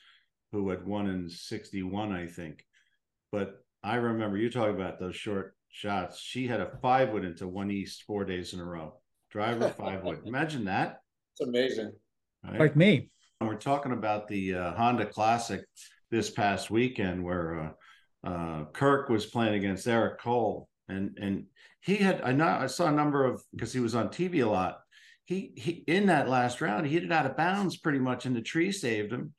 who 0.52 0.68
had 0.70 0.86
won 0.86 1.08
in 1.08 1.28
61, 1.28 2.12
I 2.12 2.26
think. 2.26 2.64
But 3.30 3.64
I 3.82 3.96
remember 3.96 4.36
you 4.36 4.50
talking 4.50 4.74
about 4.74 5.00
those 5.00 5.16
short 5.16 5.56
shots. 5.70 6.20
She 6.20 6.46
had 6.46 6.60
a 6.60 6.78
five 6.82 7.10
wood 7.10 7.24
into 7.24 7.48
one 7.48 7.70
East 7.70 8.04
four 8.06 8.24
days 8.24 8.52
in 8.52 8.60
a 8.60 8.64
row. 8.64 9.00
Driver 9.30 9.68
five 9.78 10.04
wood. 10.04 10.20
Imagine 10.26 10.66
that. 10.66 11.00
It's 11.32 11.48
amazing. 11.48 11.92
right? 12.44 12.60
Like 12.60 12.76
me. 12.76 13.10
And 13.40 13.48
we're 13.48 13.56
talking 13.56 13.92
about 13.92 14.28
the 14.28 14.54
uh, 14.54 14.74
Honda 14.74 15.06
Classic 15.06 15.62
this 16.10 16.30
past 16.30 16.70
weekend, 16.70 17.24
where 17.24 17.74
uh, 18.24 18.28
uh, 18.28 18.64
Kirk 18.66 19.08
was 19.08 19.26
playing 19.26 19.54
against 19.54 19.88
Eric 19.88 20.20
Cole, 20.20 20.68
and 20.92 21.18
and 21.20 21.46
he 21.80 21.96
had 21.96 22.20
I 22.22 22.32
know 22.32 22.46
I 22.46 22.66
saw 22.66 22.86
a 22.86 22.92
number 22.92 23.24
of 23.24 23.42
because 23.54 23.72
he 23.72 23.80
was 23.80 23.94
on 23.94 24.08
TV 24.08 24.44
a 24.44 24.48
lot. 24.48 24.78
He 25.24 25.52
he 25.56 25.84
in 25.86 26.06
that 26.06 26.28
last 26.28 26.60
round 26.60 26.86
he 26.86 26.92
hit 26.92 27.04
it 27.04 27.12
out 27.12 27.26
of 27.26 27.36
bounds 27.36 27.76
pretty 27.76 27.98
much, 27.98 28.26
and 28.26 28.36
the 28.36 28.42
tree 28.42 28.72
saved 28.72 29.12
him. 29.12 29.34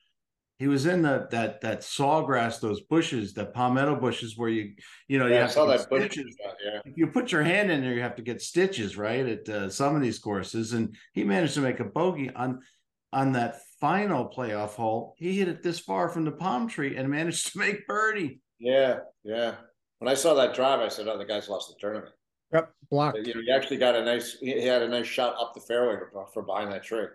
He 0.60 0.68
was 0.68 0.86
in 0.86 1.02
the 1.02 1.28
that 1.32 1.62
that 1.62 1.82
sawgrass, 1.82 2.60
those 2.60 2.82
bushes, 2.82 3.34
the 3.34 3.46
palmetto 3.46 3.96
bushes, 3.96 4.38
where 4.38 4.50
you 4.50 4.74
you 5.08 5.20
know 5.20 5.26
you 5.28 5.34
Yeah, 5.34 5.40
I 5.40 5.42
have 5.44 5.52
saw 5.52 5.66
to 5.66 5.78
get 5.78 5.90
that 5.90 6.12
stitches 6.12 6.38
Yeah. 6.64 6.80
if 6.86 6.94
you 6.96 7.08
put 7.08 7.32
your 7.32 7.44
hand 7.44 7.72
in 7.72 7.82
there, 7.82 7.94
you 7.94 8.02
have 8.02 8.16
to 8.16 8.22
get 8.22 8.42
stitches, 8.42 8.98
right? 8.98 9.26
At 9.28 9.50
uh, 9.50 9.70
some 9.70 9.96
of 9.96 10.02
these 10.02 10.20
courses, 10.20 10.74
and 10.74 10.96
he 11.14 11.24
managed 11.24 11.56
to 11.56 11.62
make 11.62 11.80
a 11.80 11.86
bogey 11.86 12.30
on 12.34 12.60
on 13.12 13.34
that 13.34 13.58
final 13.82 14.30
playoff 14.30 14.76
hole. 14.76 15.16
He 15.18 15.38
hit 15.38 15.48
it 15.48 15.62
this 15.64 15.80
far 15.80 16.10
from 16.10 16.24
the 16.24 16.32
palm 16.32 16.68
tree 16.68 16.96
and 16.96 17.10
managed 17.10 17.52
to 17.52 17.60
make 17.66 17.86
birdie. 17.88 18.40
Yeah, 18.60 19.00
yeah. 19.24 19.56
When 20.04 20.12
I 20.12 20.16
saw 20.16 20.34
that 20.34 20.54
drive, 20.54 20.82
I 20.82 20.90
said, 20.90 21.08
"Oh, 21.08 21.18
the 21.18 21.24
guy's 21.24 21.48
lost 21.48 21.70
the 21.70 21.76
tournament." 21.80 22.14
Yep, 22.52 22.74
blocked. 22.92 23.20
You 23.26 23.36
know, 23.36 23.40
he 23.40 23.50
actually 23.54 23.78
got 23.78 23.96
a 23.96 24.04
nice. 24.04 24.36
He 24.38 24.52
he 24.52 24.66
had 24.68 24.82
a 24.82 24.88
nice 24.90 25.06
shot 25.06 25.34
up 25.40 25.54
the 25.54 25.62
fairway 25.62 25.96
for, 26.12 26.28
for 26.34 26.44
behind 26.44 26.74
that 26.74 26.84
tree. 26.84 27.06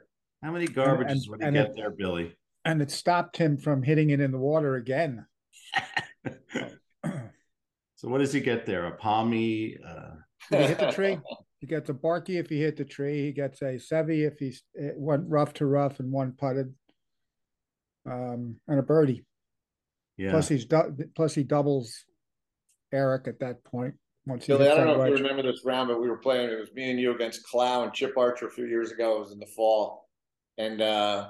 How 0.42 0.52
many 0.52 0.66
garbages 0.66 1.10
and- 1.10 1.22
would 1.28 1.40
he 1.42 1.46
and 1.48 1.54
get 1.54 1.66
it- 1.66 1.76
there, 1.76 1.90
Billy? 1.90 2.34
And 2.64 2.80
it 2.80 2.90
stopped 2.90 3.36
him 3.36 3.58
from 3.58 3.82
hitting 3.82 4.08
it 4.08 4.20
in 4.20 4.32
the 4.32 4.38
water 4.38 4.76
again. 4.76 5.26
so 7.04 8.08
what 8.08 8.18
does 8.20 8.32
he 8.32 8.40
get 8.40 8.64
there? 8.64 8.86
A 8.86 8.92
palmy? 8.92 9.76
Uh, 9.86 10.12
Did 10.50 10.60
he 10.62 10.66
hit 10.68 10.78
the 10.78 10.90
tree? 10.90 11.18
He 11.60 11.66
gets 11.66 11.90
a 11.90 11.94
barky 11.94 12.38
if 12.38 12.48
he 12.48 12.58
hit 12.58 12.78
the 12.78 12.86
tree. 12.86 13.22
He 13.22 13.32
gets 13.32 13.60
a 13.60 13.74
sevy 13.74 14.26
if 14.26 14.38
he's 14.38 14.62
it 14.72 14.94
went 14.96 15.24
rough 15.28 15.52
to 15.54 15.66
rough 15.66 16.00
and 16.00 16.10
one 16.10 16.32
putted. 16.32 16.72
Um, 18.10 18.56
and 18.66 18.78
a 18.78 18.82
birdie. 18.82 19.26
yeah. 20.16 20.30
Plus 20.30 20.48
he's 20.48 20.64
du- 20.64 20.96
plus 21.14 21.34
he 21.34 21.42
doubles 21.42 22.06
Eric 22.92 23.28
at 23.28 23.38
that 23.40 23.62
point. 23.64 23.94
Once 24.26 24.46
Billy, 24.46 24.68
I 24.68 24.74
don't 24.74 24.86
know 24.86 25.02
if 25.02 25.08
you 25.08 25.24
remember 25.24 25.42
this 25.42 25.64
round, 25.64 25.88
but 25.88 26.00
we 26.00 26.08
were 26.08 26.18
playing. 26.18 26.50
It 26.50 26.60
was 26.60 26.72
me 26.74 26.90
and 26.90 27.00
you 27.00 27.14
against 27.14 27.44
Clow 27.44 27.82
and 27.82 27.92
Chip 27.94 28.16
Archer 28.16 28.46
a 28.46 28.50
few 28.50 28.66
years 28.66 28.92
ago. 28.92 29.16
It 29.16 29.20
was 29.20 29.32
in 29.32 29.38
the 29.38 29.46
fall, 29.46 30.06
and 30.58 30.82
uh, 30.82 31.28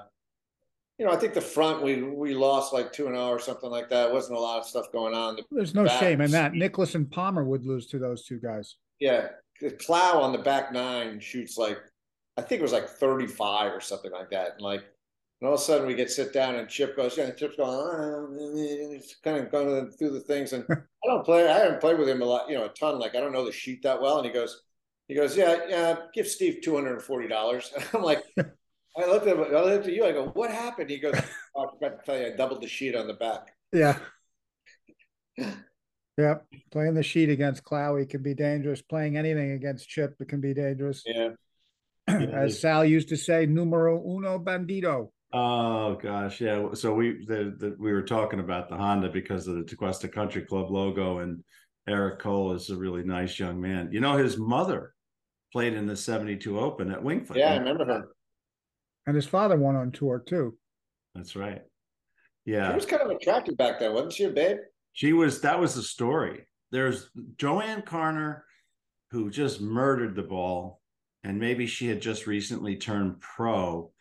you 0.97 1.05
know, 1.05 1.11
I 1.11 1.15
think 1.15 1.33
the 1.33 1.39
front 1.39 1.81
we 1.81 2.01
we 2.03 2.33
lost 2.33 2.73
like 2.73 2.91
two 2.91 3.07
and 3.07 3.15
zero 3.15 3.27
or 3.27 3.39
something 3.39 3.69
like 3.69 3.87
that. 3.89 4.09
It 4.09 4.13
wasn't 4.13 4.37
a 4.37 4.41
lot 4.41 4.59
of 4.59 4.65
stuff 4.65 4.91
going 4.91 5.13
on. 5.13 5.37
The, 5.37 5.43
There's 5.49 5.73
no 5.73 5.85
back 5.85 5.99
shame 6.01 6.19
in 6.19 6.31
that. 6.31 6.53
Nicklaus 6.53 6.95
and 6.95 7.09
Palmer 7.09 7.45
would 7.45 7.65
lose 7.65 7.87
to 7.87 7.99
those 7.99 8.25
two 8.25 8.39
guys. 8.39 8.75
yeah, 8.99 9.29
Clow 9.79 10.19
on 10.19 10.33
the 10.33 10.39
back 10.39 10.73
nine 10.73 11.21
shoots 11.21 11.57
like 11.57 11.79
I 12.35 12.41
think 12.41 12.59
it 12.59 12.63
was 12.63 12.73
like 12.73 12.89
thirty 12.89 13.27
five 13.27 13.71
or 13.71 13.79
something 13.79 14.11
like 14.11 14.29
that, 14.31 14.53
and 14.53 14.61
like. 14.61 14.83
And 15.41 15.47
all 15.47 15.55
of 15.55 15.61
a 15.61 15.63
sudden, 15.63 15.87
we 15.87 15.95
get 15.95 16.11
sit 16.11 16.33
down, 16.33 16.55
and 16.55 16.67
Chip 16.67 16.97
goes, 16.97 17.17
"Yeah." 17.17 17.25
And 17.25 17.37
Chip's 17.37 17.55
going, 17.55 17.69
oh, 17.71 18.91
he's 18.91 19.15
kind 19.23 19.37
of 19.37 19.51
going 19.51 19.89
through 19.91 20.11
the 20.11 20.19
things, 20.19 20.51
and 20.51 20.65
I 20.69 21.07
don't 21.07 21.23
play. 21.23 21.47
I 21.47 21.59
haven't 21.59 21.79
played 21.79 21.97
with 21.97 22.09
him 22.09 22.21
a 22.21 22.25
lot, 22.25 22.49
you 22.49 22.55
know, 22.55 22.65
a 22.65 22.69
ton. 22.69 22.99
Like 22.99 23.15
I 23.15 23.21
don't 23.21 23.31
know 23.31 23.45
the 23.45 23.51
sheet 23.51 23.83
that 23.83 24.01
well. 24.01 24.17
And 24.17 24.25
he 24.25 24.33
goes, 24.33 24.63
he 25.07 25.15
goes, 25.15 25.37
yeah, 25.37 25.59
yeah. 25.67 25.95
Give 26.13 26.27
Steve 26.27 26.59
two 26.61 26.75
hundred 26.75 26.93
and 26.93 27.01
forty 27.01 27.27
dollars. 27.27 27.71
I'm 27.93 28.03
like, 28.03 28.23
I 28.37 29.05
looked 29.05 29.27
at, 29.27 29.37
I 29.37 29.61
looked 29.63 29.87
at 29.87 29.93
you. 29.93 30.05
I 30.05 30.11
go, 30.11 30.27
what 30.33 30.51
happened? 30.51 30.89
He 30.89 30.99
goes, 30.99 31.15
oh, 31.55 31.67
I 31.67 31.71
forgot 31.71 31.99
to 31.99 32.05
tell 32.05 32.19
you, 32.19 32.27
I 32.27 32.35
doubled 32.35 32.61
the 32.61 32.67
sheet 32.67 32.95
on 32.95 33.07
the 33.07 33.13
back. 33.13 33.53
Yeah. 33.71 33.97
Yep. 36.17 36.45
Playing 36.71 36.95
the 36.95 37.03
sheet 37.03 37.29
against 37.29 37.63
Clowy 37.63 38.05
can 38.05 38.21
be 38.21 38.33
dangerous. 38.33 38.81
Playing 38.81 39.15
anything 39.15 39.51
against 39.51 39.87
Chip, 39.87 40.15
it 40.19 40.27
can 40.27 40.41
be 40.41 40.53
dangerous. 40.53 41.01
Yeah, 41.05 41.29
As 42.07 42.59
Sal 42.59 42.83
used 42.83 43.07
to 43.09 43.17
say, 43.17 43.45
numero 43.45 44.03
uno 44.03 44.37
bandito. 44.37 45.11
Oh 45.31 45.95
gosh, 45.95 46.41
yeah. 46.41 46.73
So 46.73 46.93
we 46.93 47.25
the, 47.25 47.55
the 47.57 47.75
we 47.79 47.91
were 47.91 48.01
talking 48.01 48.39
about 48.39 48.67
the 48.67 48.75
Honda 48.75 49.09
because 49.09 49.47
of 49.47 49.55
the 49.55 49.63
Tequesta 49.63 50.11
Country 50.11 50.41
Club 50.41 50.71
logo, 50.71 51.19
and 51.19 51.43
Eric 51.87 52.19
Cole 52.19 52.53
is 52.53 52.69
a 52.69 52.75
really 52.75 53.03
nice 53.03 53.37
young 53.37 53.61
man. 53.61 53.89
You 53.91 53.99
know, 53.99 54.17
his 54.17 54.37
mother 54.37 54.93
played 55.51 55.73
in 55.73 55.85
the 55.85 55.95
'72 55.95 56.59
Open 56.59 56.91
at 56.91 57.01
Wingfoot. 57.01 57.35
yeah, 57.35 57.53
I 57.53 57.57
remember 57.57 57.85
her. 57.85 58.07
And 59.05 59.15
his 59.15 59.27
father 59.27 59.57
won 59.57 59.75
on 59.75 59.91
tour 59.91 60.23
too. 60.25 60.57
That's 61.13 61.35
right. 61.35 61.61
Yeah, 62.45 62.69
she 62.69 62.75
was 62.75 62.85
kind 62.87 63.03
of 63.03 63.11
attractive 63.11 63.55
back 63.55 63.79
then, 63.79 63.93
wasn't 63.93 64.13
she, 64.13 64.23
a 64.23 64.29
babe? 64.29 64.57
she 64.93 65.13
was. 65.13 65.41
That 65.41 65.59
was 65.59 65.75
the 65.75 65.83
story. 65.83 66.47
There's 66.71 67.09
Joanne 67.37 67.83
Carner, 67.83 68.41
who 69.11 69.29
just 69.29 69.61
murdered 69.61 70.15
the 70.15 70.23
ball, 70.23 70.81
and 71.23 71.39
maybe 71.39 71.67
she 71.67 71.87
had 71.87 72.01
just 72.01 72.25
recently 72.25 72.75
turned 72.75 73.19
pro. 73.19 73.91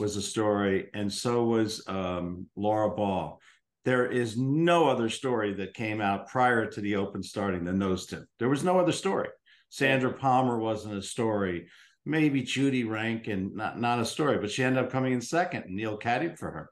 Was 0.00 0.16
a 0.16 0.22
story, 0.22 0.88
and 0.94 1.12
so 1.12 1.44
was 1.44 1.86
um, 1.86 2.46
Laura 2.56 2.90
Baugh. 2.90 3.38
There 3.84 4.06
is 4.06 4.38
no 4.38 4.88
other 4.88 5.08
story 5.08 5.52
that 5.54 5.74
came 5.74 6.00
out 6.00 6.28
prior 6.28 6.66
to 6.66 6.80
the 6.80 6.96
Open 6.96 7.22
starting 7.22 7.64
than 7.64 7.78
those 7.78 8.06
two. 8.06 8.24
There 8.38 8.48
was 8.48 8.64
no 8.64 8.80
other 8.80 8.92
story. 8.92 9.28
Sandra 9.68 10.12
Palmer 10.12 10.58
wasn't 10.58 10.96
a 10.96 11.02
story. 11.02 11.68
Maybe 12.04 12.42
Judy 12.42 12.84
Rankin, 12.84 13.52
not 13.54 13.78
not 13.78 14.00
a 14.00 14.04
story, 14.04 14.38
but 14.38 14.50
she 14.50 14.64
ended 14.64 14.84
up 14.84 14.90
coming 14.90 15.12
in 15.12 15.20
second. 15.20 15.64
Neil 15.68 15.98
caddied 15.98 16.38
for 16.38 16.50
her. 16.50 16.70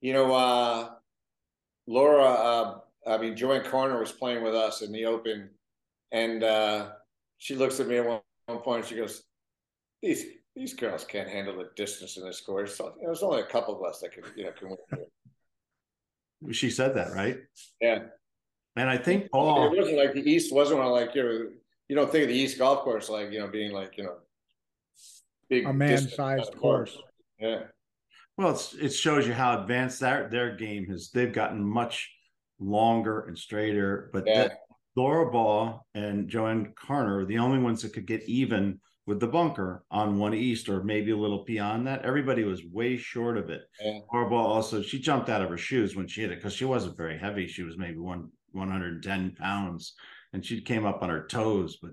You 0.00 0.12
know, 0.12 0.34
uh, 0.34 0.88
Laura, 1.86 2.24
uh, 2.24 2.78
I 3.06 3.18
mean, 3.18 3.36
Joanne 3.36 3.64
Carner 3.64 3.98
was 4.00 4.12
playing 4.12 4.42
with 4.42 4.54
us 4.54 4.82
in 4.82 4.92
the 4.92 5.06
Open, 5.06 5.50
and 6.12 6.42
uh, 6.42 6.90
she 7.38 7.54
looks 7.54 7.80
at 7.80 7.86
me 7.86 7.98
at 7.98 8.06
one, 8.06 8.20
one 8.46 8.58
point. 8.58 8.80
And 8.80 8.88
she 8.88 8.96
goes, 8.96 9.22
"These 10.02 10.24
these 10.56 10.74
girls 10.74 11.04
can't 11.04 11.28
handle 11.28 11.56
the 11.56 11.68
distance 11.76 12.16
in 12.16 12.24
this 12.24 12.40
course. 12.40 12.76
So, 12.76 12.94
there's 13.00 13.22
only 13.22 13.42
a 13.42 13.46
couple 13.46 13.76
of 13.76 13.84
us 13.88 14.00
that 14.00 14.12
can, 14.12 14.24
you 14.34 14.44
know, 14.44 14.52
can 14.52 14.70
win." 14.70 14.78
here." 16.42 16.52
She 16.52 16.70
said 16.70 16.94
that, 16.96 17.12
right? 17.12 17.38
Yeah, 17.80 18.04
And 18.76 18.90
I 18.90 18.98
think 18.98 19.30
Paul. 19.30 19.72
it 19.72 19.78
wasn't 19.78 19.96
like 19.98 20.12
the 20.14 20.28
East 20.28 20.52
wasn't 20.52 20.80
one 20.80 20.88
like 20.90 21.14
you 21.14 21.22
know, 21.22 21.46
you 21.88 21.96
don't 21.96 22.10
think 22.10 22.24
of 22.24 22.28
the 22.28 22.34
East 22.34 22.58
golf 22.58 22.82
course 22.82 23.08
like 23.08 23.30
you 23.32 23.38
know 23.38 23.48
being 23.48 23.72
like 23.72 23.96
you 23.96 24.04
know 24.04 24.16
big 25.48 25.64
A 25.66 25.72
man-sized 25.72 26.50
kind 26.50 26.60
course. 26.60 26.98
Yeah, 27.38 27.64
Well, 28.36 28.50
it's, 28.50 28.74
it 28.74 28.90
shows 28.90 29.26
you 29.26 29.32
how 29.34 29.60
advanced 29.60 30.00
their 30.00 30.28
their 30.28 30.56
game 30.56 30.86
has. 30.86 31.10
They've 31.10 31.32
gotten 31.32 31.62
much 31.64 32.10
longer 32.58 33.20
and 33.26 33.36
straighter. 33.38 34.10
But 34.12 34.24
Yeah. 34.26 34.48
that- 34.48 34.58
Laura 34.94 35.30
Baugh 35.30 35.84
and 35.94 36.26
Joanne 36.26 36.72
Carner 36.74 37.20
are 37.22 37.26
the 37.26 37.36
only 37.38 37.58
ones 37.58 37.82
that 37.82 37.92
could 37.92 38.06
get 38.06 38.22
even 38.22 38.80
with 39.06 39.20
the 39.20 39.26
bunker 39.26 39.84
on 39.90 40.18
one 40.18 40.34
east 40.34 40.68
or 40.68 40.82
maybe 40.82 41.12
a 41.12 41.16
little 41.16 41.44
beyond 41.44 41.86
that. 41.86 42.04
Everybody 42.04 42.44
was 42.44 42.64
way 42.64 42.96
short 42.96 43.38
of 43.38 43.50
it. 43.50 43.62
yeah. 43.80 44.00
Baugh 44.10 44.34
also 44.34 44.82
she 44.82 44.98
jumped 44.98 45.28
out 45.28 45.42
of 45.42 45.48
her 45.48 45.56
shoes 45.56 45.94
when 45.94 46.08
she 46.08 46.22
hit 46.22 46.32
it 46.32 46.36
because 46.36 46.52
she 46.52 46.64
wasn't 46.64 46.96
very 46.96 47.16
heavy. 47.16 47.46
She 47.46 47.62
was 47.62 47.78
maybe 47.78 47.98
one 47.98 48.30
110 48.52 49.36
pounds 49.38 49.94
and 50.32 50.44
she 50.44 50.60
came 50.60 50.84
up 50.84 51.02
on 51.02 51.08
her 51.08 51.26
toes. 51.26 51.78
But 51.80 51.92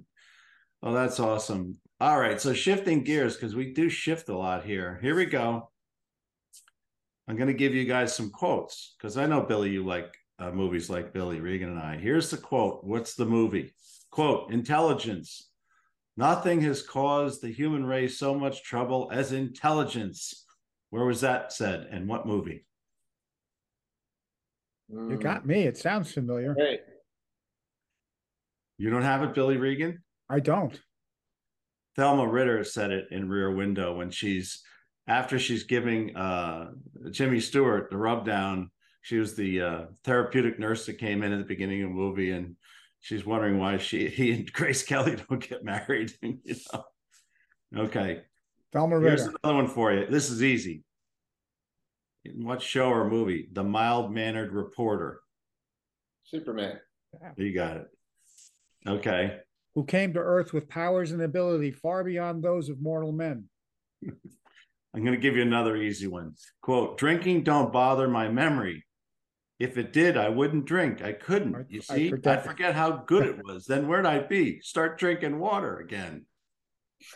oh, 0.81 0.93
that's 0.93 1.19
awesome. 1.19 1.77
All 2.01 2.19
right, 2.19 2.41
so 2.41 2.53
shifting 2.53 3.03
gears 3.03 3.35
because 3.35 3.55
we 3.55 3.73
do 3.73 3.89
shift 3.89 4.27
a 4.29 4.37
lot 4.37 4.65
here. 4.65 4.99
Here 5.01 5.15
we 5.15 5.25
go. 5.25 5.69
I'm 7.27 7.37
going 7.37 7.47
to 7.47 7.53
give 7.53 7.73
you 7.73 7.85
guys 7.85 8.13
some 8.13 8.31
quotes 8.31 8.95
because 8.97 9.15
I 9.15 9.25
know 9.25 9.41
Billy, 9.41 9.69
you 9.69 9.85
like 9.85 10.13
uh, 10.39 10.51
movies 10.51 10.89
like 10.89 11.13
Billy 11.13 11.39
Regan 11.39 11.69
and 11.69 11.79
I. 11.79 11.97
Here's 11.97 12.29
the 12.29 12.37
quote. 12.37 12.83
What's 12.83 13.15
the 13.15 13.25
movie? 13.25 13.73
Quote: 14.11 14.51
Intelligence. 14.51 15.49
Nothing 16.15 16.61
has 16.61 16.81
caused 16.83 17.41
the 17.41 17.51
human 17.51 17.85
race 17.85 18.17
so 18.17 18.35
much 18.35 18.63
trouble 18.63 19.09
as 19.11 19.31
intelligence. 19.31 20.45
Where 20.91 21.05
was 21.05 21.21
that 21.21 21.51
said? 21.51 21.87
And 21.91 22.07
what 22.07 22.27
movie? 22.27 22.65
You 24.89 25.17
got 25.17 25.45
me. 25.45 25.63
It 25.63 25.77
sounds 25.77 26.11
familiar. 26.11 26.53
Hey, 26.55 26.79
You 28.77 28.91
don't 28.91 29.01
have 29.01 29.23
it, 29.23 29.33
Billy 29.33 29.57
Regan? 29.57 30.03
I 30.29 30.39
don't. 30.39 30.79
Thelma 31.95 32.27
Ritter 32.27 32.63
said 32.63 32.91
it 32.91 33.07
in 33.11 33.29
Rear 33.29 33.51
Window 33.51 33.95
when 33.95 34.11
she's 34.11 34.61
after 35.07 35.39
she's 35.39 35.63
giving 35.63 36.15
uh, 36.15 36.71
Jimmy 37.11 37.39
Stewart 37.39 37.89
the 37.89 37.97
rub 37.97 38.25
down. 38.25 38.69
She 39.01 39.17
was 39.17 39.35
the 39.35 39.61
uh, 39.61 39.85
therapeutic 40.03 40.59
nurse 40.59 40.85
that 40.85 40.97
came 40.99 41.23
in 41.23 41.33
at 41.33 41.39
the 41.39 41.43
beginning 41.43 41.83
of 41.83 41.89
the 41.89 41.95
movie, 41.95 42.31
and 42.31 42.55
she's 43.03 43.25
wondering 43.25 43.59
why 43.59 43.77
she 43.77 44.07
he 44.07 44.31
and 44.31 44.51
Grace 44.51 44.81
Kelly 44.87 45.17
don't 45.29 45.47
get 45.47 45.63
married. 45.63 46.11
you 46.21 46.39
know. 46.71 46.83
Okay, 47.75 48.21
Thelma 48.71 48.99
here's 48.99 49.21
another 49.21 49.55
one 49.55 49.67
for 49.67 49.93
you. 49.93 50.07
This 50.09 50.31
is 50.31 50.41
easy. 50.41 50.83
In 52.25 52.45
what 52.45 52.61
show 52.61 52.89
or 52.89 53.09
movie? 53.09 53.49
The 53.51 53.63
mild 53.63 54.11
mannered 54.11 54.53
reporter. 54.53 55.19
Superman. 56.23 56.79
You 57.35 57.53
got 57.53 57.77
it. 57.77 57.87
Okay. 58.87 59.39
Who 59.75 59.83
came 59.83 60.13
to 60.13 60.19
Earth 60.19 60.53
with 60.53 60.69
powers 60.69 61.11
and 61.11 61.21
ability 61.21 61.71
far 61.71 62.03
beyond 62.03 62.41
those 62.41 62.69
of 62.69 62.81
mortal 62.81 63.11
men. 63.11 63.45
I'm 64.95 65.03
going 65.03 65.15
to 65.15 65.21
give 65.21 65.35
you 65.35 65.41
another 65.41 65.75
easy 65.75 66.07
one. 66.07 66.35
Quote, 66.61 66.97
drinking 66.97 67.43
don't 67.43 67.73
bother 67.73 68.07
my 68.07 68.29
memory. 68.29 68.85
If 69.63 69.77
it 69.77 69.93
did, 69.93 70.17
I 70.17 70.27
wouldn't 70.27 70.65
drink. 70.65 71.01
I 71.01 71.13
couldn't. 71.13 71.67
You 71.69 71.79
see, 71.81 72.07
I 72.07 72.09
forget. 72.09 72.45
forget 72.45 72.75
how 72.75 72.91
good 73.07 73.25
it 73.25 73.37
was. 73.45 73.65
Then 73.65 73.87
where'd 73.87 74.05
I 74.05 74.19
be? 74.19 74.59
Start 74.59 74.99
drinking 74.99 75.39
water 75.39 75.77
again. 75.79 76.25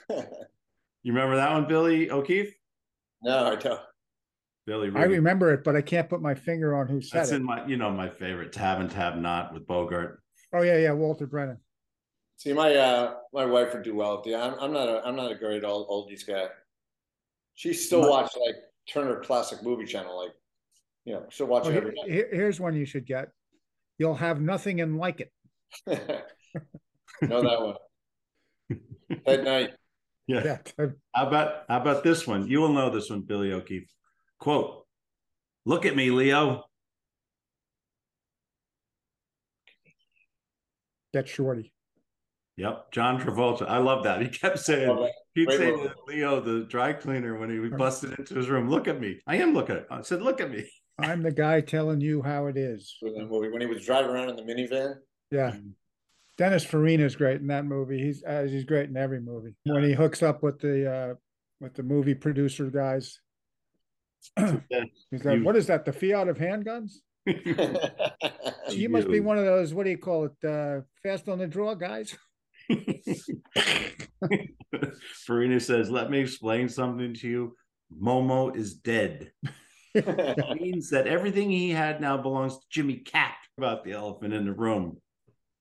You 0.09 1.13
remember 1.13 1.35
that 1.35 1.51
one, 1.51 1.67
Billy 1.67 2.09
O'Keefe? 2.09 2.55
No, 3.21 3.51
I 3.51 3.55
don't. 3.55 3.81
Billy, 4.65 4.89
I 4.95 5.03
remember 5.03 5.53
it, 5.53 5.63
but 5.65 5.75
I 5.75 5.81
can't 5.81 6.07
put 6.09 6.21
my 6.21 6.35
finger 6.35 6.73
on 6.75 6.87
who 6.87 7.01
said 7.01 7.19
That's 7.19 7.31
it. 7.31 7.37
in 7.37 7.43
my, 7.43 7.65
you 7.65 7.75
know, 7.75 7.89
my 7.89 8.07
favorite 8.09 8.53
To 8.53 8.59
Have 8.59 8.79
and 8.79 8.91
Have 8.93 9.17
Not 9.17 9.53
with 9.53 9.67
Bogart. 9.67 10.21
Oh 10.53 10.61
yeah, 10.61 10.77
yeah, 10.77 10.91
Walter 10.93 11.27
Brennan. 11.27 11.57
See, 12.37 12.53
my 12.53 12.73
uh, 12.75 13.15
my 13.33 13.45
wife 13.45 13.73
would 13.73 13.83
do 13.83 13.93
well 13.95 14.17
with 14.17 14.25
you. 14.27 14.37
I'm, 14.37 14.55
I'm 14.59 14.71
not 14.71 14.87
a 14.87 15.01
I'm 15.05 15.15
not 15.17 15.31
a 15.31 15.35
great 15.35 15.63
old 15.65 15.89
oldies 15.89 16.25
guy. 16.25 16.47
She 17.55 17.73
still 17.73 18.01
My- 18.03 18.09
watch 18.09 18.31
like 18.45 18.55
Turner 18.89 19.19
Classic 19.21 19.61
Movie 19.63 19.85
Channel, 19.85 20.17
like 20.17 20.33
you 21.07 21.13
know, 21.13 21.25
she'll 21.29 21.47
watch 21.47 21.63
Oh, 21.65 21.69
it 21.69 21.71
here- 21.71 21.81
every 21.83 21.93
night. 21.95 22.27
here's 22.33 22.59
one 22.59 22.75
you 22.75 22.85
should 22.85 23.05
get. 23.05 23.29
You'll 23.97 24.15
have 24.15 24.41
nothing 24.41 24.81
and 24.81 24.97
like 24.97 25.21
it. 25.21 25.31
know 25.87 27.41
that 27.41 27.61
one. 27.61 27.75
At 29.25 29.43
night. 29.43 29.69
Yeah. 30.29 30.43
Yeah, 30.43 30.57
I- 30.77 30.89
How 31.15 31.27
about 31.27 31.63
how 31.69 31.79
about 31.79 32.03
this 32.03 32.27
one? 32.27 32.47
You 32.49 32.59
will 32.59 32.73
know 32.73 32.89
this 32.89 33.09
one, 33.09 33.21
Billy 33.21 33.53
O'Keefe. 33.53 33.89
Quote, 34.41 34.85
look 35.65 35.85
at 35.85 35.95
me, 35.95 36.11
Leo. 36.11 36.65
get 41.13 41.29
shorty. 41.29 41.71
Yep, 42.57 42.91
John 42.91 43.21
Travolta. 43.21 43.69
I 43.69 43.77
love 43.77 44.03
that. 44.03 44.21
He 44.21 44.27
kept 44.27 44.59
saying, 44.59 44.89
Love 44.89 45.07
he'd 45.33 45.45
Great 45.45 45.57
say 45.59 45.71
to 45.71 45.93
Leo, 46.07 46.41
the 46.41 46.65
dry 46.65 46.91
cleaner, 46.91 47.37
when 47.39 47.49
he 47.49 47.69
busted 47.69 48.19
into 48.19 48.35
his 48.35 48.49
room, 48.49 48.69
look 48.69 48.89
at 48.89 48.99
me. 48.99 49.21
I 49.25 49.37
am 49.37 49.53
looking. 49.53 49.79
I 49.89 50.01
said, 50.01 50.21
look 50.21 50.41
at 50.41 50.51
me. 50.51 50.69
I'm 50.99 51.21
the 51.21 51.31
guy 51.31 51.61
telling 51.61 52.01
you 52.01 52.21
how 52.21 52.47
it 52.47 52.57
is. 52.57 52.97
With 53.01 53.15
that 53.15 53.27
movie 53.27 53.49
when 53.49 53.61
he 53.61 53.67
was 53.67 53.85
driving 53.85 54.11
around 54.11 54.29
in 54.29 54.35
the 54.35 54.41
minivan. 54.41 54.95
Yeah. 55.31 55.55
Dennis 56.37 56.65
Farina's 56.65 57.15
great 57.15 57.41
in 57.41 57.47
that 57.47 57.65
movie. 57.65 57.99
He's 57.99 58.23
as 58.23 58.51
he's 58.51 58.63
great 58.63 58.89
in 58.89 58.97
every 58.97 59.19
movie. 59.19 59.55
When 59.65 59.83
he 59.83 59.93
hooks 59.93 60.23
up 60.23 60.43
with 60.43 60.59
the 60.59 60.91
uh 60.91 61.13
with 61.59 61.75
the 61.75 61.83
movie 61.83 62.15
producer 62.15 62.69
guys. 62.69 63.19
He's 64.37 65.23
like, 65.23 65.43
what 65.43 65.55
is 65.55 65.67
that? 65.67 65.85
The 65.85 65.93
Fiat 65.93 66.27
of 66.27 66.37
handguns? 66.37 66.93
You 68.69 68.89
must 68.89 69.07
be 69.07 69.21
one 69.21 69.37
of 69.37 69.45
those, 69.45 69.73
what 69.73 69.85
do 69.85 69.89
you 69.91 69.97
call 69.97 70.25
it? 70.25 70.45
Uh 70.47 70.81
fast 71.01 71.29
on 71.29 71.39
the 71.39 71.47
draw 71.47 71.73
guys? 71.73 72.17
Farina 75.25 75.59
says, 75.59 75.89
let 75.89 76.11
me 76.11 76.19
explain 76.19 76.67
something 76.67 77.13
to 77.13 77.27
you. 77.29 77.55
Momo 78.01 78.55
is 78.55 78.75
dead. 78.75 79.31
Means 80.59 80.89
that 80.89 81.07
everything 81.07 81.49
he 81.49 81.69
had 81.69 82.01
now 82.01 82.17
belongs 82.17 82.57
to 82.57 82.65
Jimmy 82.69 82.97
Cap 82.97 83.35
about 83.57 83.83
the 83.83 83.93
elephant 83.93 84.33
in 84.33 84.45
the 84.45 84.53
room. 84.53 84.97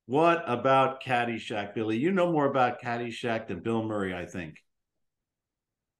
What 0.06 0.44
about 0.46 1.02
Caddyshack, 1.02 1.74
Billy? 1.74 1.96
You 1.96 2.12
know 2.12 2.30
more 2.30 2.46
about 2.46 2.80
Caddyshack 2.80 3.48
than 3.48 3.60
Bill 3.60 3.82
Murray, 3.82 4.14
I 4.14 4.24
think. 4.24 4.56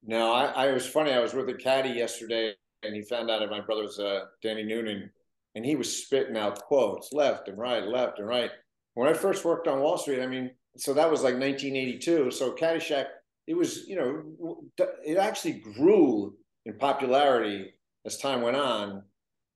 No, 0.04 0.32
I, 0.32 0.66
I 0.66 0.72
was 0.72 0.86
funny. 0.86 1.12
I 1.12 1.18
was 1.18 1.34
with 1.34 1.48
a 1.48 1.54
caddy 1.54 1.90
yesterday, 1.90 2.54
and 2.84 2.94
he 2.94 3.02
found 3.02 3.28
out 3.30 3.40
that 3.40 3.50
my 3.50 3.60
brother's 3.60 3.98
uh, 3.98 4.26
Danny 4.42 4.62
Noonan, 4.62 5.10
and 5.56 5.64
he 5.64 5.74
was 5.74 6.04
spitting 6.04 6.36
out 6.36 6.62
quotes 6.62 7.12
left 7.12 7.48
and 7.48 7.58
right, 7.58 7.82
left 7.82 8.20
and 8.20 8.28
right. 8.28 8.50
When 8.94 9.08
I 9.08 9.12
first 9.12 9.44
worked 9.44 9.66
on 9.66 9.80
Wall 9.80 9.98
Street, 9.98 10.22
I 10.22 10.26
mean, 10.28 10.52
so 10.76 10.94
that 10.94 11.10
was 11.10 11.22
like 11.22 11.34
1982. 11.34 12.30
So 12.30 12.52
Caddyshack, 12.52 13.06
it 13.48 13.54
was, 13.54 13.88
you 13.88 13.96
know, 13.96 14.86
it 15.04 15.16
actually 15.16 15.64
grew 15.76 16.36
in 16.64 16.74
popularity 16.74 17.72
as 18.06 18.16
time 18.16 18.40
went 18.40 18.56
on. 18.56 19.02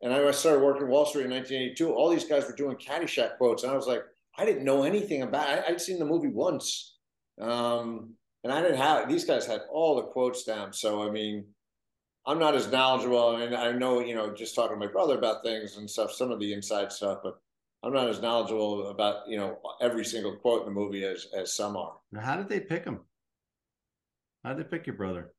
And 0.03 0.13
I 0.13 0.31
started 0.33 0.65
working 0.65 0.89
Wall 0.89 1.07
Street 1.07 1.27
in 1.27 1.31
1982. 1.31 1.93
All 1.93 2.11
these 2.11 2.25
guys 2.25 2.47
were 2.47 2.57
doing 2.57 2.77
Caddyshack 2.77 3.37
quotes, 3.37 3.63
and 3.63 3.73
I 3.73 3.77
was 3.77 3.87
like, 3.87 4.03
I 4.37 4.45
didn't 4.45 4.65
know 4.65 4.83
anything 4.83 5.23
about. 5.23 5.59
It. 5.59 5.65
I'd 5.69 5.81
seen 5.81 5.99
the 5.99 6.07
movie 6.07 6.29
once. 6.29 6.97
Um, 7.41 8.15
and 8.43 8.53
I 8.53 8.63
didn't 8.63 8.79
have 8.79 9.09
these 9.09 9.25
guys 9.25 9.47
had 9.47 9.63
all 9.71 9.97
the 9.97 10.03
quotes 10.03 10.45
down. 10.45 10.73
So 10.73 11.07
I 11.07 11.11
mean, 11.11 11.45
I'm 12.27 12.39
not 12.39 12.55
as 12.55 12.71
knowledgeable, 12.71 13.37
and 13.37 13.55
I 13.55 13.73
know 13.73 14.01
you 14.01 14.15
know 14.15 14.35
just 14.35 14.55
talking 14.55 14.79
to 14.79 14.87
my 14.87 14.91
brother 14.91 15.19
about 15.19 15.45
things 15.45 15.77
and 15.77 15.89
stuff, 15.89 16.13
some 16.13 16.31
of 16.31 16.41
the 16.41 16.53
inside 16.53 16.93
stuff, 16.93 17.19
but 17.23 17.41
I'm 17.83 17.93
not 17.93 18.09
as 18.09 18.21
knowledgeable 18.21 18.89
about 18.89 19.29
you 19.29 19.37
know 19.37 19.59
every 19.81 20.05
single 20.05 20.37
quote 20.37 20.67
in 20.67 20.73
the 20.73 20.81
movie 20.81 21.05
as 21.05 21.27
as 21.37 21.55
some 21.55 21.77
are. 21.77 21.97
Now, 22.13 22.21
how 22.21 22.37
did 22.37 22.49
they 22.49 22.61
pick 22.61 22.85
him? 22.85 23.01
How 24.45 24.55
did 24.55 24.65
they 24.65 24.69
pick 24.71 24.87
your 24.87 24.97
brother? 24.97 25.35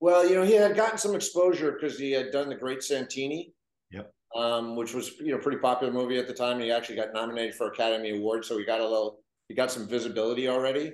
Well, 0.00 0.26
you 0.26 0.34
know, 0.34 0.42
he 0.42 0.54
had 0.54 0.74
gotten 0.74 0.98
some 0.98 1.14
exposure 1.14 1.72
because 1.72 1.98
he 1.98 2.10
had 2.10 2.30
done 2.30 2.48
the 2.48 2.54
Great 2.54 2.82
Santini. 2.82 3.52
Yep. 3.90 4.12
Um, 4.34 4.76
which 4.76 4.94
was 4.94 5.18
you 5.18 5.32
know 5.32 5.38
pretty 5.38 5.58
popular 5.58 5.92
movie 5.92 6.18
at 6.18 6.28
the 6.28 6.34
time. 6.34 6.60
He 6.60 6.70
actually 6.70 6.96
got 6.96 7.12
nominated 7.12 7.54
for 7.54 7.66
Academy 7.66 8.16
Award, 8.16 8.44
so 8.44 8.56
he 8.56 8.64
got 8.64 8.80
a 8.80 8.84
little 8.84 9.20
he 9.48 9.54
got 9.54 9.72
some 9.72 9.88
visibility 9.88 10.48
already. 10.48 10.92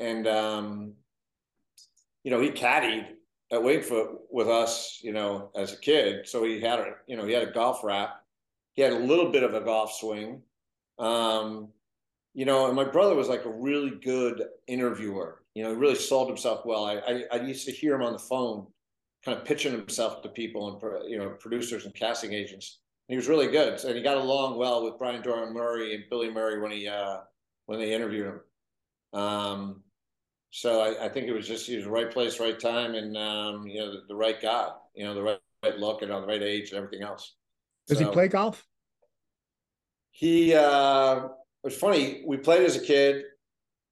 And 0.00 0.26
um, 0.26 0.94
you 2.24 2.32
know, 2.32 2.40
he 2.40 2.50
caddied 2.50 3.06
at 3.52 3.60
Wingfoot 3.60 4.16
with 4.30 4.48
us, 4.48 4.98
you 5.02 5.12
know, 5.12 5.50
as 5.54 5.72
a 5.72 5.78
kid. 5.78 6.28
So 6.28 6.42
he 6.42 6.60
had 6.60 6.80
a 6.80 6.94
you 7.06 7.16
know 7.16 7.24
he 7.24 7.32
had 7.32 7.46
a 7.46 7.52
golf 7.52 7.84
rap. 7.84 8.20
He 8.72 8.82
had 8.82 8.92
a 8.92 8.98
little 8.98 9.30
bit 9.30 9.44
of 9.44 9.54
a 9.54 9.60
golf 9.60 9.92
swing. 9.92 10.42
Um, 10.98 11.68
you 12.34 12.44
know, 12.44 12.66
and 12.66 12.74
my 12.74 12.84
brother 12.84 13.14
was 13.14 13.28
like 13.28 13.44
a 13.44 13.50
really 13.52 13.90
good 13.90 14.42
interviewer. 14.66 15.43
You 15.54 15.62
know, 15.62 15.70
he 15.70 15.76
really 15.76 15.94
sold 15.94 16.28
himself 16.28 16.64
well. 16.64 16.84
I, 16.84 16.96
I, 16.96 17.24
I 17.32 17.36
used 17.42 17.66
to 17.66 17.72
hear 17.72 17.94
him 17.94 18.02
on 18.02 18.12
the 18.12 18.18
phone, 18.18 18.66
kind 19.24 19.38
of 19.38 19.44
pitching 19.44 19.72
himself 19.72 20.22
to 20.22 20.28
people 20.28 20.68
and 20.68 21.10
you 21.10 21.18
know 21.18 21.30
producers 21.30 21.84
and 21.84 21.94
casting 21.94 22.32
agents. 22.32 22.80
And 23.08 23.14
he 23.14 23.16
was 23.16 23.28
really 23.28 23.48
good, 23.48 23.82
and 23.84 23.96
he 23.96 24.02
got 24.02 24.16
along 24.16 24.58
well 24.58 24.84
with 24.84 24.98
Brian 24.98 25.22
Doyle 25.22 25.52
Murray 25.52 25.94
and 25.94 26.04
Billy 26.10 26.30
Murray 26.30 26.60
when 26.60 26.72
he 26.72 26.88
uh, 26.88 27.18
when 27.66 27.78
they 27.78 27.92
interviewed 27.92 28.26
him. 28.26 29.20
Um, 29.20 29.82
so 30.50 30.80
I, 30.80 31.06
I 31.06 31.08
think 31.08 31.26
it 31.26 31.32
was 31.32 31.46
just 31.46 31.66
he 31.66 31.76
was 31.76 31.84
the 31.84 31.90
right 31.90 32.10
place, 32.10 32.40
right 32.40 32.58
time, 32.58 32.94
and 32.94 33.16
um, 33.16 33.66
you 33.66 33.80
know 33.80 33.92
the, 33.92 34.02
the 34.08 34.14
right 34.14 34.40
guy, 34.40 34.70
you 34.94 35.04
know 35.04 35.14
the 35.14 35.22
right, 35.22 35.38
right 35.62 35.78
look 35.78 36.02
and 36.02 36.10
on 36.10 36.22
the 36.22 36.28
right 36.28 36.42
age 36.42 36.70
and 36.70 36.78
everything 36.78 37.02
else. 37.02 37.34
Does 37.86 37.98
he 37.98 38.06
play 38.06 38.28
golf? 38.28 38.66
he 40.14 40.54
uh 40.54 41.24
it 41.24 41.30
was 41.64 41.76
funny 41.76 42.22
we 42.24 42.36
played 42.36 42.62
as 42.62 42.76
a 42.76 42.80
kid 42.80 43.24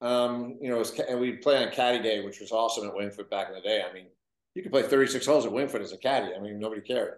um 0.03 0.59
you 0.61 0.71
know 0.71 0.79
was, 0.79 0.99
and 1.09 1.21
we'd 1.21 1.43
play 1.43 1.65
on 1.65 1.73
caddy 1.73 2.03
day 2.03 2.25
which 2.25 2.41
was 2.41 2.53
awesome 2.53 2.87
at 2.87 2.95
wingfoot 2.95 3.31
back 3.31 3.49
in 3.49 3.55
the 3.55 3.61
day. 3.61 3.83
I 3.89 3.93
mean 3.93 4.07
you 4.55 4.63
could 4.63 4.73
play 4.73 4.83
36 4.83 5.25
holes 5.25 5.47
at 5.47 5.53
wingfoot 5.53 5.81
as 5.81 5.93
a 5.93 5.99
caddy. 5.99 6.35
I 6.35 6.41
mean 6.41 6.59
nobody 6.59 6.81
cared. 6.81 7.15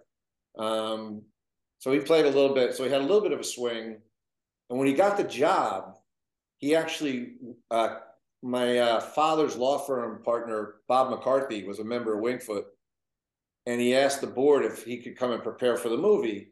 Um 0.59 1.23
so 1.79 1.93
he 1.93 2.01
played 2.01 2.27
a 2.27 2.31
little 2.31 2.55
bit 2.55 2.75
so 2.75 2.85
he 2.85 2.91
had 2.91 3.01
a 3.01 3.05
little 3.05 3.23
bit 3.23 3.33
of 3.33 3.41
a 3.41 3.45
swing. 3.45 3.99
And 4.71 4.79
when 4.79 4.89
he 4.89 4.95
got 4.95 5.17
the 5.17 5.25
job 5.25 5.97
he 6.59 6.75
actually 6.75 7.35
uh 7.71 7.97
my 8.43 8.79
uh, 8.79 9.01
father's 9.01 9.57
law 9.57 9.79
firm 9.79 10.23
partner 10.23 10.77
bob 10.87 11.11
mccarthy 11.11 11.65
was 11.65 11.79
a 11.79 11.85
member 11.85 12.15
of 12.15 12.23
wingfoot 12.23 12.65
and 13.67 13.81
he 13.81 13.95
asked 13.95 14.21
the 14.21 14.27
board 14.27 14.65
if 14.65 14.85
he 14.85 14.99
could 14.99 15.17
come 15.17 15.33
and 15.33 15.43
prepare 15.43 15.79
for 15.79 15.89
the 15.89 15.97
movie 15.97 16.51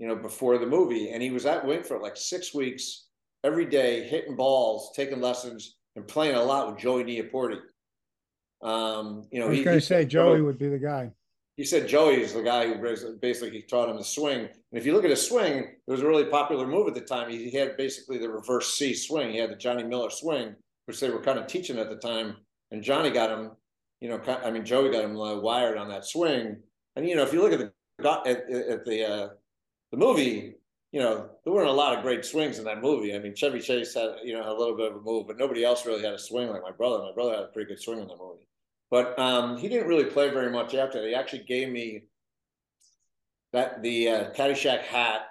you 0.00 0.08
know, 0.08 0.16
before 0.16 0.56
the 0.58 0.66
movie. 0.66 1.10
And 1.10 1.22
he 1.22 1.30
was 1.30 1.46
at 1.46 1.64
Wingfoot 1.64 2.00
like 2.00 2.16
six 2.16 2.52
weeks 2.54 3.09
every 3.44 3.66
day, 3.66 4.06
hitting 4.08 4.36
balls, 4.36 4.92
taking 4.94 5.20
lessons, 5.20 5.76
and 5.96 6.06
playing 6.06 6.36
a 6.36 6.42
lot 6.42 6.68
with 6.70 6.78
Joey 6.78 7.04
Neaporti. 7.04 7.60
Um, 8.62 9.26
you 9.30 9.40
know, 9.40 9.46
I 9.46 9.48
was 9.50 9.58
he- 9.58 9.64
gonna 9.64 9.76
he 9.76 9.80
say 9.80 10.04
Joey 10.04 10.42
would 10.42 10.58
be 10.58 10.68
the 10.68 10.78
guy. 10.78 11.10
He 11.56 11.64
said 11.64 11.88
Joey 11.88 12.22
is 12.22 12.32
the 12.32 12.42
guy 12.42 12.66
who 12.66 12.80
bas- 12.80 13.04
basically 13.20 13.62
taught 13.62 13.90
him 13.90 13.96
the 13.96 14.04
swing. 14.04 14.40
And 14.40 14.50
if 14.72 14.86
you 14.86 14.94
look 14.94 15.04
at 15.04 15.10
his 15.10 15.26
swing, 15.26 15.64
it 15.64 15.90
was 15.90 16.00
a 16.00 16.06
really 16.06 16.24
popular 16.24 16.66
move 16.66 16.88
at 16.88 16.94
the 16.94 17.02
time. 17.02 17.28
He, 17.28 17.50
he 17.50 17.56
had 17.56 17.76
basically 17.76 18.16
the 18.16 18.30
reverse 18.30 18.74
C 18.74 18.94
swing. 18.94 19.30
He 19.30 19.36
had 19.38 19.50
the 19.50 19.56
Johnny 19.56 19.82
Miller 19.82 20.08
swing, 20.08 20.54
which 20.86 21.00
they 21.00 21.10
were 21.10 21.20
kind 21.20 21.38
of 21.38 21.46
teaching 21.46 21.78
at 21.78 21.90
the 21.90 21.96
time. 21.96 22.36
And 22.70 22.82
Johnny 22.82 23.10
got 23.10 23.30
him, 23.30 23.50
you 24.00 24.08
know, 24.08 24.20
I 24.42 24.50
mean, 24.50 24.64
Joey 24.64 24.90
got 24.90 25.04
him 25.04 25.18
uh, 25.20 25.38
wired 25.38 25.76
on 25.76 25.88
that 25.90 26.06
swing. 26.06 26.56
And 26.96 27.06
you 27.06 27.14
know, 27.14 27.22
if 27.24 27.32
you 27.32 27.42
look 27.42 27.52
at 27.52 27.58
the 27.58 27.72
at, 28.08 28.26
at 28.26 28.50
at 28.50 28.84
the 28.86 29.04
uh, 29.04 29.28
the 29.90 29.98
movie, 29.98 30.54
you 30.92 31.00
know, 31.00 31.30
there 31.44 31.52
weren't 31.52 31.68
a 31.68 31.72
lot 31.72 31.96
of 31.96 32.02
great 32.02 32.24
swings 32.24 32.58
in 32.58 32.64
that 32.64 32.82
movie. 32.82 33.14
I 33.14 33.18
mean, 33.18 33.34
Chevy 33.34 33.60
Chase 33.60 33.94
had, 33.94 34.10
you 34.24 34.32
know, 34.32 34.50
a 34.50 34.58
little 34.58 34.76
bit 34.76 34.90
of 34.90 34.96
a 34.96 35.00
move, 35.00 35.26
but 35.26 35.38
nobody 35.38 35.64
else 35.64 35.86
really 35.86 36.02
had 36.02 36.14
a 36.14 36.18
swing 36.18 36.48
like 36.48 36.62
my 36.62 36.72
brother. 36.72 36.98
My 36.98 37.12
brother 37.14 37.36
had 37.36 37.44
a 37.44 37.48
pretty 37.48 37.68
good 37.68 37.80
swing 37.80 38.00
in 38.00 38.08
the 38.08 38.16
movie. 38.16 38.46
But 38.90 39.16
um, 39.18 39.56
he 39.56 39.68
didn't 39.68 39.86
really 39.86 40.04
play 40.04 40.30
very 40.30 40.50
much 40.50 40.74
after. 40.74 41.06
He 41.06 41.14
actually 41.14 41.44
gave 41.44 41.68
me 41.68 42.02
that 43.52 43.82
the 43.82 44.08
uh, 44.08 44.30
Caddyshack 44.32 44.82
hat. 44.82 45.22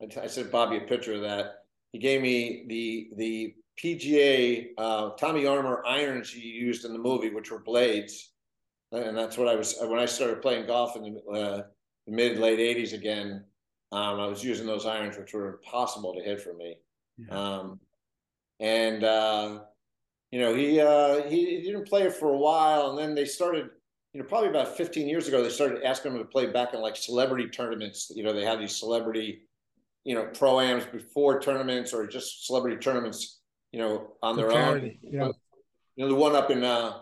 I, 0.00 0.20
I 0.22 0.26
sent 0.28 0.52
Bobby 0.52 0.76
a 0.76 0.82
picture 0.82 1.14
of 1.14 1.22
that. 1.22 1.64
He 1.92 1.98
gave 1.98 2.22
me 2.22 2.64
the 2.68 3.10
the 3.16 3.54
PGA 3.82 4.68
uh, 4.78 5.10
Tommy 5.10 5.46
Armour 5.46 5.82
irons 5.84 6.30
he 6.30 6.40
used 6.40 6.84
in 6.84 6.92
the 6.92 6.98
movie, 6.98 7.30
which 7.30 7.50
were 7.50 7.60
blades, 7.60 8.30
and 8.92 9.16
that's 9.16 9.36
what 9.36 9.48
I 9.48 9.56
was 9.56 9.76
when 9.80 9.98
I 9.98 10.06
started 10.06 10.42
playing 10.42 10.66
golf 10.66 10.96
in 10.96 11.02
the 11.02 11.32
uh, 11.32 11.62
mid 12.06 12.38
late 12.38 12.58
'80s 12.58 12.92
again, 12.92 13.44
um, 13.94 14.18
I 14.18 14.26
was 14.26 14.42
using 14.42 14.66
those 14.66 14.86
irons, 14.86 15.16
which 15.16 15.32
were 15.32 15.54
impossible 15.54 16.14
to 16.14 16.20
hit 16.20 16.40
for 16.42 16.52
me. 16.52 16.76
Yeah. 17.16 17.38
Um, 17.38 17.78
and 18.58 19.04
uh, 19.04 19.60
you 20.32 20.40
know, 20.40 20.52
he, 20.52 20.80
uh, 20.80 21.22
he 21.28 21.62
didn't 21.62 21.88
play 21.88 22.02
it 22.02 22.14
for 22.14 22.30
a 22.30 22.36
while, 22.36 22.90
and 22.90 22.98
then 22.98 23.14
they 23.14 23.24
started. 23.24 23.70
You 24.12 24.20
know, 24.20 24.28
probably 24.28 24.50
about 24.50 24.76
15 24.76 25.08
years 25.08 25.26
ago, 25.26 25.42
they 25.42 25.48
started 25.48 25.82
asking 25.82 26.12
him 26.12 26.18
to 26.18 26.24
play 26.24 26.46
back 26.46 26.72
in 26.72 26.80
like 26.80 26.94
celebrity 26.94 27.48
tournaments. 27.48 28.12
You 28.14 28.22
know, 28.22 28.32
they 28.32 28.44
have 28.44 28.60
these 28.60 28.76
celebrity, 28.76 29.42
you 30.04 30.14
know, 30.14 30.26
pro-ams 30.32 30.84
before 30.86 31.40
tournaments 31.40 31.92
or 31.92 32.06
just 32.06 32.46
celebrity 32.46 32.76
tournaments, 32.76 33.40
you 33.72 33.80
know, 33.80 34.12
on 34.22 34.36
their 34.36 34.52
own. 34.52 34.96
yeah. 35.02 35.30
You 35.96 36.04
know, 36.04 36.08
the 36.08 36.14
one 36.14 36.36
up 36.36 36.52
in 36.52 36.62
uh 36.62 37.00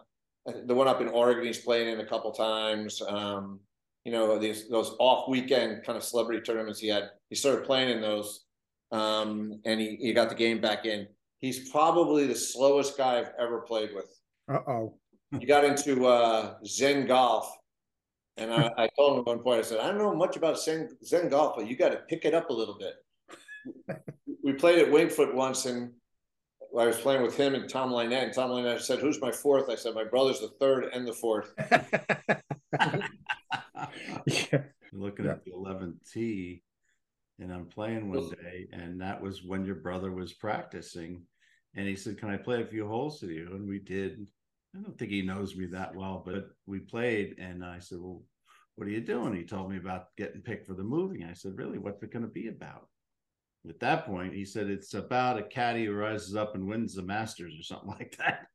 the 0.65 0.75
one 0.75 0.89
up 0.89 1.03
in 1.03 1.09
Oregon 1.09 1.45
he's 1.45 1.59
played 1.59 1.89
in 1.89 2.01
a 2.01 2.07
couple 2.07 2.33
times. 2.33 3.03
Um, 3.07 3.61
you 4.05 4.13
know, 4.13 4.39
these 4.39 4.69
those 4.69 4.95
off 4.99 5.29
weekend 5.29 5.85
kind 5.85 5.97
of 5.97 6.03
celebrity 6.03 6.43
tournaments 6.43 6.81
he 6.81 6.89
had. 6.89 7.11
He 7.31 7.37
started 7.37 7.65
playing 7.65 7.91
in 7.91 8.01
those. 8.01 8.45
Um, 8.91 9.61
and 9.65 9.81
he, 9.81 9.97
he 9.97 10.13
got 10.13 10.29
the 10.29 10.35
game 10.35 10.61
back 10.61 10.85
in. 10.85 11.07
He's 11.39 11.71
probably 11.71 12.27
the 12.27 12.35
slowest 12.35 12.97
guy 12.99 13.19
I've 13.19 13.33
ever 13.39 13.63
played 13.63 13.91
with 13.95 14.07
Uh-oh. 14.49 14.95
he 15.41 15.47
got 15.47 15.65
into 15.65 16.07
uh, 16.07 16.55
Zen 16.67 17.07
golf. 17.07 17.51
And 18.37 18.53
I, 18.53 18.71
I 18.77 18.89
told 18.97 19.15
him 19.15 19.21
at 19.21 19.27
one 19.27 19.39
point, 19.41 19.61
I 19.61 19.63
said, 19.63 19.81
I 19.81 19.89
don't 19.89 19.99
know 19.99 20.15
much 20.15 20.37
about 20.37 20.59
Zen, 20.59 20.91
Zen 21.05 21.29
golf, 21.31 21.55
but 21.57 21.67
you 21.67 21.77
got 21.77 21.91
to 21.91 21.99
pick 22.09 22.25
it 22.25 22.35
up 22.35 22.51
a 22.51 22.53
little 22.53 22.79
bit. 22.79 23.99
we 24.45 24.53
played 24.53 24.79
at 24.79 24.89
Wingfoot 24.89 25.35
once, 25.35 25.67
and 25.67 25.93
I 26.79 26.87
was 26.87 26.99
playing 26.99 27.23
with 27.23 27.37
him 27.37 27.55
and 27.55 27.69
Tom 27.69 27.93
Lynette. 27.93 28.25
And 28.25 28.33
Tom 28.33 28.51
Lynette 28.51 28.83
said, 28.83 29.01
Who's 29.01 29.21
my 29.21 29.33
fourth? 29.33 29.69
I 29.69 29.75
said, 29.75 29.95
My 29.95 30.05
brother's 30.05 30.41
the 30.41 30.49
third 30.61 30.85
and 30.93 31.07
the 31.07 31.13
fourth. 31.13 31.53
Yeah. 34.27 34.63
Looking 34.93 35.25
Yeah. 35.27 35.33
at 35.33 35.45
the 35.45 35.53
11th 35.53 36.11
tee, 36.13 36.63
and 37.39 37.53
I'm 37.53 37.67
playing 37.67 38.11
one 38.11 38.31
day, 38.31 38.69
and 38.73 39.01
that 39.01 39.21
was 39.21 39.43
when 39.43 39.65
your 39.65 39.77
brother 39.77 40.13
was 40.13 40.33
practicing. 40.35 41.23
And 41.75 41.89
he 41.89 41.97
said, 41.97 42.19
Can 42.19 42.29
I 42.31 42.37
play 42.37 42.63
a 42.63 42.67
few 42.67 42.87
holes 42.87 43.23
with 43.23 43.31
you? 43.31 43.49
And 43.55 43.67
we 43.67 43.79
did. 43.79 44.27
I 44.77 44.81
don't 44.81 44.99
think 44.99 45.11
he 45.11 45.23
knows 45.23 45.57
me 45.57 45.67
that 45.67 45.95
well, 45.95 46.23
but 46.25 46.51
we 46.67 46.79
played. 46.79 47.37
And 47.39 47.65
I 47.65 47.79
said, 47.79 47.99
Well, 48.01 48.23
what 48.77 48.87
are 48.87 48.91
you 48.91 49.01
doing? 49.01 49.35
He 49.35 49.45
told 49.45 49.71
me 49.71 49.79
about 49.79 50.15
getting 50.17 50.43
picked 50.43 50.67
for 50.67 50.75
the 50.75 50.83
movie. 50.85 51.25
I 51.29 51.33
said, 51.33 51.57
Really? 51.57 51.79
What's 51.79 52.03
it 52.03 52.13
going 52.13 52.25
to 52.25 52.31
be 52.31 52.49
about? 52.49 52.89
At 53.69 53.81
that 53.81 54.07
point, 54.07 54.35
he 54.35 54.45
said, 54.45 54.69
It's 54.69 54.93
about 54.95 55.39
a 55.39 55.43
caddy 55.43 55.87
who 55.87 55.95
rises 55.95 56.37
up 56.37 56.55
and 56.55 56.67
wins 56.67 56.95
the 56.95 57.03
Masters 57.03 57.59
or 57.59 57.63
something 57.63 57.89
like 57.99 58.17
that. 58.19 58.47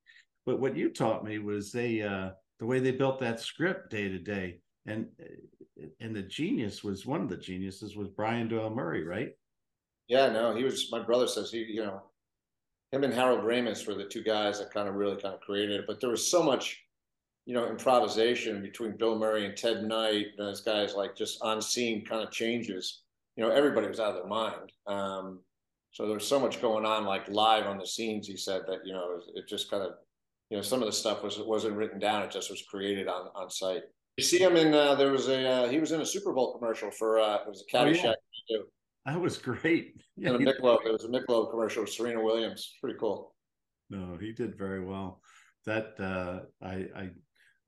But 0.46 0.60
what 0.60 0.78
you 0.78 0.90
taught 0.90 1.26
me 1.26 1.40
was 1.40 1.72
they, 1.72 2.04
uh, 2.04 2.30
the 2.60 2.66
way 2.66 2.80
they 2.80 2.92
built 2.92 3.20
that 3.20 3.40
script 3.40 3.90
day 3.90 4.08
to 4.08 4.20
day. 4.20 4.60
And 4.86 5.08
and 6.00 6.16
the 6.16 6.24
genius 6.24 6.84
was 6.84 7.06
one 7.06 7.22
of 7.22 7.30
the 7.30 7.38
geniuses 7.38 7.96
was 7.96 8.08
Brian 8.10 8.48
Doyle 8.48 8.74
Murray, 8.74 9.04
right? 9.04 9.32
Yeah, 10.08 10.30
no, 10.30 10.56
he 10.56 10.64
was, 10.64 10.90
my 10.92 11.04
brother 11.04 11.28
says 11.28 11.52
he, 11.52 11.60
you 11.60 11.84
know, 11.84 12.02
him 12.92 13.04
and 13.04 13.14
Harold 13.14 13.42
Ramis 13.42 13.86
were 13.86 13.94
the 13.94 14.06
two 14.06 14.24
guys 14.24 14.60
that 14.60 14.74
kind 14.74 14.88
of 14.88 14.96
really 14.96 15.22
kind 15.22 15.36
of 15.36 15.42
created 15.42 15.82
it. 15.82 15.86
But 15.86 16.00
there 16.00 16.10
was 16.10 16.32
so 16.32 16.42
much, 16.42 16.82
you 17.46 17.54
know, 17.54 17.68
improvisation 17.68 18.62
between 18.62 18.96
Bill 18.96 19.20
Murray 19.20 19.46
and 19.46 19.58
Ted 19.58 19.84
Knight, 19.84 20.28
and 20.38 20.48
those 20.48 20.62
guys 20.62 20.96
like 20.96 21.16
just 21.16 21.42
on 21.42 21.62
scene 21.62 22.06
kind 22.06 22.24
of 22.24 22.32
changes. 22.32 23.04
You 23.36 23.44
know, 23.44 23.52
everybody 23.52 23.88
was 23.88 24.00
out 24.00 24.16
of 24.16 24.16
their 24.16 24.28
mind. 24.28 24.72
Um, 24.88 25.42
so 25.92 26.06
there 26.06 26.16
was 26.16 26.28
so 26.28 26.40
much 26.40 26.62
going 26.62 26.86
on, 26.86 27.04
like 27.04 27.28
live 27.28 27.68
on 27.68 27.78
the 27.78 27.86
scenes. 27.86 28.28
He 28.28 28.38
said 28.38 28.62
that 28.68 28.80
you 28.86 28.94
know 28.94 29.18
it, 29.18 29.40
it 29.40 29.48
just 29.50 29.70
kind 29.70 29.84
of, 29.84 29.92
you 30.50 30.58
know, 30.58 30.64
some 30.64 30.82
of 30.82 30.86
the 30.86 30.94
stuff 30.94 31.24
was 31.24 31.40
wasn't 31.40 31.76
written 31.76 32.00
down; 32.00 32.24
it 32.24 32.32
just 32.32 32.50
was 32.50 32.64
created 32.70 33.08
on 33.08 33.28
on 33.36 33.50
site. 33.50 33.84
You 34.18 34.24
see 34.24 34.40
him 34.40 34.58
in 34.58 34.74
uh, 34.74 34.96
there 34.96 35.12
was 35.12 35.28
a 35.28 35.48
uh, 35.48 35.70
he 35.70 35.80
was 35.80 35.92
in 35.92 36.02
a 36.02 36.06
Super 36.06 36.34
Bowl 36.34 36.58
commercial 36.58 36.90
for 36.90 37.20
uh, 37.20 37.36
it 37.36 37.48
was 37.48 37.64
a 37.74 37.78
Oh, 37.78 37.86
yeah. 37.86 38.14
That 39.06 39.22
was 39.22 39.38
great. 39.38 39.96
Yeah, 40.18 40.32
And 40.32 40.48
a 40.48 40.54
Michelob. 40.54 40.80
There 40.84 40.92
was 40.92 41.06
a 41.06 41.08
Michelob 41.08 41.52
commercial 41.52 41.84
with 41.84 41.92
Serena 41.92 42.22
Williams. 42.22 42.74
Pretty 42.82 42.98
cool. 43.00 43.34
No, 43.90 44.18
he 44.20 44.34
did 44.34 44.58
very 44.58 44.84
well. 44.84 45.22
That 45.66 45.94
uh, 46.00 46.42
I, 46.66 46.88
I, 46.96 47.10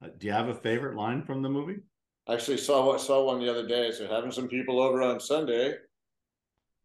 uh, 0.03 0.09
do 0.17 0.27
you 0.27 0.33
have 0.33 0.49
a 0.49 0.53
favorite 0.53 0.97
line 0.97 1.23
from 1.23 1.41
the 1.41 1.49
movie? 1.49 1.77
I 2.27 2.33
actually 2.33 2.57
saw 2.57 2.85
what 2.85 2.99
saw 2.99 3.25
one 3.25 3.39
the 3.39 3.49
other 3.49 3.67
day. 3.67 3.91
So 3.91 4.07
having 4.07 4.31
some 4.31 4.47
people 4.47 4.81
over 4.81 5.01
on 5.01 5.19
Sunday. 5.19 5.75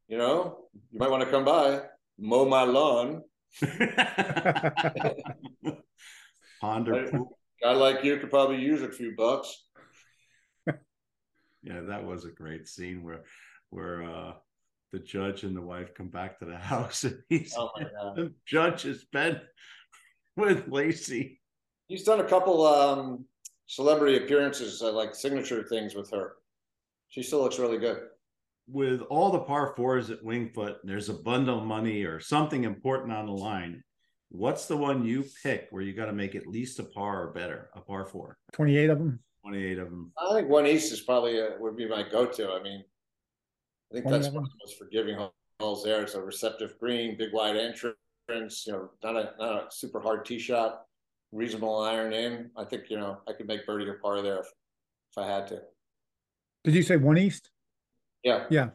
You 0.06 0.18
know, 0.18 0.58
you 0.92 0.98
might 0.98 1.10
want 1.10 1.24
to 1.24 1.30
come 1.30 1.44
by, 1.44 1.80
mow 2.18 2.44
my 2.44 2.64
lawn. 2.64 3.22
Ponder 6.64 6.92
Right. 6.92 7.12
Guy 7.62 7.72
like 7.72 8.04
you 8.04 8.16
could 8.18 8.30
probably 8.30 8.60
use 8.60 8.82
a 8.82 8.90
few 8.90 9.14
bucks. 9.16 9.64
Yeah, 11.62 11.80
that 11.80 12.04
was 12.04 12.24
a 12.26 12.30
great 12.30 12.68
scene 12.68 13.02
where, 13.02 13.22
where 13.70 14.02
uh, 14.02 14.32
the 14.92 14.98
judge 14.98 15.44
and 15.44 15.56
the 15.56 15.62
wife 15.62 15.94
come 15.94 16.08
back 16.08 16.38
to 16.38 16.44
the 16.44 16.56
house 16.72 17.04
and 17.04 17.18
he's 17.28 17.54
Oh 17.56 17.70
the 18.16 18.34
judge 18.46 18.84
is 18.84 19.06
bed 19.12 19.42
with 20.36 20.68
Lacey. 20.68 21.40
He's 21.88 22.04
done 22.04 22.20
a 22.20 22.28
couple 22.28 22.66
um 22.66 23.24
celebrity 23.66 24.16
appearances, 24.22 24.82
uh, 24.82 24.92
like 24.92 25.14
signature 25.14 25.62
things 25.62 25.94
with 25.94 26.10
her. 26.10 26.34
She 27.08 27.22
still 27.22 27.40
looks 27.42 27.58
really 27.58 27.78
good. 27.78 27.98
with 28.66 29.00
all 29.02 29.30
the 29.30 29.40
par 29.40 29.72
fours 29.76 30.10
at 30.10 30.22
Wingfoot, 30.24 30.76
there's 30.84 31.08
a 31.08 31.14
bundle 31.14 31.58
of 31.60 31.64
money 31.64 32.02
or 32.04 32.20
something 32.20 32.64
important 32.64 33.12
on 33.12 33.26
the 33.26 33.32
line. 33.32 33.82
What's 34.34 34.66
the 34.66 34.76
one 34.76 35.04
you 35.04 35.24
pick 35.44 35.68
where 35.70 35.80
you 35.80 35.92
got 35.92 36.06
to 36.06 36.12
make 36.12 36.34
at 36.34 36.44
least 36.44 36.80
a 36.80 36.82
par 36.82 37.22
or 37.22 37.26
better, 37.28 37.70
a 37.76 37.80
par 37.80 38.04
four? 38.04 38.36
28 38.52 38.90
of 38.90 38.98
them. 38.98 39.20
28 39.44 39.78
of 39.78 39.90
them. 39.90 40.10
I 40.18 40.34
think 40.34 40.48
one 40.48 40.66
east 40.66 40.92
is 40.92 41.00
probably 41.00 41.40
uh, 41.40 41.50
would 41.60 41.76
be 41.76 41.88
my 41.88 42.02
go-to. 42.02 42.50
I 42.50 42.60
mean, 42.60 42.82
I 43.92 43.94
think 43.94 44.08
that's 44.08 44.26
one 44.30 44.42
of 44.42 44.50
the 44.50 44.56
most 44.66 44.76
forgiving 44.76 45.24
holes 45.60 45.84
there. 45.84 46.02
It's 46.02 46.14
a 46.14 46.20
receptive 46.20 46.76
green, 46.80 47.16
big 47.16 47.32
wide 47.32 47.56
entrance. 47.56 48.64
You 48.66 48.72
know, 48.72 48.90
not 49.04 49.14
a 49.14 49.34
not 49.38 49.52
a 49.52 49.66
super 49.70 50.00
hard 50.00 50.24
tee 50.24 50.40
shot, 50.40 50.80
reasonable 51.30 51.78
iron 51.78 52.12
in. 52.12 52.50
I 52.56 52.64
think 52.64 52.90
you 52.90 52.98
know 52.98 53.18
I 53.28 53.34
could 53.34 53.46
make 53.46 53.64
birdie 53.64 53.86
or 53.86 54.00
par 54.02 54.20
there 54.20 54.40
if, 54.40 54.46
if 54.46 55.18
I 55.18 55.28
had 55.28 55.46
to. 55.48 55.62
Did 56.64 56.74
you 56.74 56.82
say 56.82 56.96
one 56.96 57.18
east? 57.18 57.50
Yeah, 58.24 58.46
Yeah, 58.50 58.70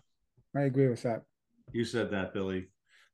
I 0.55 0.61
agree 0.61 0.87
with 0.87 1.03
that. 1.03 1.23
You 1.73 1.83
said 1.83 2.11
that, 2.11 2.33
Billy. 2.33 2.69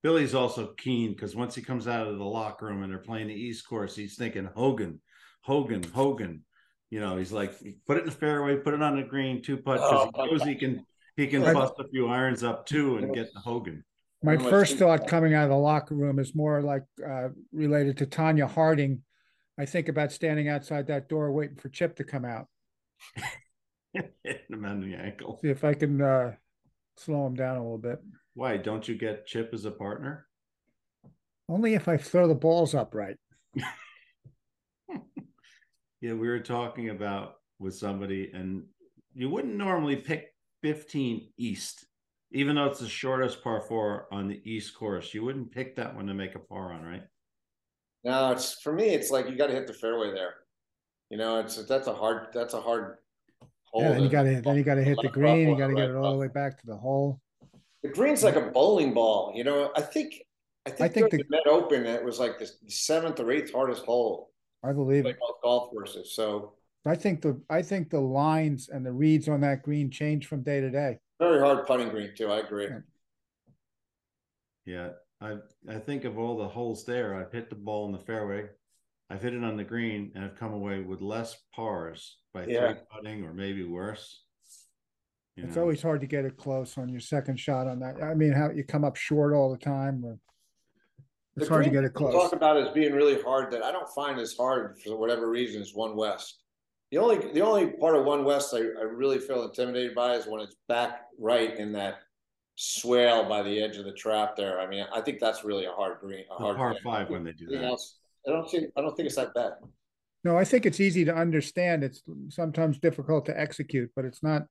Billy's 0.05 0.35
also 0.35 0.67
keen 0.77 1.13
because 1.13 1.35
once 1.35 1.55
he 1.55 1.63
comes 1.63 1.87
out 1.87 2.05
of 2.05 2.19
the 2.19 2.23
locker 2.23 2.67
room 2.67 2.83
and 2.83 2.91
they're 2.91 2.99
playing 2.99 3.25
the 3.27 3.33
East 3.33 3.67
Course, 3.67 3.95
he's 3.95 4.15
thinking 4.15 4.47
Hogan, 4.55 5.01
Hogan, 5.41 5.81
Hogan. 5.81 6.43
You 6.91 6.99
know, 6.99 7.17
he's 7.17 7.31
like, 7.31 7.55
put 7.87 7.97
it 7.97 8.01
in 8.01 8.05
the 8.05 8.11
fairway, 8.11 8.55
put 8.55 8.75
it 8.75 8.83
on 8.83 8.97
the 8.97 9.01
green, 9.01 9.41
two 9.41 9.57
putt 9.57 9.77
because 9.77 10.07
Oh, 10.13 10.23
he 10.23 10.31
knows 10.31 10.43
he 10.43 10.53
can 10.53 10.85
he 11.17 11.25
can 11.25 11.41
Right. 11.41 11.55
bust 11.55 11.73
a 11.79 11.87
few 11.87 12.07
irons 12.07 12.43
up 12.43 12.67
too 12.67 12.97
and 12.97 13.15
get 13.15 13.33
the 13.33 13.39
Hogan. 13.39 13.83
My 14.21 14.33
One 14.33 14.35
of 14.35 14.43
my 14.43 14.49
first 14.51 14.77
thought 14.77 15.07
coming 15.07 15.33
out 15.33 15.45
of 15.45 15.49
the 15.49 15.55
locker 15.55 15.95
room 15.95 16.19
is 16.19 16.35
more 16.35 16.61
like 16.61 16.83
uh, 17.03 17.29
related 17.51 17.97
to 17.97 18.05
Tonya 18.05 18.47
Harding. 18.47 19.01
I 19.57 19.65
think 19.65 19.89
about 19.89 20.11
standing 20.11 20.47
outside 20.49 20.85
that 20.85 21.09
door 21.09 21.31
waiting 21.31 21.57
for 21.57 21.69
Chip 21.69 21.95
to 21.95 22.03
come 22.03 22.25
out. 22.25 22.45
Hitting 23.95 24.11
him 24.49 24.65
on 24.65 24.81
the 24.81 24.93
ankle. 24.93 25.39
See 25.41 25.49
if 25.49 25.63
I 25.63 25.73
can 25.73 25.99
uh, 25.99 26.33
slow 26.95 27.25
him 27.25 27.33
down 27.33 27.57
a 27.57 27.63
little 27.63 27.79
bit. 27.79 27.99
Why 28.35 28.57
don't 28.57 28.87
you 28.87 28.95
get 28.95 29.25
Chip 29.25 29.51
as 29.53 29.65
a 29.65 29.71
partner? 29.71 30.27
Only 31.49 31.73
if 31.73 31.87
I 31.87 31.97
throw 31.97 32.27
the 32.27 32.35
balls 32.35 32.75
up 32.75 32.93
right. 32.93 33.17
Yeah, 36.01 36.13
we 36.13 36.27
were 36.27 36.41
talking 36.41 36.89
about 36.89 37.37
with 37.57 37.73
somebody, 37.73 38.29
and 38.31 38.65
you 39.15 39.27
wouldn't 39.27 39.55
normally 39.55 39.95
pick 39.95 40.35
15 40.61 41.29
East, 41.39 41.83
even 42.31 42.55
though 42.55 42.65
it's 42.65 42.81
the 42.81 42.87
shortest 42.87 43.43
par 43.43 43.61
four 43.61 44.07
on 44.11 44.27
the 44.27 44.39
East 44.43 44.75
course. 44.75 45.15
You 45.15 45.23
wouldn't 45.25 45.51
pick 45.51 45.75
that 45.77 45.95
one 45.95 46.05
to 46.05 46.13
make 46.13 46.35
a 46.35 46.39
par 46.39 46.73
on, 46.73 46.83
right? 46.83 47.01
no, 48.03 48.31
it's 48.31 48.61
for 48.61 48.71
me. 48.71 48.89
It's 48.89 49.09
like 49.09 49.27
you 49.27 49.35
got 49.35 49.47
to 49.47 49.53
hit 49.53 49.65
the 49.65 49.73
fairway 49.73 50.13
there. 50.13 50.35
You 51.09 51.17
know, 51.17 51.39
it's 51.39 51.55
that's 51.65 51.87
a 51.87 51.93
hard 51.93 52.27
that's 52.33 52.53
a 52.53 52.61
hard 52.61 52.97
hole. 53.63 53.81
Yeah, 53.81 53.93
then 53.93 54.03
you 54.03 54.09
got 54.09 54.23
to 54.23 54.41
then 54.41 54.57
you 54.57 54.63
got 54.63 54.75
to 54.75 54.83
hit 54.83 54.99
the 55.01 55.09
green. 55.11 55.49
You 55.49 55.57
got 55.57 55.69
to 55.69 55.75
get 55.75 55.89
it 55.89 55.95
all 55.95 56.11
the 56.11 56.19
way 56.19 56.27
back 56.27 56.59
to 56.59 56.67
the 56.67 56.77
hole. 56.77 57.19
The 57.85 57.91
green's 57.93 58.23
like 58.23 58.35
a 58.35 58.41
bowling 58.41 58.95
ball. 58.95 59.31
You 59.35 59.43
know, 59.43 59.71
I 59.75 59.81
think 59.81 60.15
I 60.65 60.71
think, 60.71 60.93
think 60.93 61.09
during 61.11 61.23
the 61.29 61.29
Met 61.29 61.45
Open 61.45 61.85
it 61.85 62.03
was 62.03 62.19
like 62.19 62.39
the 62.39 62.49
seventh 62.67 63.19
or 63.19 63.31
eighth 63.31 63.53
hardest 63.53 63.85
hole. 63.85 64.31
I 64.63 64.73
believe 64.73 65.05
Like 65.05 65.15
it. 65.17 65.21
golf 65.43 65.69
courses. 65.69 66.11
So 66.15 66.53
I 66.87 66.95
think 66.95 67.21
the 67.21 67.39
I 67.47 67.61
think 67.61 67.91
the 67.91 67.99
lines 67.99 68.69
and 68.69 68.83
the 68.83 68.91
reads 68.91 69.29
on 69.29 69.41
that 69.41 69.61
green 69.61 69.91
change 69.91 70.25
from 70.25 70.41
day 70.41 70.61
to 70.61 70.71
day. 70.71 70.97
very 71.19 71.39
hard 71.39 71.67
putting 71.67 71.89
green 71.89 72.09
too. 72.17 72.31
I 72.31 72.39
agree. 72.39 72.65
Yeah. 72.69 72.79
Yeah, 74.65 74.89
I 75.21 75.37
I 75.69 75.77
think 75.77 76.05
of 76.05 76.17
all 76.17 76.37
the 76.37 76.47
holes 76.47 76.85
there. 76.85 77.13
I've 77.13 77.31
hit 77.31 77.51
the 77.51 77.55
ball 77.55 77.85
in 77.85 77.91
the 77.91 77.99
fairway, 77.99 78.49
I've 79.11 79.21
hit 79.21 79.35
it 79.35 79.43
on 79.43 79.57
the 79.57 79.63
green, 79.63 80.11
and 80.15 80.25
I've 80.25 80.35
come 80.35 80.53
away 80.53 80.81
with 80.81 81.01
less 81.01 81.37
pars 81.55 82.17
by 82.33 82.47
Yeah. 82.47 82.73
three 82.73 82.81
putting 82.91 83.23
or 83.23 83.31
maybe 83.31 83.63
worse. 83.63 84.24
You 85.35 85.43
It's 85.43 85.55
know? 85.55 85.63
always 85.63 85.81
hard 85.81 86.01
to 86.01 86.07
get 86.07 86.25
it 86.25 86.37
close 86.37 86.77
on 86.77 86.87
your 86.89 87.01
second 87.01 87.39
shot 87.39 87.67
on 87.67 87.79
that. 87.79 88.01
I 88.01 88.13
mean, 88.13 88.31
how 88.31 88.51
you 88.51 88.63
come 88.63 88.85
up 88.85 88.95
short 88.95 89.33
all 89.33 89.51
the 89.51 89.57
time. 89.57 90.03
Or 90.05 90.17
it's 91.35 91.47
The 91.47 91.53
hard 91.53 91.65
to 91.65 91.71
get 91.71 91.83
it 91.83 91.93
people 91.93 92.09
close. 92.11 92.23
Talk 92.23 92.33
about 92.33 92.57
as 92.57 92.69
being 92.69 92.93
really 92.93 93.21
hard 93.21 93.51
that 93.51 93.63
I 93.63 93.71
don't 93.71 93.89
find 93.89 94.19
as 94.19 94.35
hard 94.37 94.77
for 94.81 94.95
whatever 94.97 95.29
reason 95.29 95.61
is 95.61 95.75
one 95.75 95.95
west. 95.97 96.41
The 96.91 96.99
only 96.99 97.17
the 97.33 97.41
only 97.41 97.71
part 97.71 97.97
of 97.97 98.05
One 98.05 98.23
West 98.23 98.53
I, 98.53 98.59
I 98.59 98.83
really 98.83 99.17
feel 99.19 99.43
intimidated 99.43 99.95
by 99.95 100.13
is 100.13 100.27
when 100.27 100.39
it's 100.39 100.55
back 100.69 101.01
right 101.19 101.57
in 101.57 101.73
that 101.73 101.95
swale 102.55 103.27
by 103.27 103.41
the 103.41 103.59
edge 103.61 103.75
of 103.77 103.85
the 103.85 103.91
trap 103.91 104.37
there. 104.37 104.59
I 104.61 104.67
mean, 104.67 104.85
I 104.93 105.01
think 105.01 105.19
that's 105.19 105.43
really 105.43 105.65
a 105.65 105.71
hard 105.71 105.97
green, 105.99 106.23
a 106.31 106.41
The 106.41 106.53
hard 106.55 106.77
five 106.83 107.09
when 107.09 107.23
they 107.25 107.33
do 107.33 107.45
Anything 107.47 107.63
that. 107.63 107.67
else? 107.71 107.97
I 108.25 108.31
don't 108.31 108.49
think 108.49 108.69
I 108.77 108.81
don't 108.81 108.95
think 108.95 109.07
it's 109.07 109.15
that 109.15 109.33
bad. 109.33 109.53
No, 110.23 110.37
I 110.37 110.45
think 110.45 110.65
it's 110.65 110.79
easy 110.79 111.03
to 111.05 111.13
understand. 111.13 111.83
It's 111.83 112.01
sometimes 112.29 112.79
difficult 112.79 113.25
to 113.25 113.37
execute, 113.37 113.91
but 113.95 114.05
it's 114.05 114.23
not, 114.23 114.43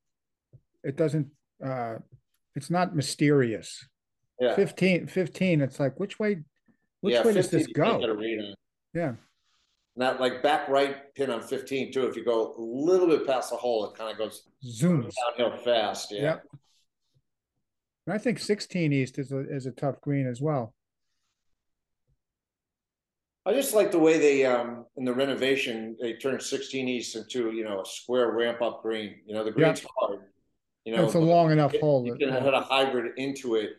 it 0.84 0.96
doesn't, 0.96 1.28
uh, 1.64 1.96
it's 2.54 2.70
not 2.70 2.94
mysterious. 2.94 3.86
Yeah. 4.40 4.54
15, 4.54 5.06
15, 5.06 5.60
it's 5.60 5.80
like, 5.80 5.98
which 5.98 6.18
way, 6.18 6.42
which 7.00 7.14
yeah, 7.14 7.24
way 7.24 7.32
does 7.34 7.50
this 7.50 7.66
you 7.68 7.74
can't 7.74 8.00
get 8.00 8.10
a 8.10 8.14
go? 8.14 8.54
Yeah, 8.94 9.14
Not 9.96 10.20
like 10.20 10.42
back 10.42 10.68
right 10.68 11.12
pin 11.14 11.30
on 11.30 11.42
15 11.42 11.92
too. 11.92 12.06
If 12.06 12.16
you 12.16 12.24
go 12.24 12.54
a 12.56 12.60
little 12.60 13.08
bit 13.08 13.26
past 13.26 13.50
the 13.50 13.56
hole, 13.56 13.90
it 13.90 13.98
kind 13.98 14.12
of 14.12 14.18
goes 14.18 14.48
zooms. 14.64 15.12
downhill 15.36 15.58
fast. 15.58 16.12
Yeah. 16.12 16.22
Yep. 16.22 16.44
And 18.06 18.14
I 18.14 18.18
think 18.18 18.38
sixteen 18.38 18.92
east 18.92 19.18
is 19.18 19.32
a, 19.32 19.40
is 19.48 19.66
a 19.66 19.70
tough 19.70 20.00
green 20.00 20.26
as 20.26 20.40
well. 20.40 20.74
I 23.46 23.52
just 23.52 23.74
like 23.74 23.90
the 23.90 23.98
way 23.98 24.18
they 24.18 24.44
um 24.44 24.86
in 24.96 25.04
the 25.04 25.12
renovation 25.12 25.96
they 26.00 26.14
turned 26.14 26.42
16 26.42 26.88
east 26.88 27.16
into 27.16 27.52
you 27.52 27.64
know 27.64 27.80
a 27.80 27.86
square 27.86 28.32
ramp 28.32 28.62
up 28.62 28.82
green. 28.82 29.16
You 29.26 29.34
know 29.34 29.44
the 29.44 29.50
green's 29.50 29.84
hard. 29.98 30.20
You 30.84 30.94
know 30.96 31.04
It's 31.04 31.14
a 31.14 31.18
long 31.18 31.50
enough 31.50 31.74
it- 31.74 31.80
hole. 31.80 32.04
You 32.04 32.12
that- 32.12 32.18
can 32.20 32.42
put 32.42 32.54
a 32.54 32.60
hybrid 32.60 33.12
into 33.16 33.54
it, 33.56 33.76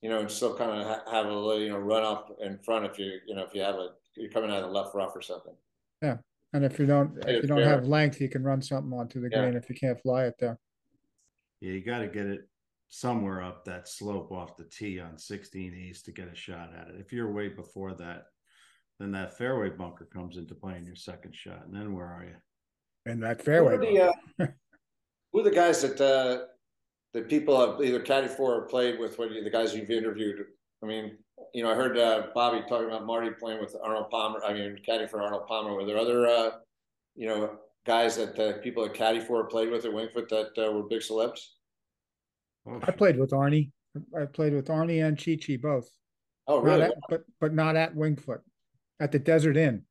you 0.00 0.08
know, 0.08 0.20
and 0.20 0.30
still 0.30 0.56
kind 0.56 0.70
of 0.80 0.86
ha- 0.86 1.04
have 1.10 1.26
a 1.26 1.32
little 1.32 1.60
you 1.60 1.68
know 1.68 1.78
run 1.78 2.02
up 2.02 2.34
in 2.40 2.58
front 2.58 2.86
if 2.86 2.98
you 2.98 3.18
you 3.26 3.34
know 3.34 3.44
if 3.44 3.54
you 3.54 3.60
have 3.62 3.74
a 3.76 3.90
you're 4.16 4.30
coming 4.30 4.50
out 4.50 4.58
of 4.62 4.70
the 4.70 4.74
left 4.74 4.94
rough 4.94 5.14
or 5.14 5.20
something. 5.20 5.54
Yeah, 6.02 6.16
and 6.54 6.64
if 6.64 6.78
you 6.78 6.86
don't, 6.86 7.16
if 7.26 7.42
you 7.42 7.48
don't 7.48 7.58
fair. 7.58 7.68
have 7.68 7.86
length, 7.86 8.20
you 8.20 8.28
can 8.30 8.42
run 8.42 8.62
something 8.62 8.98
onto 8.98 9.20
the 9.20 9.28
Yeah. 9.30 9.42
green 9.42 9.54
if 9.56 9.68
you 9.68 9.74
can't 9.76 10.00
fly 10.00 10.24
it 10.24 10.34
there. 10.38 10.58
Yeah, 11.60 11.72
you 11.72 11.80
got 11.82 11.98
to 11.98 12.08
get 12.08 12.26
it 12.26 12.48
somewhere 12.88 13.42
up 13.42 13.64
that 13.66 13.88
slope 13.88 14.30
off 14.32 14.56
the 14.56 14.64
tee 14.64 15.00
on 15.00 15.18
16 15.18 15.74
East 15.74 16.04
to 16.06 16.12
get 16.12 16.28
a 16.28 16.34
shot 16.34 16.72
at 16.74 16.88
it. 16.88 16.96
If 17.00 17.12
you're 17.12 17.30
way 17.32 17.48
before 17.48 17.92
that, 17.94 18.26
then 18.98 19.10
that 19.12 19.36
fairway 19.36 19.70
bunker 19.70 20.06
comes 20.06 20.36
into 20.38 20.54
play 20.54 20.76
in 20.76 20.86
your 20.86 20.96
second 20.96 21.34
shot. 21.34 21.66
And 21.66 21.74
then 21.74 21.92
where 21.94 22.06
are 22.06 22.24
you? 22.24 22.36
And 23.10 23.22
that 23.22 23.38
Who 23.38 23.44
fairway. 23.44 23.74
are 23.74 23.78
the, 23.78 24.00
uh, 24.44 24.46
who 25.36 25.40
are 25.40 25.44
the 25.44 25.50
guys 25.50 25.82
that 25.82 26.00
uh 26.00 26.46
that 27.12 27.28
people 27.28 27.60
have 27.60 27.84
either 27.84 28.00
caddy 28.00 28.26
for 28.26 28.54
or 28.54 28.62
played 28.62 28.98
with? 28.98 29.18
What 29.18 29.28
the 29.28 29.50
guys 29.50 29.74
you've 29.74 29.90
interviewed? 29.90 30.38
I 30.82 30.86
mean, 30.86 31.18
you 31.52 31.62
know, 31.62 31.70
I 31.70 31.74
heard 31.74 31.98
uh, 31.98 32.28
Bobby 32.34 32.62
talking 32.66 32.88
about 32.88 33.04
Marty 33.04 33.30
playing 33.38 33.60
with 33.60 33.76
Arnold 33.82 34.08
Palmer. 34.10 34.42
I 34.42 34.54
mean, 34.54 34.78
caddy 34.84 35.06
for 35.06 35.20
Arnold 35.20 35.46
Palmer. 35.46 35.74
Were 35.74 35.84
there 35.84 35.98
other 35.98 36.26
uh, 36.26 36.50
you 37.16 37.28
know 37.28 37.58
guys 37.84 38.16
that 38.16 38.38
uh, 38.38 38.58
people 38.62 38.82
at 38.86 38.94
caddy 38.94 39.20
for 39.20 39.42
or 39.42 39.44
played 39.44 39.70
with 39.70 39.84
at 39.84 39.92
Wingfoot 39.92 40.30
that 40.30 40.52
uh, 40.56 40.72
were 40.72 40.84
big 40.84 41.00
celebs? 41.00 41.40
I 42.82 42.90
played 42.90 43.18
with 43.18 43.32
Arnie. 43.32 43.72
I 44.18 44.24
played 44.24 44.54
with 44.54 44.68
Arnie 44.68 45.06
and 45.06 45.22
Chi 45.22 45.36
Chi 45.36 45.58
both. 45.60 45.90
Oh, 46.48 46.60
really? 46.60 46.84
at, 46.84 46.94
but 47.10 47.24
but 47.42 47.52
not 47.52 47.76
at 47.76 47.94
Wingfoot, 47.94 48.40
at 49.00 49.12
the 49.12 49.18
Desert 49.18 49.58
Inn, 49.58 49.82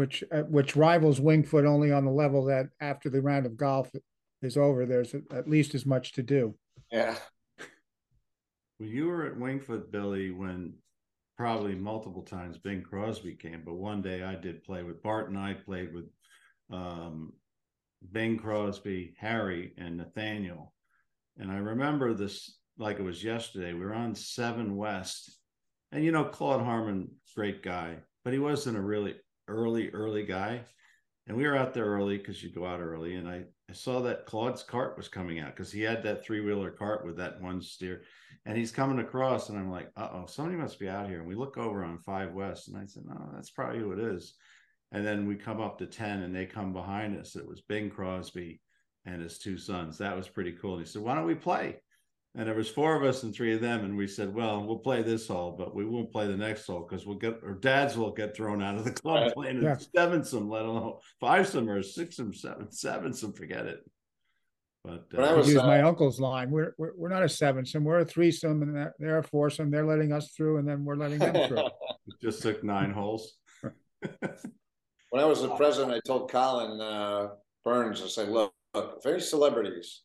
which 0.00 0.24
uh, 0.32 0.44
which 0.44 0.76
rivals 0.76 1.20
Wingfoot 1.20 1.66
only 1.66 1.92
on 1.92 2.06
the 2.06 2.10
level 2.10 2.46
that 2.46 2.70
after 2.80 3.10
the 3.10 3.20
round 3.20 3.44
of 3.44 3.58
golf 3.58 3.90
is 4.40 4.56
over, 4.56 4.86
there's 4.86 5.14
at 5.30 5.46
least 5.46 5.74
as 5.74 5.84
much 5.84 6.12
to 6.12 6.22
do. 6.22 6.54
Yeah. 6.90 7.16
Well, 8.78 8.88
you 8.88 9.08
were 9.08 9.26
at 9.26 9.36
Wingfoot, 9.36 9.90
Billy, 9.90 10.30
when 10.30 10.72
probably 11.36 11.74
multiple 11.74 12.22
times 12.22 12.56
Bing 12.56 12.80
Crosby 12.80 13.34
came, 13.34 13.60
but 13.62 13.74
one 13.74 14.00
day 14.00 14.22
I 14.22 14.36
did 14.36 14.64
play 14.64 14.82
with 14.82 15.02
Bart 15.02 15.28
and 15.28 15.38
I 15.38 15.52
played 15.52 15.92
with 15.92 16.06
um, 16.72 17.34
Bing 18.10 18.38
Crosby, 18.38 19.12
Harry, 19.18 19.74
and 19.76 19.98
Nathaniel. 19.98 20.72
And 21.36 21.52
I 21.52 21.58
remember 21.58 22.14
this 22.14 22.56
like 22.78 22.98
it 22.98 23.02
was 23.02 23.22
yesterday. 23.22 23.74
We 23.74 23.84
were 23.84 23.92
on 23.92 24.14
Seven 24.14 24.78
West, 24.78 25.38
and 25.92 26.02
you 26.02 26.10
know 26.10 26.24
Claude 26.24 26.64
Harmon, 26.64 27.10
great 27.36 27.62
guy, 27.62 27.98
but 28.24 28.32
he 28.32 28.38
wasn't 28.38 28.78
a 28.78 28.80
really 28.80 29.16
early, 29.50 29.90
early 29.90 30.24
guy. 30.24 30.62
And 31.26 31.36
we 31.36 31.46
were 31.46 31.56
out 31.56 31.74
there 31.74 31.84
early 31.84 32.18
because 32.18 32.42
you 32.42 32.50
go 32.50 32.66
out 32.66 32.80
early, 32.80 33.14
and 33.14 33.28
I, 33.28 33.44
I 33.68 33.72
saw 33.72 34.00
that 34.00 34.26
Claude's 34.26 34.64
cart 34.64 34.96
was 34.96 35.06
coming 35.06 35.38
out 35.38 35.54
because 35.54 35.70
he 35.70 35.82
had 35.82 36.02
that 36.02 36.24
three 36.24 36.40
wheeler 36.40 36.70
cart 36.70 37.04
with 37.04 37.18
that 37.18 37.40
one 37.40 37.60
steer, 37.62 38.02
and 38.46 38.56
he's 38.56 38.72
coming 38.72 38.98
across, 38.98 39.48
and 39.48 39.58
I'm 39.58 39.70
like, 39.70 39.90
uh 39.96 40.08
oh, 40.12 40.26
somebody 40.26 40.56
must 40.56 40.80
be 40.80 40.88
out 40.88 41.08
here. 41.08 41.18
And 41.18 41.28
we 41.28 41.36
look 41.36 41.56
over 41.56 41.84
on 41.84 41.98
Five 41.98 42.32
West, 42.32 42.68
and 42.68 42.76
I 42.76 42.86
said, 42.86 43.04
no, 43.06 43.30
that's 43.32 43.50
probably 43.50 43.78
who 43.78 43.92
it 43.92 44.00
is. 44.00 44.34
And 44.92 45.06
then 45.06 45.26
we 45.26 45.36
come 45.36 45.60
up 45.60 45.78
to 45.78 45.86
10 45.86 46.22
and 46.22 46.34
they 46.34 46.46
come 46.46 46.72
behind 46.72 47.16
us. 47.16 47.36
It 47.36 47.46
was 47.46 47.60
Bing 47.60 47.90
Crosby 47.90 48.60
and 49.04 49.22
his 49.22 49.38
two 49.38 49.56
sons. 49.56 49.98
That 49.98 50.16
was 50.16 50.28
pretty 50.28 50.52
cool. 50.52 50.74
And 50.74 50.84
he 50.84 50.90
said, 50.90 51.02
Why 51.02 51.14
don't 51.14 51.26
we 51.26 51.34
play? 51.34 51.80
And 52.36 52.46
there 52.46 52.54
was 52.54 52.68
four 52.68 52.94
of 52.94 53.02
us 53.02 53.24
and 53.24 53.34
three 53.34 53.54
of 53.54 53.60
them. 53.60 53.84
And 53.84 53.96
we 53.96 54.06
said, 54.06 54.32
Well, 54.32 54.64
we'll 54.64 54.78
play 54.78 55.02
this 55.02 55.26
hole, 55.26 55.52
but 55.58 55.74
we 55.74 55.84
won't 55.84 56.12
play 56.12 56.28
the 56.28 56.36
next 56.36 56.66
hole 56.66 56.86
because 56.88 57.04
we'll 57.04 57.18
get 57.18 57.40
our 57.44 57.54
dads 57.54 57.96
will 57.96 58.12
get 58.12 58.36
thrown 58.36 58.62
out 58.62 58.76
of 58.76 58.84
the 58.84 58.92
club 59.02 59.24
Right. 59.24 59.34
playing 59.34 59.62
Yeah. 59.62 59.76
a 59.76 59.80
seven 59.80 60.22
some, 60.24 60.48
let 60.48 60.64
alone 60.64 60.98
five 61.20 61.48
some 61.48 61.68
or 61.68 61.82
six 61.82 62.16
some, 62.16 62.32
seven, 62.32 62.70
seven 62.70 63.12
some, 63.12 63.32
forget 63.32 63.66
it. 63.66 63.80
But 64.84 65.06
When 65.12 65.24
I 65.24 65.32
uh, 65.32 65.36
was, 65.38 65.48
use 65.48 65.58
uh, 65.58 65.66
my 65.66 65.82
uncle's 65.82 66.20
line, 66.20 66.50
we're, 66.50 66.72
we're 66.78 66.92
we're 66.96 67.08
not 67.10 67.22
a 67.24 67.28
seven 67.28 67.66
some 67.66 67.84
we're 67.84 67.98
a 67.98 68.04
threesome, 68.04 68.62
and 68.62 68.74
they're- 68.76 68.94
they're 68.98 69.18
a 69.18 69.22
foursome. 69.24 69.70
They're 69.70 69.84
letting 69.84 70.12
us 70.12 70.30
through, 70.30 70.56
and 70.58 70.66
then 70.68 70.84
we're 70.84 70.96
letting 70.96 71.18
them 71.18 71.48
through. 71.48 71.58
it 72.06 72.14
just 72.22 72.40
took 72.42 72.62
nine 72.64 72.90
holes. 72.92 73.36
when 74.00 75.20
I 75.22 75.24
was 75.26 75.42
the 75.42 75.50
president, 75.56 75.92
I 75.92 76.00
told 76.06 76.30
Colin 76.30 76.80
uh, 76.80 77.28
Burns, 77.64 78.00
I 78.02 78.06
said, 78.06 78.28
look, 78.30 78.54
look, 78.72 78.96
if 79.00 79.06
any 79.06 79.20
celebrities 79.20 80.02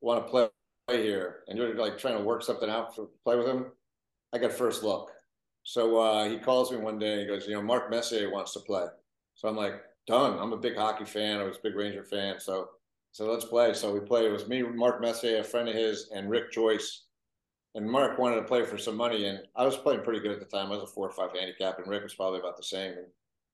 want 0.00 0.26
to 0.26 0.30
play 0.30 0.48
here 0.96 1.40
and 1.48 1.58
you're 1.58 1.74
like 1.74 1.98
trying 1.98 2.16
to 2.16 2.24
work 2.24 2.42
something 2.42 2.70
out 2.70 2.94
for 2.94 3.08
play 3.24 3.36
with 3.36 3.46
him, 3.46 3.66
I 4.32 4.38
got 4.38 4.52
first 4.52 4.82
look. 4.82 5.10
So 5.62 5.98
uh, 5.98 6.28
he 6.28 6.38
calls 6.38 6.70
me 6.70 6.78
one 6.78 6.98
day 6.98 7.12
and 7.12 7.20
he 7.20 7.26
goes, 7.26 7.46
you 7.46 7.54
know, 7.54 7.62
Mark 7.62 7.90
Messier 7.90 8.30
wants 8.30 8.52
to 8.54 8.60
play. 8.60 8.86
So 9.34 9.48
I'm 9.48 9.56
like, 9.56 9.82
done. 10.06 10.38
I'm 10.38 10.52
a 10.52 10.56
big 10.56 10.76
hockey 10.76 11.04
fan. 11.04 11.38
I 11.38 11.44
was 11.44 11.58
a 11.58 11.62
big 11.62 11.76
Ranger 11.76 12.02
fan. 12.02 12.40
So 12.40 12.68
so 13.12 13.30
let's 13.30 13.44
play. 13.44 13.74
So 13.74 13.92
we 13.92 14.00
played. 14.00 14.26
It 14.26 14.32
was 14.32 14.48
me, 14.48 14.62
Mark 14.62 15.00
Messier, 15.00 15.40
a 15.40 15.44
friend 15.44 15.68
of 15.68 15.74
his, 15.74 16.10
and 16.14 16.30
Rick 16.30 16.52
Joyce. 16.52 17.04
And 17.74 17.88
Mark 17.88 18.18
wanted 18.18 18.36
to 18.36 18.42
play 18.42 18.64
for 18.64 18.78
some 18.78 18.96
money, 18.96 19.26
and 19.26 19.40
I 19.54 19.64
was 19.64 19.76
playing 19.76 20.02
pretty 20.02 20.20
good 20.20 20.32
at 20.32 20.40
the 20.40 20.46
time. 20.46 20.66
I 20.66 20.76
was 20.76 20.82
a 20.82 20.86
four 20.86 21.08
or 21.08 21.12
five 21.12 21.30
handicap, 21.36 21.78
and 21.78 21.86
Rick 21.86 22.02
was 22.02 22.14
probably 22.14 22.40
about 22.40 22.56
the 22.56 22.62
same. 22.62 22.92
And 22.92 23.06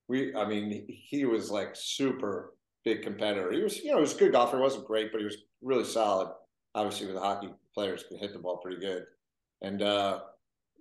we, 0.08 0.34
I 0.34 0.46
mean, 0.46 0.86
he 0.88 1.24
was 1.24 1.50
like 1.50 1.70
super 1.74 2.54
big 2.84 3.02
competitor. 3.02 3.52
He 3.52 3.62
was, 3.62 3.78
you 3.78 3.90
know, 3.90 3.96
he 3.96 4.02
was 4.02 4.14
a 4.14 4.18
good 4.18 4.32
golfer. 4.32 4.56
He 4.56 4.62
wasn't 4.62 4.86
great, 4.86 5.12
but 5.12 5.18
he 5.18 5.24
was 5.24 5.38
really 5.62 5.84
solid. 5.84 6.28
Obviously, 6.74 7.06
with 7.06 7.16
the 7.16 7.20
hockey 7.20 7.48
players, 7.74 8.04
can 8.08 8.18
hit 8.18 8.32
the 8.32 8.38
ball 8.38 8.58
pretty 8.58 8.80
good. 8.80 9.04
And 9.62 9.82
uh, 9.82 10.20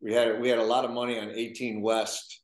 we 0.02 0.14
had 0.14 0.40
we 0.42 0.50
had 0.50 0.60
a 0.60 0.64
lot 0.64 0.86
of 0.86 0.92
money 0.92 1.20
on 1.20 1.32
18 1.32 1.82
West, 1.82 2.42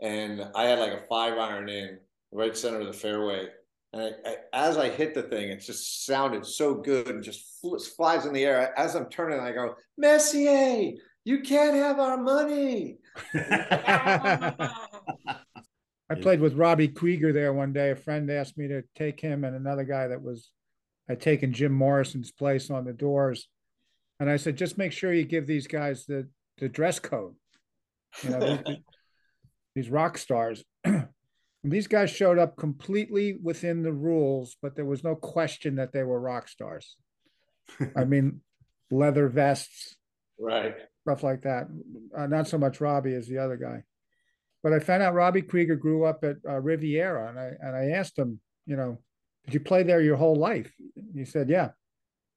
and 0.00 0.46
I 0.54 0.64
had 0.64 0.78
like 0.78 0.92
a 0.92 1.06
five 1.08 1.36
iron 1.36 1.68
in 1.68 1.98
right 2.32 2.56
center 2.56 2.80
of 2.80 2.86
the 2.86 2.92
fairway. 2.92 3.48
And 3.92 4.02
I, 4.02 4.28
I, 4.28 4.36
as 4.52 4.76
I 4.76 4.88
hit 4.88 5.14
the 5.14 5.22
thing, 5.22 5.50
it 5.50 5.60
just 5.60 6.04
sounded 6.06 6.44
so 6.44 6.74
good 6.74 7.08
and 7.08 7.22
just 7.22 7.60
fl- 7.60 7.78
flies 7.96 8.26
in 8.26 8.32
the 8.32 8.44
air. 8.44 8.78
As 8.78 8.94
I'm 8.94 9.08
turning, 9.08 9.40
I 9.40 9.52
go, 9.52 9.74
Messier, 9.96 10.92
you 11.24 11.40
can't 11.40 11.76
have 11.76 11.98
our 11.98 12.16
money. 12.16 12.98
I 16.08 16.14
played 16.20 16.40
with 16.40 16.54
Robby 16.54 16.88
Krieger 16.88 17.32
there 17.32 17.52
one 17.52 17.72
day. 17.72 17.90
A 17.90 17.96
friend 17.96 18.30
asked 18.30 18.56
me 18.56 18.68
to 18.68 18.82
take 18.94 19.20
him 19.20 19.44
and 19.44 19.56
another 19.56 19.84
guy 19.84 20.08
that 20.08 20.22
was 20.22 20.50
had 21.08 21.20
taken 21.20 21.52
Jim 21.52 21.72
Morrison's 21.72 22.32
place 22.32 22.70
on 22.70 22.84
the 22.84 22.92
doors. 22.92 23.48
And 24.18 24.30
I 24.30 24.36
said, 24.36 24.56
just 24.56 24.78
make 24.78 24.92
sure 24.92 25.12
you 25.12 25.24
give 25.24 25.46
these 25.46 25.66
guys 25.66 26.06
the, 26.06 26.28
the 26.58 26.68
dress 26.68 26.98
code. 26.98 27.34
You 28.22 28.30
know, 28.30 28.56
these, 28.64 28.76
these 29.74 29.90
rock 29.90 30.18
stars. 30.18 30.64
And 31.64 31.72
these 31.72 31.88
guys 31.88 32.10
showed 32.10 32.38
up 32.38 32.56
completely 32.56 33.36
within 33.42 33.82
the 33.82 33.92
rules, 33.92 34.56
but 34.62 34.76
there 34.76 34.84
was 34.84 35.02
no 35.02 35.16
question 35.16 35.74
that 35.76 35.92
they 35.92 36.04
were 36.04 36.20
rock 36.20 36.46
stars. 36.46 36.94
I 37.96 38.04
mean, 38.04 38.40
leather 38.88 39.28
vests, 39.28 39.96
Right. 40.38 40.76
stuff 41.02 41.24
like 41.24 41.42
that. 41.42 41.66
Uh, 42.16 42.28
not 42.28 42.46
so 42.46 42.56
much 42.56 42.80
Robby 42.80 43.14
as 43.14 43.26
the 43.26 43.38
other 43.38 43.56
guy. 43.56 43.82
But 44.62 44.74
I 44.74 44.78
found 44.78 45.02
out 45.02 45.14
Robby 45.14 45.42
Krieger 45.42 45.74
grew 45.74 46.04
up 46.04 46.22
at 46.22 46.36
uh, 46.48 46.60
Riviera, 46.60 47.30
and 47.30 47.36
I 47.40 47.50
and 47.60 47.74
I 47.74 47.98
asked 47.98 48.16
him, 48.16 48.38
you 48.66 48.76
know, 48.76 49.00
did 49.46 49.54
you 49.54 49.60
play 49.60 49.82
there 49.82 50.00
your 50.00 50.16
whole 50.16 50.36
life? 50.36 50.72
He 51.14 51.24
said, 51.24 51.48
yeah. 51.48 51.70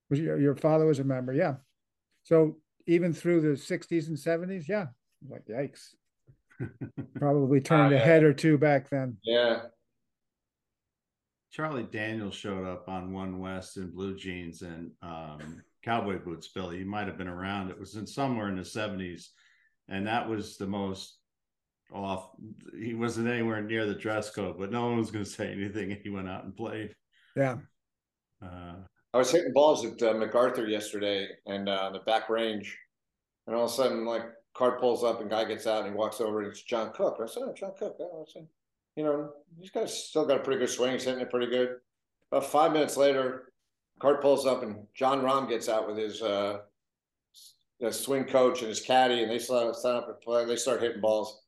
Was 0.09 0.19
your, 0.19 0.39
your 0.39 0.55
father 0.55 0.85
was 0.85 0.99
a 0.99 1.03
member? 1.03 1.33
Yeah. 1.33 1.55
So 2.23 2.57
even 2.87 3.13
through 3.13 3.41
the 3.41 3.49
'60s 3.49 4.07
and 4.07 4.17
'70s, 4.17 4.67
yeah. 4.67 4.87
Like, 5.27 5.45
yikes. 5.47 5.89
Probably 7.15 7.61
turned 7.61 7.93
a 7.93 7.97
yeah. 7.97 8.03
head 8.03 8.23
or 8.23 8.33
two 8.33 8.57
back 8.57 8.89
then. 8.89 9.17
Yeah. 9.23 9.61
Charlie 11.51 11.87
Daniels 11.91 12.35
showed 12.35 12.65
up 12.65 12.87
on 12.87 13.13
One 13.13 13.39
West 13.39 13.77
in 13.77 13.91
blue 13.91 14.15
jeans 14.15 14.61
and 14.61 14.91
um, 15.01 15.61
cowboy 15.83 16.19
boots. 16.19 16.47
Billy, 16.47 16.77
you 16.77 16.85
might 16.85 17.07
have 17.07 17.17
been 17.17 17.27
around. 17.27 17.69
It 17.69 17.79
was 17.79 17.95
in 17.95 18.05
somewhere 18.05 18.49
in 18.49 18.55
the 18.55 18.65
seventies, 18.65 19.31
and 19.87 20.05
that 20.07 20.27
was 20.27 20.57
the 20.57 20.67
most 20.67 21.18
off. 21.93 22.29
He 22.77 22.93
wasn't 22.93 23.27
anywhere 23.27 23.61
near 23.61 23.85
the 23.85 23.95
dress 23.95 24.29
code, 24.29 24.57
but 24.59 24.71
no 24.71 24.87
one 24.87 24.97
was 24.97 25.11
going 25.11 25.25
to 25.25 25.29
say 25.29 25.51
anything. 25.51 25.97
He 26.03 26.09
went 26.09 26.29
out 26.29 26.43
and 26.43 26.55
played. 26.55 26.95
Yeah. 27.35 27.57
Uh, 28.41 28.75
I 29.13 29.17
was 29.17 29.31
hitting 29.31 29.53
balls 29.53 29.85
at 29.85 30.01
uh, 30.01 30.13
MacArthur 30.13 30.67
yesterday 30.67 31.27
and 31.47 31.67
uh, 31.67 31.89
the 31.91 31.99
back 31.99 32.29
range, 32.29 32.77
and 33.47 33.55
all 33.55 33.65
of 33.65 33.71
a 33.71 33.73
sudden, 33.73 34.05
like 34.05 34.23
cart 34.53 34.79
pulls 34.79 35.03
up 35.03 35.21
and 35.21 35.29
guy 35.29 35.45
gets 35.45 35.67
out 35.67 35.83
and 35.83 35.93
he 35.93 35.97
walks 35.97 36.21
over 36.21 36.41
and 36.41 36.49
it's 36.49 36.61
John 36.61 36.91
Cook. 36.93 37.17
I 37.21 37.25
said, 37.25 37.43
oh, 37.45 37.53
John 37.53 37.71
Cook. 37.77 37.97
Oh, 37.99 38.25
I 38.27 38.31
said, 38.31 38.47
you 38.95 39.03
know, 39.03 39.31
he's 39.59 39.71
got 39.71 39.89
still 39.89 40.25
got 40.25 40.37
a 40.37 40.43
pretty 40.43 40.59
good 40.59 40.69
swing. 40.69 40.93
He's 40.93 41.03
hitting 41.03 41.21
it 41.21 41.31
pretty 41.31 41.47
good. 41.47 41.77
About 42.31 42.45
five 42.45 42.71
minutes 42.71 42.97
later, 42.97 43.51
cart 43.99 44.21
pulls 44.21 44.45
up 44.45 44.61
and 44.61 44.85
Jon 44.93 45.21
Rahm 45.21 45.49
gets 45.49 45.69
out 45.69 45.87
with 45.87 45.97
his 45.97 46.21
uh, 46.21 46.59
swing 47.89 48.25
coach 48.25 48.59
and 48.59 48.69
his 48.69 48.81
caddy, 48.81 49.23
and 49.23 49.31
they 49.31 49.39
start 49.39 49.75
sign 49.75 49.95
up 49.95 50.07
and 50.07 50.19
play. 50.21 50.45
They 50.45 50.55
start 50.55 50.81
hitting 50.81 51.01
balls, 51.01 51.41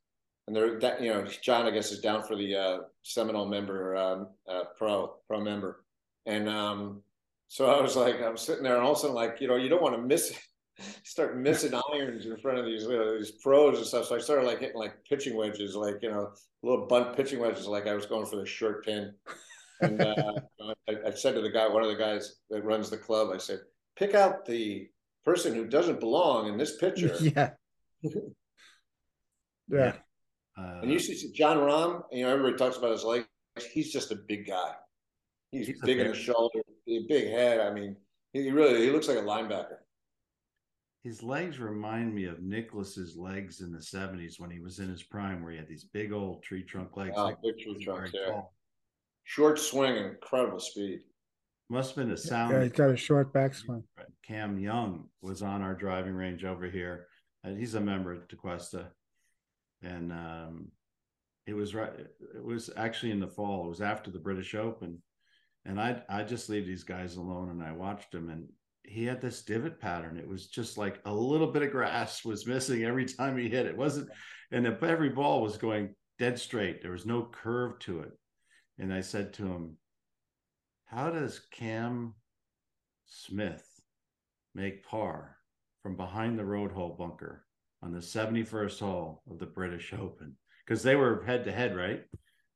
and 0.51 0.55
they're 0.57 0.79
that 0.79 1.01
you 1.01 1.13
know 1.13 1.25
Jon 1.41 1.65
I 1.65 1.71
guess 1.71 1.93
is 1.93 2.01
down 2.01 2.23
for 2.23 2.35
the 2.35 2.55
uh, 2.55 2.77
Seminole 3.03 3.47
member 3.47 3.95
um, 3.95 4.27
uh, 4.49 4.63
pro 4.77 5.13
pro 5.25 5.39
member, 5.39 5.85
and 6.25 6.49
um, 6.49 7.01
so 7.47 7.71
I 7.71 7.81
was 7.81 7.95
like 7.95 8.21
I'm 8.21 8.35
sitting 8.35 8.63
there 8.63 8.75
and 8.75 8.83
all 8.83 8.91
of 8.91 8.97
a 8.97 8.99
sudden 8.99 9.15
like 9.15 9.37
you 9.39 9.47
know 9.47 9.55
you 9.55 9.69
don't 9.69 9.81
want 9.81 9.95
to 9.95 10.01
miss 10.01 10.37
start 11.03 11.37
missing 11.37 11.71
irons 11.93 12.25
in 12.25 12.35
front 12.37 12.59
of 12.59 12.65
these 12.65 12.85
uh, 12.85 13.15
these 13.17 13.31
pros 13.41 13.77
and 13.77 13.87
stuff. 13.87 14.07
So 14.07 14.15
I 14.17 14.19
started 14.19 14.45
like 14.45 14.59
hitting 14.59 14.75
like 14.75 14.95
pitching 15.07 15.37
wedges, 15.37 15.73
like 15.73 15.99
you 16.01 16.11
know 16.11 16.33
little 16.63 16.85
bunt 16.85 17.15
pitching 17.15 17.39
wedges, 17.39 17.65
like 17.65 17.87
I 17.87 17.93
was 17.93 18.05
going 18.05 18.25
for 18.25 18.35
the 18.35 18.45
short 18.45 18.83
pin. 18.83 19.13
And 19.79 20.01
uh, 20.01 20.33
I, 20.89 20.95
I 21.07 21.11
said 21.11 21.35
to 21.35 21.41
the 21.41 21.49
guy, 21.49 21.69
one 21.69 21.81
of 21.81 21.89
the 21.89 21.95
guys 21.95 22.39
that 22.49 22.65
runs 22.65 22.89
the 22.89 22.97
club, 22.97 23.29
I 23.33 23.37
said, 23.37 23.59
pick 23.95 24.15
out 24.15 24.45
the 24.45 24.89
person 25.23 25.55
who 25.55 25.65
doesn't 25.65 26.01
belong 26.01 26.49
in 26.49 26.57
this 26.57 26.75
picture. 26.75 27.15
Yeah. 27.21 27.51
Yeah. 29.69 29.93
Uh, 30.57 30.79
And 30.81 30.91
you 30.91 30.99
see 30.99 31.31
Jon 31.31 31.57
Rahm, 31.57 32.03
you 32.11 32.23
know, 32.23 32.31
everybody 32.31 32.57
talks 32.57 32.77
about 32.77 32.91
his 32.91 33.03
legs. 33.03 33.27
He's 33.73 33.91
just 33.91 34.11
a 34.11 34.15
big 34.15 34.47
guy. 34.47 34.73
He's, 35.51 35.67
He's 35.67 35.81
big 35.81 35.99
in 35.99 36.07
the 36.07 36.15
shoulder, 36.15 36.59
big 36.85 37.27
head. 37.29 37.59
I 37.59 37.73
mean, 37.73 37.97
he 38.33 38.49
really 38.51 38.85
he 38.85 38.91
looks 38.91 39.07
like 39.09 39.17
a 39.17 39.21
linebacker. 39.21 39.77
his 41.03 41.21
legs 41.21 41.59
remind 41.59 42.13
me 42.13 42.25
of 42.25 42.41
Nicklaus's 42.41 43.17
legs 43.17 43.59
in 43.61 43.71
the 43.71 43.79
70s 43.79 44.39
when 44.39 44.49
he 44.49 44.59
was 44.59 44.79
in 44.79 44.87
his 44.89 45.03
prime, 45.03 45.41
where 45.43 45.51
he 45.51 45.57
had 45.57 45.67
these 45.67 45.83
big 45.83 46.13
old 46.13 46.43
tree 46.43 46.63
trunk 46.63 46.95
legs. 46.95 47.13
Oh, 47.17 47.25
like 47.25 47.41
big 47.41 47.57
tree 47.57 47.73
very 47.73 48.09
trunks, 48.09 48.11
yeah. 48.13 48.31
tall. 48.31 48.53
Short 49.25 49.59
swing 49.59 49.97
incredible 49.97 50.59
speed. 50.59 51.01
Must 51.69 51.95
have 51.95 52.05
been 52.05 52.13
a 52.13 52.17
sound. 52.17 52.53
Yeah, 52.53 52.63
he's 52.63 52.71
got 52.71 52.89
a 52.89 52.97
short 52.97 53.33
backswing. 53.33 53.83
Cam 54.25 54.59
Young 54.59 55.05
was 55.21 55.41
on 55.41 55.61
our 55.61 55.73
driving 55.73 56.13
range 56.13 56.43
over 56.45 56.65
here, 56.69 57.07
and 57.43 57.57
he's 57.57 57.75
a 57.75 57.81
member 57.81 58.13
at 58.13 58.29
Tequesta, 58.29 58.87
and 59.81 60.11
um, 60.11 60.67
it 61.47 61.53
was 61.53 61.73
right. 61.73 61.91
It 62.35 62.43
was 62.43 62.69
actually 62.77 63.11
in 63.11 63.19
the 63.19 63.27
fall. 63.27 63.65
It 63.65 63.69
was 63.69 63.81
after 63.81 64.11
the 64.11 64.19
British 64.19 64.55
Open, 64.55 65.01
and 65.65 65.79
I 65.79 66.01
I 66.09 66.23
just 66.23 66.49
leave 66.49 66.65
these 66.65 66.83
guys 66.83 67.15
alone, 67.15 67.49
and 67.49 67.63
I 67.63 67.71
watched 67.71 68.13
him, 68.13 68.29
and 68.29 68.47
he 68.83 69.05
had 69.05 69.21
this 69.21 69.43
divot 69.43 69.79
pattern. 69.79 70.17
It 70.17 70.27
was 70.27 70.47
just 70.47 70.77
like 70.77 70.99
a 71.05 71.13
little 71.13 71.47
bit 71.47 71.63
of 71.63 71.71
grass 71.71 72.23
was 72.25 72.47
missing 72.47 72.83
every 72.83 73.05
time 73.05 73.37
he 73.37 73.49
hit. 73.49 73.65
It 73.65 73.77
wasn't, 73.77 74.09
and 74.51 74.65
every 74.65 75.09
ball 75.09 75.41
was 75.41 75.57
going 75.57 75.95
dead 76.19 76.39
straight. 76.39 76.81
There 76.81 76.91
was 76.91 77.05
no 77.05 77.23
curve 77.23 77.79
to 77.79 78.01
it, 78.01 78.11
and 78.79 78.93
I 78.93 79.01
said 79.01 79.33
to 79.33 79.47
him, 79.47 79.77
"How 80.85 81.09
does 81.09 81.41
Cam 81.51 82.15
Smith?" 83.05 83.67
make 84.53 84.85
par 84.85 85.37
from 85.81 85.95
behind 85.95 86.37
the 86.37 86.45
road 86.45 86.73
hole 86.73 86.95
bunker 86.97 87.45
on 87.83 87.91
the 87.91 87.99
71st 87.99 88.79
hole 88.79 89.23
of 89.29 89.39
the 89.39 89.45
British 89.45 89.93
Open 89.93 90.35
because 90.65 90.83
they 90.83 90.95
were 90.95 91.23
head 91.25 91.45
to 91.45 91.51
head, 91.51 91.75
right? 91.75 92.03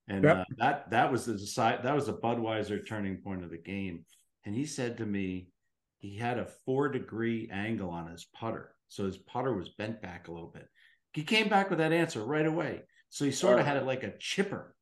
And 0.08 0.24
Yep. 0.24 0.38
uh, 0.38 0.44
that 0.58 0.90
that 0.92 1.12
was 1.12 1.26
the 1.26 1.34
decide 1.34 1.84
that 1.84 1.96
was 1.96 2.08
a 2.08 2.14
Budweiser 2.14 2.86
turning 2.88 3.18
point 3.18 3.44
of 3.44 3.50
the 3.50 3.58
game. 3.58 4.06
And 4.46 4.54
he 4.54 4.66
said 4.66 4.98
to 4.98 5.06
me, 5.06 5.50
he 5.98 6.16
had 6.16 6.38
a 6.38 6.46
four 6.66 6.90
degree 6.90 7.50
angle 7.52 7.90
on 7.90 8.12
his 8.12 8.26
putter, 8.26 8.76
so 8.88 9.06
his 9.06 9.18
putter 9.18 9.54
was 9.54 9.70
bent 9.70 10.02
back 10.02 10.28
a 10.28 10.32
little 10.32 10.50
bit. 10.50 10.68
He 11.14 11.24
came 11.24 11.50
back 11.50 11.70
with 11.70 11.80
that 11.80 11.92
answer 11.94 12.24
right 12.24 12.46
away. 12.46 12.84
So 13.10 13.26
he 13.26 13.32
sort 13.32 13.60
of 13.60 13.66
had 13.66 13.78
it 13.78 13.86
like 13.86 14.04
a 14.04 14.16
chipper. 14.20 14.76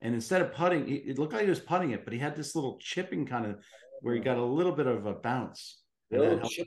And 0.00 0.14
instead 0.14 0.40
of 0.42 0.52
putting, 0.54 0.88
it 0.88 1.02
it 1.06 1.18
looked 1.18 1.32
like 1.34 1.44
he 1.44 1.48
was 1.50 1.60
putting 1.60 1.90
it, 1.92 2.04
but 2.04 2.12
he 2.12 2.18
had 2.18 2.34
this 2.34 2.54
little 2.56 2.78
chipping 2.80 3.26
kind 3.26 3.46
of 3.46 3.58
where 4.00 4.14
he 4.14 4.20
got 4.20 4.38
a 4.38 4.44
little 4.44 4.72
bit 4.72 4.86
of 4.86 5.06
a 5.06 5.14
bounce. 5.14 5.80
And 6.10 6.20
that 6.22 6.38
helped 6.40 6.56
him 6.56 6.66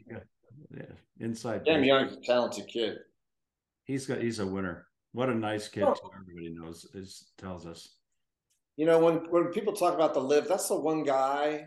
Yeah, 0.74 0.84
inside. 1.20 1.66
Cam 1.66 1.82
base. 1.82 1.88
Young's 1.88 2.14
a 2.18 2.22
talented 2.22 2.68
kid. 2.68 2.98
He's 3.88 4.06
got. 4.06 4.22
He's 4.22 4.40
a 4.40 4.46
winner. 4.46 4.86
What 5.14 5.30
a 5.30 5.36
nice 5.36 5.68
kid. 5.68 5.84
Oh. 5.84 5.96
Everybody 6.14 6.54
knows. 6.54 6.86
Is 6.94 7.32
tells 7.38 7.66
us. 7.66 7.96
You 8.76 8.86
know, 8.86 9.00
when 9.00 9.16
when 9.32 9.46
people 9.46 9.74
talk 9.74 9.96
about 9.96 10.14
the 10.14 10.20
LIV, 10.22 10.48
that's 10.48 10.68
the 10.68 10.80
one 10.80 11.04
guy 11.04 11.66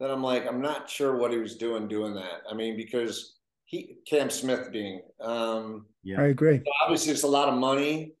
that 0.00 0.10
I'm 0.10 0.22
like, 0.22 0.46
I'm 0.48 0.60
not 0.60 0.90
sure 0.90 1.16
what 1.16 1.30
he 1.30 1.38
was 1.38 1.56
doing 1.56 1.86
doing 1.86 2.14
that. 2.14 2.40
I 2.50 2.54
mean, 2.54 2.76
because 2.76 3.38
he 3.66 3.98
Cam 4.08 4.30
Smith 4.30 4.72
being 4.72 5.02
um 5.20 5.86
Yeah. 6.02 6.20
I 6.20 6.26
agree. 6.26 6.60
obviously 6.82 7.12
it's 7.12 7.22
a 7.22 7.28
lot 7.28 7.48
of 7.48 7.54
money, 7.54 8.14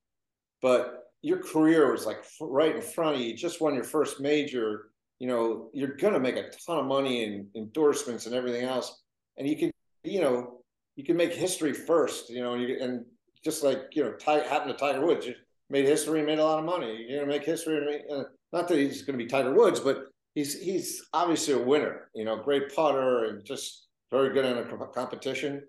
but 0.60 0.98
your 1.22 1.42
career 1.42 1.90
was 1.90 2.06
like 2.06 2.18
f- 2.18 2.36
right 2.40 2.76
in 2.76 2.82
front 2.82 3.16
of 3.16 3.20
you. 3.20 3.28
You 3.28 3.36
just 3.36 3.60
won 3.60 3.74
your 3.74 3.84
first 3.84 4.20
major. 4.20 4.90
You 5.18 5.28
know, 5.28 5.70
you're 5.72 5.96
gonna 5.96 6.20
make 6.20 6.36
a 6.36 6.50
ton 6.66 6.78
of 6.78 6.84
money 6.86 7.24
in 7.24 7.48
endorsements 7.56 8.26
and 8.26 8.34
everything 8.34 8.64
else, 8.64 9.02
and 9.36 9.48
you 9.48 9.56
can, 9.56 9.70
you 10.04 10.20
know, 10.20 10.62
you 10.96 11.04
can 11.04 11.16
make 11.16 11.32
history 11.32 11.72
first. 11.72 12.28
You 12.28 12.42
know, 12.42 12.54
you, 12.54 12.76
and 12.80 13.04
just 13.44 13.62
like 13.62 13.78
you 13.92 14.04
know, 14.04 14.12
Ty, 14.12 14.40
happened 14.40 14.72
to 14.72 14.78
Tiger 14.78 15.04
Woods, 15.04 15.26
you 15.26 15.34
made 15.70 15.84
history 15.84 16.22
made 16.22 16.38
a 16.38 16.44
lot 16.44 16.58
of 16.58 16.64
money. 16.64 17.06
You're 17.08 17.20
gonna 17.20 17.32
make 17.32 17.44
history. 17.44 17.76
And 17.78 17.86
make, 17.86 18.02
uh, 18.12 18.24
not 18.52 18.68
that 18.68 18.78
he's 18.78 19.02
gonna 19.02 19.18
be 19.18 19.26
Tiger 19.26 19.52
Woods, 19.54 19.80
but 19.80 20.06
he's 20.34 20.60
he's 20.60 21.04
obviously 21.12 21.54
a 21.54 21.58
winner. 21.58 22.10
You 22.14 22.24
know, 22.24 22.36
great 22.36 22.74
putter 22.74 23.24
and 23.26 23.44
just 23.44 23.86
very 24.10 24.32
good 24.32 24.44
in 24.44 24.58
a 24.58 24.64
co- 24.64 24.86
competition 24.86 25.62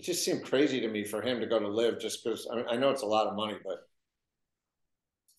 it 0.00 0.04
just 0.04 0.24
seemed 0.24 0.42
crazy 0.42 0.80
to 0.80 0.88
me 0.88 1.04
for 1.04 1.20
him 1.20 1.40
to 1.40 1.46
go 1.46 1.58
to 1.58 1.68
LIV 1.68 2.00
just 2.00 2.24
because 2.24 2.48
I, 2.50 2.56
mean, 2.56 2.64
I 2.70 2.76
know 2.76 2.88
it's 2.88 3.02
a 3.02 3.06
lot 3.06 3.26
of 3.26 3.36
money, 3.36 3.58
but 3.62 3.80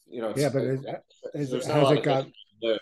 you 0.07 0.21
know, 0.21 0.29
it's, 0.29 0.39
Yeah, 0.39 0.49
but 0.49 0.61
is- 0.61 0.81
there's 1.33 1.51
is- 1.51 1.67
not 1.67 1.77
has 1.87 1.97
it 1.97 2.03
got- 2.03 2.27
LIV. 2.61 2.77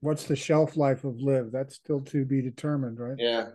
What's 0.00 0.24
the 0.24 0.34
shelf 0.34 0.76
life 0.76 1.04
of 1.04 1.20
LIV? 1.20 1.52
That's 1.52 1.76
still 1.76 2.00
to 2.00 2.24
be 2.24 2.42
determined, 2.42 2.98
right? 2.98 3.14
Yeah. 3.18 3.50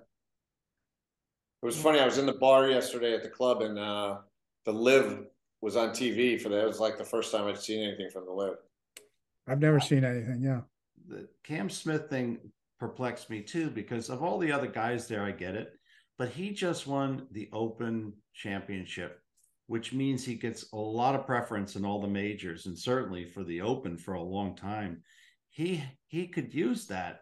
It 1.62 1.66
was 1.66 1.76
funny. 1.76 2.00
I 2.00 2.06
was 2.06 2.18
in 2.20 2.26
the 2.26 2.38
bar 2.39 2.70
yesterday 2.70 3.14
at 3.14 3.22
the 3.24 3.30
club, 3.30 3.62
and 3.62 3.78
uh, 3.78 4.20
the 4.68 4.74
LIV 4.74 5.24
was 5.61 5.78
on 5.78 5.89
TV 5.91 6.39
for 6.39 6.49
that. 6.49 6.61
It 6.61 6.68
was 6.68 6.82
like 6.82 6.97
the 6.97 7.05
first 7.05 7.32
time 7.32 7.47
I'd 7.47 7.57
seen 7.57 7.88
anything 7.88 8.09
from 8.11 8.26
the 8.26 8.34
LIV. 8.34 8.55
I've 9.47 9.61
never 9.61 9.80
seen 9.80 10.03
anything. 10.03 10.41
Yeah. 10.43 10.61
The 11.07 11.30
Cam 11.45 11.70
Smith 11.70 12.09
thing 12.09 12.38
perplexed 12.78 13.30
me 13.30 13.41
too 13.41 13.70
because 13.70 14.09
of 14.09 14.22
all 14.22 14.38
the 14.38 14.51
other 14.51 14.68
guys 14.68 15.07
there. 15.07 15.24
I 15.24 15.32
get 15.32 15.55
it, 15.55 15.72
but 16.18 16.30
he 16.30 16.51
just 16.51 16.86
won 16.86 17.28
the 17.32 17.49
Open 17.53 18.11
Championship, 18.34 19.22
which 19.68 19.93
means 19.93 20.26
he 20.26 20.36
gets 20.36 20.65
a 20.74 20.78
lot 20.78 21.15
of 21.15 21.26
preference 21.26 21.78
in 21.78 21.86
all 21.86 22.01
the 22.01 22.07
majors 22.09 22.65
and 22.65 22.78
certainly 22.78 23.24
for 23.24 23.45
the 23.45 23.61
Open 23.61 23.97
for 23.97 24.15
a 24.15 24.22
long 24.22 24.53
time. 24.53 25.01
He 25.49 25.82
he 26.07 26.28
could 26.28 26.53
use 26.53 26.88
that, 26.88 27.22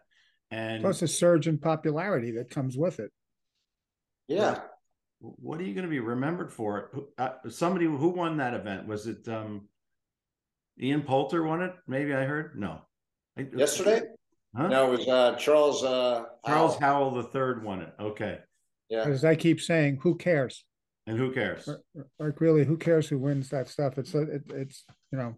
and 0.50 0.82
Plus 0.82 1.00
a 1.02 1.08
surge 1.08 1.46
in 1.46 1.58
popularity 1.58 2.32
that 2.32 2.50
comes 2.50 2.76
with 2.76 2.98
it. 2.98 3.12
Yeah, 4.26 4.62
what 5.20 5.60
are 5.60 5.64
you 5.64 5.74
going 5.74 5.84
to 5.86 5.90
be 5.90 6.00
remembered 6.00 6.52
for? 6.52 6.90
Uh, 7.18 7.30
somebody 7.48 7.86
who 7.86 8.08
won 8.08 8.36
that 8.38 8.54
event 8.54 8.86
was 8.86 9.06
it? 9.06 9.26
um 9.28 9.68
Ian 10.78 11.02
Poulter 11.02 11.42
won 11.42 11.62
it. 11.62 11.72
Maybe 11.86 12.12
I 12.14 12.24
heard 12.24 12.58
no. 12.58 12.80
I- 13.38 13.48
yesterday. 13.56 14.02
Huh? 14.54 14.68
No, 14.68 14.92
it 14.92 14.98
was 14.98 15.08
uh, 15.08 15.36
Charles. 15.36 15.82
Uh, 15.84 16.24
Charles 16.46 16.78
Howell. 16.78 17.10
Howell 17.10 17.22
the 17.22 17.28
third 17.28 17.62
won 17.62 17.82
it. 17.82 17.92
Okay, 18.00 18.38
Yeah, 18.88 19.02
As 19.04 19.22
I 19.24 19.34
keep 19.36 19.60
saying, 19.60 19.98
who 20.02 20.16
cares? 20.16 20.64
and 21.06 21.16
who 21.18 21.30
cares? 21.30 21.68
Like 22.18 22.40
really, 22.40 22.64
who 22.64 22.76
cares 22.76 23.06
who 23.08 23.18
wins 23.18 23.48
that 23.50 23.68
stuff? 23.68 23.96
It's 23.98 24.14
it, 24.14 24.42
it's 24.48 24.84
you 25.12 25.18
know, 25.18 25.34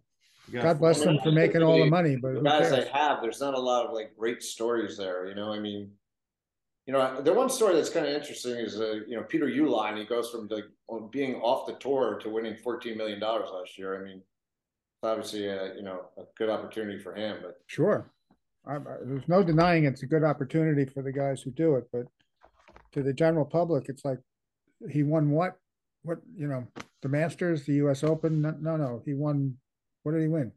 You 0.51 0.63
God 0.63 0.79
bless 0.79 1.03
them 1.03 1.19
for 1.23 1.31
making 1.33 1.63
all 1.63 1.79
the 1.79 1.91
money, 1.91 2.17
but 2.17 2.35
the 2.35 2.39
who 2.39 2.45
guys 2.45 2.71
cares? 2.71 2.85
they 2.85 2.91
have, 2.91 3.21
there's 3.23 3.41
not 3.41 3.55
a 3.55 3.61
lot 3.61 3.87
of 3.87 3.93
like 3.93 4.17
great 4.17 4.43
stories 4.43 4.97
there. 4.97 5.27
You 5.27 5.35
know, 5.35 5.53
I 5.53 5.59
mean, 5.59 5.91
you 6.89 6.95
know, 6.95 7.21
the 7.21 7.35
one 7.35 7.51
story 7.51 7.75
that's 7.75 7.91
kind 7.91 8.07
of 8.07 8.15
interesting 8.15 8.57
is, 8.57 8.81
uh, 8.81 9.01
you 9.07 9.15
know, 9.15 9.23
Peter 9.23 9.45
Uihlein. 9.47 9.99
He 9.99 10.07
goes 10.07 10.31
from 10.31 10.49
like 10.49 10.65
being 11.11 11.35
off 11.35 11.67
the 11.67 11.75
tour 11.75 12.19
to 12.23 12.31
winning 12.31 12.57
14 12.57 12.97
million 12.97 13.21
dollars 13.21 13.51
last 13.53 13.77
year. 13.77 14.01
I 14.01 14.03
mean, 14.03 14.17
it's 14.17 15.05
obviously 15.05 15.47
a 15.49 15.75
you 15.75 15.83
know 15.83 16.07
a 16.17 16.23
good 16.39 16.49
opportunity 16.49 16.99
for 16.99 17.15
him. 17.15 17.41
But 17.43 17.59
Sure. 17.67 18.11
I, 18.67 18.77
I, 18.77 18.81
there's 19.05 19.29
no 19.29 19.43
denying 19.43 19.85
it's 19.85 20.03
a 20.03 20.07
good 20.07 20.25
opportunity 20.25 20.87
for 20.87 21.03
the 21.03 21.13
guys 21.13 21.43
who 21.43 21.51
do 21.51 21.75
it, 21.75 21.85
but 21.93 22.07
to 22.93 23.03
the 23.03 23.13
general 23.13 23.45
public, 23.45 23.91
it's 23.91 24.07
like 24.07 24.21
he 24.91 25.03
won 25.03 25.31
what? 25.31 25.59
What 26.05 26.21
you 26.35 26.47
know, 26.47 26.67
the 27.03 27.11
Masters, 27.11 27.67
the 27.67 27.75
U.S. 27.75 28.03
Open? 28.03 28.41
No, 28.41 28.57
no, 28.59 28.77
no. 28.79 29.03
He 29.05 29.13
won. 29.13 29.59
What 30.05 30.13
did 30.13 30.23
he 30.23 30.29
win? 30.29 30.53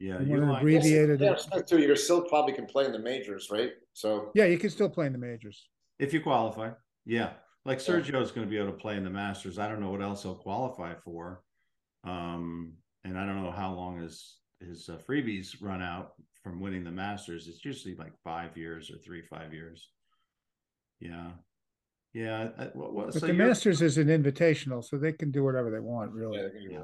Yeah, 0.00 0.18
You 0.20 0.26
you 0.26 0.40
wanna 0.40 0.52
like, 0.52 0.62
agree- 0.62 0.76
Abbreviated 0.76 1.20
Yeah, 1.20 1.32
it. 1.32 1.40
Smith 1.40 1.66
too. 1.66 1.78
You're 1.78 1.94
still 1.94 2.22
probably 2.22 2.54
can 2.54 2.66
play 2.66 2.86
in 2.86 2.92
the 2.92 2.98
majors, 2.98 3.48
right? 3.50 3.72
So 3.92 4.32
Yeah, 4.34 4.46
you 4.46 4.58
can 4.58 4.70
still 4.70 4.88
play 4.88 5.06
in 5.06 5.12
the 5.12 5.18
majors. 5.18 5.68
if 5.98 6.12
you 6.14 6.20
qualify. 6.22 6.70
Yeah, 7.04 7.34
like 7.66 7.78
Sergio 7.78 8.20
is 8.22 8.30
going 8.30 8.46
to 8.46 8.50
be 8.50 8.56
able 8.56 8.72
to 8.72 8.78
play 8.78 8.96
in 8.96 9.04
the 9.04 9.10
Masters. 9.10 9.58
I 9.58 9.68
don't 9.68 9.80
know 9.80 9.90
what 9.90 10.00
else 10.02 10.22
he'll 10.22 10.34
qualify 10.36 10.94
for. 11.04 11.42
Um, 12.04 12.72
and 13.04 13.18
I 13.18 13.26
don't 13.26 13.42
know 13.42 13.50
how 13.50 13.74
long 13.74 14.00
his 14.00 14.38
his 14.60 14.88
uh, 14.88 14.96
freebies 15.08 15.56
run 15.60 15.82
out 15.82 16.12
from 16.42 16.60
winning 16.60 16.84
the 16.84 16.90
Masters. 16.90 17.46
It's 17.48 17.62
usually 17.64 17.94
like 17.94 18.12
five 18.24 18.56
years 18.56 18.90
or 18.90 18.96
three 18.98 19.22
five 19.22 19.52
years. 19.52 19.90
Yeah, 21.00 21.32
yeah. 22.14 22.50
I, 22.58 22.64
what, 22.74 22.94
what, 22.94 23.06
But 23.12 23.20
so 23.20 23.26
the 23.26 23.32
Masters 23.34 23.82
is 23.82 23.98
an 23.98 24.08
invitational, 24.08 24.82
so 24.84 24.96
they 24.96 25.12
can 25.12 25.30
do 25.30 25.44
whatever 25.44 25.70
they 25.70 25.80
want, 25.80 26.12
really. 26.12 26.38
Yeah, 26.70 26.78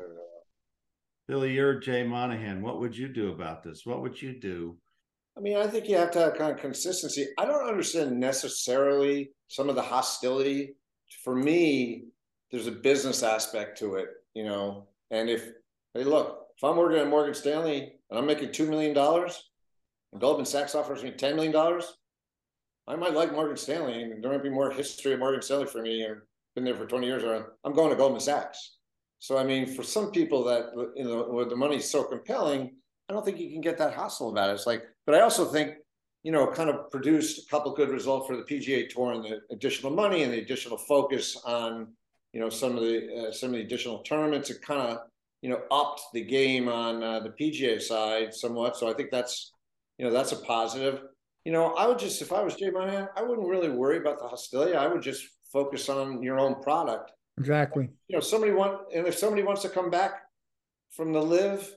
Billy, 1.28 1.54
you're 1.54 1.80
Jay 1.80 2.04
Monahan. 2.04 2.62
What 2.62 2.78
would 2.78 2.96
you 2.96 3.08
do 3.08 3.32
about 3.32 3.64
this? 3.64 3.84
What 3.84 4.00
would 4.02 4.20
you 4.20 4.38
do? 4.38 4.76
I 5.36 5.40
mean, 5.40 5.56
I 5.56 5.66
think 5.66 5.88
you 5.88 5.96
have 5.96 6.12
to 6.12 6.20
have 6.20 6.34
kind 6.34 6.52
of 6.52 6.60
consistency. 6.60 7.26
I 7.36 7.44
don't 7.44 7.68
understand 7.68 8.18
necessarily 8.18 9.32
some 9.48 9.68
of 9.68 9.74
the 9.74 9.82
hostility. 9.82 10.76
For 11.24 11.34
me, 11.34 12.04
there's 12.50 12.68
a 12.68 12.72
business 12.72 13.22
aspect 13.22 13.78
to 13.78 13.96
it, 13.96 14.08
you 14.34 14.44
know. 14.44 14.88
And 15.10 15.28
if 15.28 15.50
hey, 15.94 16.04
look, 16.04 16.46
if 16.56 16.64
I'm 16.64 16.76
working 16.76 16.98
at 16.98 17.08
Morgan 17.08 17.34
Stanley 17.34 17.92
and 18.08 18.18
I'm 18.18 18.26
making 18.26 18.52
two 18.52 18.68
million 18.68 18.94
dollars, 18.94 19.50
and 20.12 20.20
Goldman 20.20 20.46
Sachs 20.46 20.74
offers 20.74 21.02
me 21.02 21.10
ten 21.10 21.34
million 21.34 21.52
dollars, 21.52 21.96
I 22.86 22.94
might 22.96 23.14
like 23.14 23.32
Morgan 23.32 23.56
Stanley, 23.56 24.02
and 24.02 24.22
there 24.22 24.30
might 24.30 24.44
be 24.44 24.50
more 24.50 24.70
history 24.70 25.12
of 25.12 25.18
Morgan 25.18 25.42
Stanley 25.42 25.66
for 25.66 25.82
me. 25.82 26.02
Or 26.02 26.26
been 26.54 26.64
there 26.64 26.74
for 26.74 26.86
20 26.86 27.06
years, 27.06 27.22
or 27.22 27.52
I'm 27.64 27.74
going 27.74 27.90
to 27.90 27.96
Goldman 27.96 28.20
Sachs. 28.20 28.75
So 29.18 29.38
I 29.38 29.44
mean, 29.44 29.66
for 29.66 29.82
some 29.82 30.10
people 30.10 30.44
that 30.44 30.72
you 30.94 31.04
know, 31.04 31.24
where 31.24 31.44
the 31.44 31.56
money's 31.56 31.88
so 31.88 32.04
compelling, 32.04 32.76
I 33.08 33.12
don't 33.12 33.24
think 33.24 33.38
you 33.38 33.50
can 33.50 33.60
get 33.60 33.78
that 33.78 33.94
hostile 33.94 34.30
about 34.30 34.50
it. 34.50 34.54
It's 34.54 34.66
like, 34.66 34.84
but 35.04 35.14
I 35.14 35.20
also 35.20 35.44
think, 35.44 35.74
you 36.22 36.32
know, 36.32 36.46
kind 36.48 36.68
of 36.70 36.90
produced 36.90 37.46
a 37.46 37.50
couple 37.50 37.72
good 37.74 37.90
results 37.90 38.26
for 38.26 38.36
the 38.36 38.42
PGA 38.42 38.88
Tour 38.88 39.12
and 39.12 39.24
the 39.24 39.40
additional 39.50 39.92
money 39.92 40.22
and 40.22 40.32
the 40.32 40.40
additional 40.40 40.76
focus 40.76 41.40
on, 41.44 41.88
you 42.32 42.40
know, 42.40 42.50
some 42.50 42.76
of 42.76 42.82
the 42.82 43.28
uh, 43.28 43.32
some 43.32 43.50
of 43.50 43.54
the 43.54 43.62
additional 43.62 43.98
tournaments. 44.00 44.50
It 44.50 44.60
kind 44.60 44.80
of, 44.80 44.98
you 45.40 45.50
know, 45.50 45.62
upped 45.70 46.02
the 46.12 46.24
game 46.24 46.68
on 46.68 47.02
uh, 47.02 47.20
the 47.20 47.30
PGA 47.30 47.80
side 47.80 48.34
somewhat. 48.34 48.76
So 48.76 48.90
I 48.90 48.94
think 48.94 49.10
that's, 49.10 49.52
you 49.98 50.04
know, 50.04 50.12
that's 50.12 50.32
a 50.32 50.36
positive. 50.36 51.00
You 51.44 51.52
know, 51.52 51.74
I 51.74 51.86
would 51.86 52.00
just, 52.00 52.20
if 52.22 52.32
I 52.32 52.42
was 52.42 52.56
Jay 52.56 52.70
Monahan, 52.70 53.08
I 53.16 53.22
wouldn't 53.22 53.46
really 53.48 53.70
worry 53.70 53.98
about 53.98 54.18
the 54.18 54.26
hostility. 54.26 54.74
I 54.74 54.88
would 54.88 55.02
just 55.02 55.24
focus 55.52 55.88
on 55.88 56.20
your 56.20 56.40
own 56.40 56.60
product 56.60 57.12
Exactly. 57.38 57.90
you 58.08 58.16
know, 58.16 58.20
somebody 58.20 58.52
want, 58.52 58.80
and 58.94 59.06
if 59.06 59.16
somebody 59.18 59.42
wants 59.42 59.62
to 59.62 59.68
come 59.68 59.90
back 59.90 60.22
from 60.90 61.12
the 61.12 61.20
LIV 61.20 61.70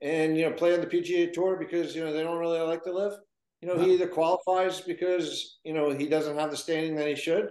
and, 0.00 0.36
you 0.36 0.44
know, 0.44 0.52
play 0.52 0.74
on 0.74 0.80
the 0.80 0.86
PGA 0.86 1.32
tour 1.32 1.56
because, 1.56 1.94
you 1.94 2.04
know, 2.04 2.12
they 2.12 2.22
don't 2.22 2.38
really 2.38 2.58
like 2.60 2.82
to 2.84 2.92
live, 2.92 3.12
you 3.60 3.68
know, 3.68 3.78
he 3.78 3.94
either 3.94 4.08
qualifies 4.08 4.80
because, 4.80 5.58
you 5.64 5.72
know, 5.72 5.90
he 5.90 6.06
doesn't 6.08 6.36
have 6.38 6.50
the 6.50 6.56
standing 6.56 6.94
that 6.96 7.08
he 7.08 7.14
should, 7.14 7.50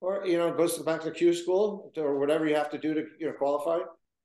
or, 0.00 0.24
you 0.26 0.38
know, 0.38 0.52
goes 0.52 0.76
to 0.76 0.84
back 0.84 1.00
to 1.02 1.10
Q 1.10 1.32
school 1.34 1.90
or 1.96 2.18
whatever 2.18 2.46
you 2.46 2.54
have 2.54 2.70
to 2.70 2.78
do 2.78 2.94
to, 2.94 3.04
you 3.18 3.26
know, 3.26 3.32
qualify, 3.32 3.78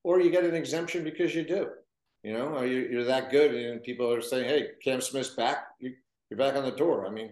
or 0.04 0.20
you 0.20 0.30
get 0.30 0.44
an 0.44 0.54
exemption 0.54 1.04
because 1.04 1.34
you 1.34 1.44
do, 1.44 1.70
you 2.24 2.34
know, 2.34 2.50
or 2.50 2.66
you, 2.66 2.88
you're 2.92 3.06
that 3.06 3.32
good 3.32 3.56
and 3.56 3.82
people 3.82 4.12
are 4.14 4.22
saying, 4.22 4.46
Hey, 4.50 4.68
Cam 4.84 5.02
Smith's 5.02 5.30
back, 5.30 5.68
you, 5.80 5.94
you're 6.30 6.38
back 6.38 6.56
on 6.56 6.64
the 6.66 6.72
tour. 6.72 7.08
I 7.08 7.10
mean, 7.10 7.32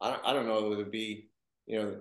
I, 0.00 0.10
don't- 0.10 0.22
I 0.24 0.32
don't 0.32 0.46
know, 0.46 0.72
it 0.72 0.76
would 0.76 0.90
be, 0.92 1.28
you 1.66 1.82
know, 1.82 1.96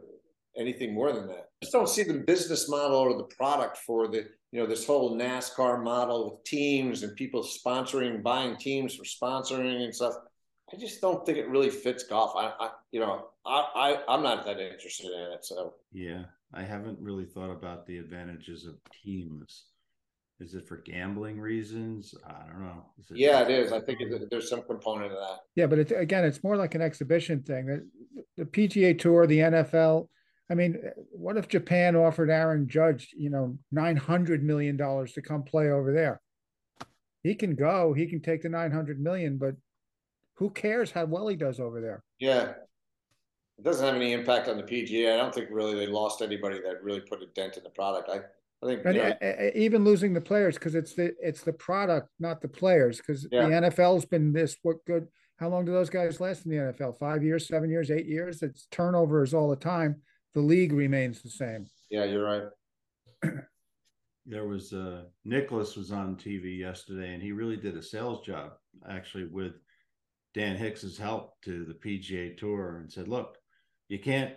anything 0.57 0.93
more 0.93 1.11
than 1.11 1.27
that. 1.27 1.49
I 1.61 1.65
just 1.65 1.73
don't 1.73 1.89
see 1.89 2.03
the 2.03 2.13
business 2.13 2.69
model 2.69 2.97
or 2.97 3.17
the 3.17 3.35
product 3.35 3.77
for 3.77 4.07
the, 4.07 4.25
you 4.51 4.59
know, 4.59 4.65
this 4.65 4.85
whole 4.85 5.17
NASCAR 5.17 5.83
model 5.83 6.31
with 6.31 6.43
teams 6.43 7.03
and 7.03 7.15
people 7.15 7.43
sponsoring, 7.43 8.23
buying 8.23 8.55
teams 8.57 8.95
for 8.95 9.03
sponsoring 9.03 9.83
and 9.83 9.93
stuff. 9.95 10.13
I 10.73 10.77
just 10.77 11.01
don't 11.01 11.25
think 11.25 11.37
it 11.37 11.47
really 11.47 11.69
fits 11.69 12.03
golf. 12.03 12.33
I, 12.35 12.51
I 12.59 12.69
you 12.91 12.99
know, 12.99 13.27
I, 13.45 13.65
I, 13.75 14.13
I'm 14.13 14.23
not 14.23 14.45
that 14.45 14.59
interested 14.59 15.11
in 15.11 15.33
it. 15.33 15.45
So 15.45 15.75
Yeah, 15.91 16.23
I 16.53 16.63
haven't 16.63 16.99
really 16.99 17.25
thought 17.25 17.51
about 17.51 17.85
the 17.85 17.97
advantages 17.97 18.65
of 18.65 18.75
teams. 19.03 19.65
Is 20.39 20.53
it 20.53 20.67
for 20.67 20.77
gambling 20.77 21.39
reasons? 21.39 22.13
I 22.27 22.45
don't 22.47 22.61
know. 22.61 22.85
Is 22.99 23.09
it 23.09 23.17
yeah, 23.17 23.41
it 23.43 23.51
is. 23.51 23.71
I 23.71 23.79
think 23.79 23.99
there's 24.29 24.49
some 24.49 24.63
component 24.63 25.13
of 25.13 25.17
that. 25.17 25.39
Yeah, 25.55 25.67
but 25.67 25.79
it's 25.79 25.93
again, 25.93 26.25
it's 26.25 26.43
more 26.43 26.57
like 26.57 26.75
an 26.75 26.81
exhibition 26.81 27.41
thing. 27.41 27.65
The, 27.67 27.87
the 28.37 28.45
PGA 28.45 28.99
Tour, 28.99 29.27
the 29.27 29.39
NFL. 29.39 30.07
I 30.49 30.53
mean, 30.53 30.77
what 31.11 31.37
if 31.37 31.47
Japan 31.47 31.95
offered 31.95 32.29
Aaron 32.29 32.67
Judge, 32.67 33.09
you 33.17 33.29
know, 33.29 33.57
nine 33.71 33.97
hundred 33.97 34.43
million 34.43 34.77
dollars 34.77 35.13
to 35.13 35.21
come 35.21 35.43
play 35.43 35.69
over 35.69 35.91
there? 35.91 36.21
He 37.23 37.33
can 37.33 37.55
go. 37.55 37.93
He 37.93 38.05
can 38.05 38.21
take 38.21 38.43
the 38.43 38.49
nine 38.49 38.71
hundred 38.71 38.99
million, 38.99 39.37
but 39.37 39.55
who 40.35 40.49
cares 40.51 40.91
how 40.91 41.05
well 41.05 41.27
he 41.27 41.35
does 41.35 41.59
over 41.59 41.81
there? 41.81 42.03
Yeah. 42.19 42.53
It 43.57 43.63
doesn't 43.63 43.85
have 43.85 43.95
any 43.95 44.11
impact 44.11 44.47
on 44.49 44.57
the 44.57 44.63
PGA. 44.63 45.13
I 45.13 45.17
don't 45.17 45.33
think 45.33 45.47
really 45.49 45.75
they 45.75 45.87
lost 45.87 46.21
anybody 46.21 46.59
that 46.59 46.83
really 46.83 46.99
put 46.99 47.23
a 47.23 47.27
dent 47.27 47.57
in 47.57 47.63
the 47.63 47.69
product. 47.69 48.09
I, 48.09 48.17
I 48.61 48.67
think, 48.67 48.85
And 48.85 48.97
know, 48.97 49.13
uh, 49.21 49.25
uh, 49.25 49.49
even 49.55 49.85
losing 49.85 50.13
the 50.13 50.21
players 50.21 50.55
because 50.55 50.75
it's 50.75 50.93
the 50.93 51.15
it's 51.21 51.41
the 51.41 51.53
product, 51.53 52.09
not 52.19 52.41
the 52.41 52.49
players. 52.49 52.97
Because 52.97 53.27
Yeah. 53.31 53.47
the 53.47 53.55
NFL's 53.55 54.05
been 54.05 54.33
this 54.33 54.57
what 54.61 54.85
good? 54.85 55.07
How 55.37 55.49
long 55.49 55.65
do 55.65 55.71
those 55.71 55.89
guys 55.89 56.19
last 56.19 56.45
in 56.45 56.51
the 56.51 56.57
NFL? 56.57 56.99
Five 56.99 57.23
years, 57.23 57.47
seven 57.47 57.69
years, 57.69 57.89
eight 57.89 58.05
years? 58.05 58.43
It's 58.43 58.67
turnovers 58.71 59.33
all 59.33 59.49
the 59.49 59.55
time. 59.55 60.01
The 60.35 60.41
league 60.41 60.73
remains 60.73 61.21
the 61.21 61.29
same. 61.29 61.65
yeah, 61.89 62.03
you're 62.03 62.23
right. 62.23 62.43
there 64.25 64.45
was 64.45 64.73
uh 64.73 65.03
Nicklaus 65.23 65.77
was 65.77 65.91
on 65.91 66.17
TV 66.17 66.59
yesterday 66.59 67.13
and 67.13 67.23
he 67.23 67.31
really 67.31 67.55
did 67.55 67.77
a 67.77 67.81
sales 67.81 68.25
job 68.25 68.51
actually 68.89 69.25
with 69.25 69.53
Dan 70.33 70.57
Hicks's 70.57 70.97
help 70.97 71.41
to 71.43 71.63
the 71.63 71.73
PGA 71.73 72.37
Tour 72.37 72.79
and 72.79 72.91
said, 72.91 73.07
look, 73.07 73.37
you 73.87 73.97
can't 73.97 74.33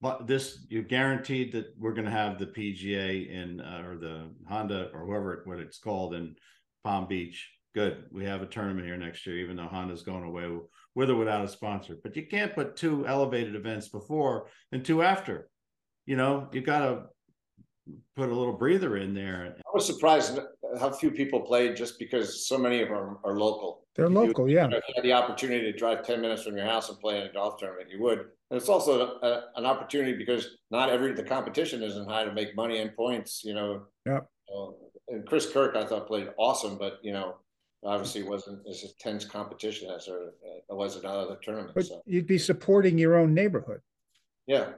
but 0.00 0.28
this 0.28 0.64
you're 0.68 0.82
guaranteed 0.82 1.52
that 1.52 1.74
we're 1.76 1.94
going 1.94 2.04
to 2.04 2.10
have 2.10 2.38
the 2.38 2.46
PGA 2.46 3.28
in 3.28 3.60
uh, 3.60 3.82
or 3.84 3.96
the 3.96 4.30
Honda 4.48 4.90
or 4.94 5.06
whoever 5.06 5.42
what 5.44 5.58
it's 5.58 5.78
called 5.78 6.14
in 6.14 6.36
Palm 6.84 7.08
Beach. 7.08 7.50
Good. 7.74 8.04
We 8.10 8.24
have 8.24 8.42
a 8.42 8.46
tournament 8.46 8.86
here 8.86 8.96
next 8.96 9.26
year, 9.26 9.38
even 9.38 9.56
though 9.56 9.66
Honda's 9.66 10.02
going 10.02 10.24
away 10.24 10.46
with 10.94 11.10
or 11.10 11.16
without 11.16 11.44
a 11.44 11.48
sponsor. 11.48 11.96
But 12.02 12.16
you 12.16 12.26
can't 12.26 12.54
put 12.54 12.76
two 12.76 13.06
elevated 13.06 13.54
events 13.54 13.88
before 13.88 14.48
and 14.72 14.84
two 14.84 15.02
after. 15.02 15.48
You 16.04 16.16
know, 16.16 16.48
you've 16.52 16.66
got 16.66 16.80
to 16.80 17.02
put 18.14 18.28
a 18.28 18.34
little 18.34 18.52
breather 18.52 18.98
in 18.98 19.14
there. 19.14 19.54
I 19.56 19.70
was 19.72 19.86
surprised 19.86 20.38
how 20.78 20.90
few 20.92 21.10
people 21.10 21.40
played 21.40 21.76
just 21.76 21.98
because 21.98 22.46
so 22.46 22.58
many 22.58 22.82
of 22.82 22.88
them 22.88 23.18
are 23.24 23.38
local. 23.38 23.86
They're 23.96 24.06
If 24.06 24.12
local, 24.12 24.50
yeah. 24.50 24.64
you 24.64 24.70
know, 24.70 24.76
If 24.76 24.84
you 24.88 24.94
had 24.96 25.04
the 25.04 25.12
opportunity 25.12 25.70
to 25.70 25.76
drive 25.76 26.06
10 26.06 26.20
minutes 26.20 26.42
from 26.42 26.56
your 26.56 26.66
house 26.66 26.88
and 26.88 26.98
play 26.98 27.20
in 27.20 27.26
a 27.26 27.32
golf 27.32 27.58
tournament, 27.58 27.90
you 27.90 28.02
would. 28.02 28.18
And 28.18 28.60
it's 28.60 28.68
also 28.68 29.18
a, 29.22 29.44
an 29.56 29.66
opportunity 29.66 30.16
because 30.16 30.58
not 30.70 30.90
every 30.90 31.12
the 31.12 31.22
competition 31.22 31.82
isn't 31.82 32.08
high 32.08 32.24
to 32.24 32.32
make 32.32 32.54
money 32.54 32.78
and 32.80 32.94
points, 32.94 33.42
you 33.44 33.54
know. 33.54 33.84
Yeah. 34.06 34.20
Uh, 34.54 34.70
and 35.08 35.26
Chris 35.26 35.50
Kirk, 35.50 35.76
I 35.76 35.84
thought 35.84 36.06
played 36.06 36.28
awesome, 36.38 36.78
but 36.78 36.98
you 37.02 37.12
know, 37.12 37.36
obviously 37.84 38.22
wasn't 38.22 38.66
as 38.68 38.84
intense 38.84 39.24
competition 39.24 39.90
as 39.90 40.06
there 40.06 40.28
uh, 40.70 40.74
was 40.74 40.96
in 40.96 41.04
other 41.04 41.38
tournaments. 41.44 41.72
But 41.74 41.86
So 41.86 42.02
you'd 42.06 42.26
be 42.26 42.38
supporting 42.38 42.98
your 42.98 43.16
own 43.16 43.34
neighborhood. 43.34 43.80
yeah, 44.46 44.72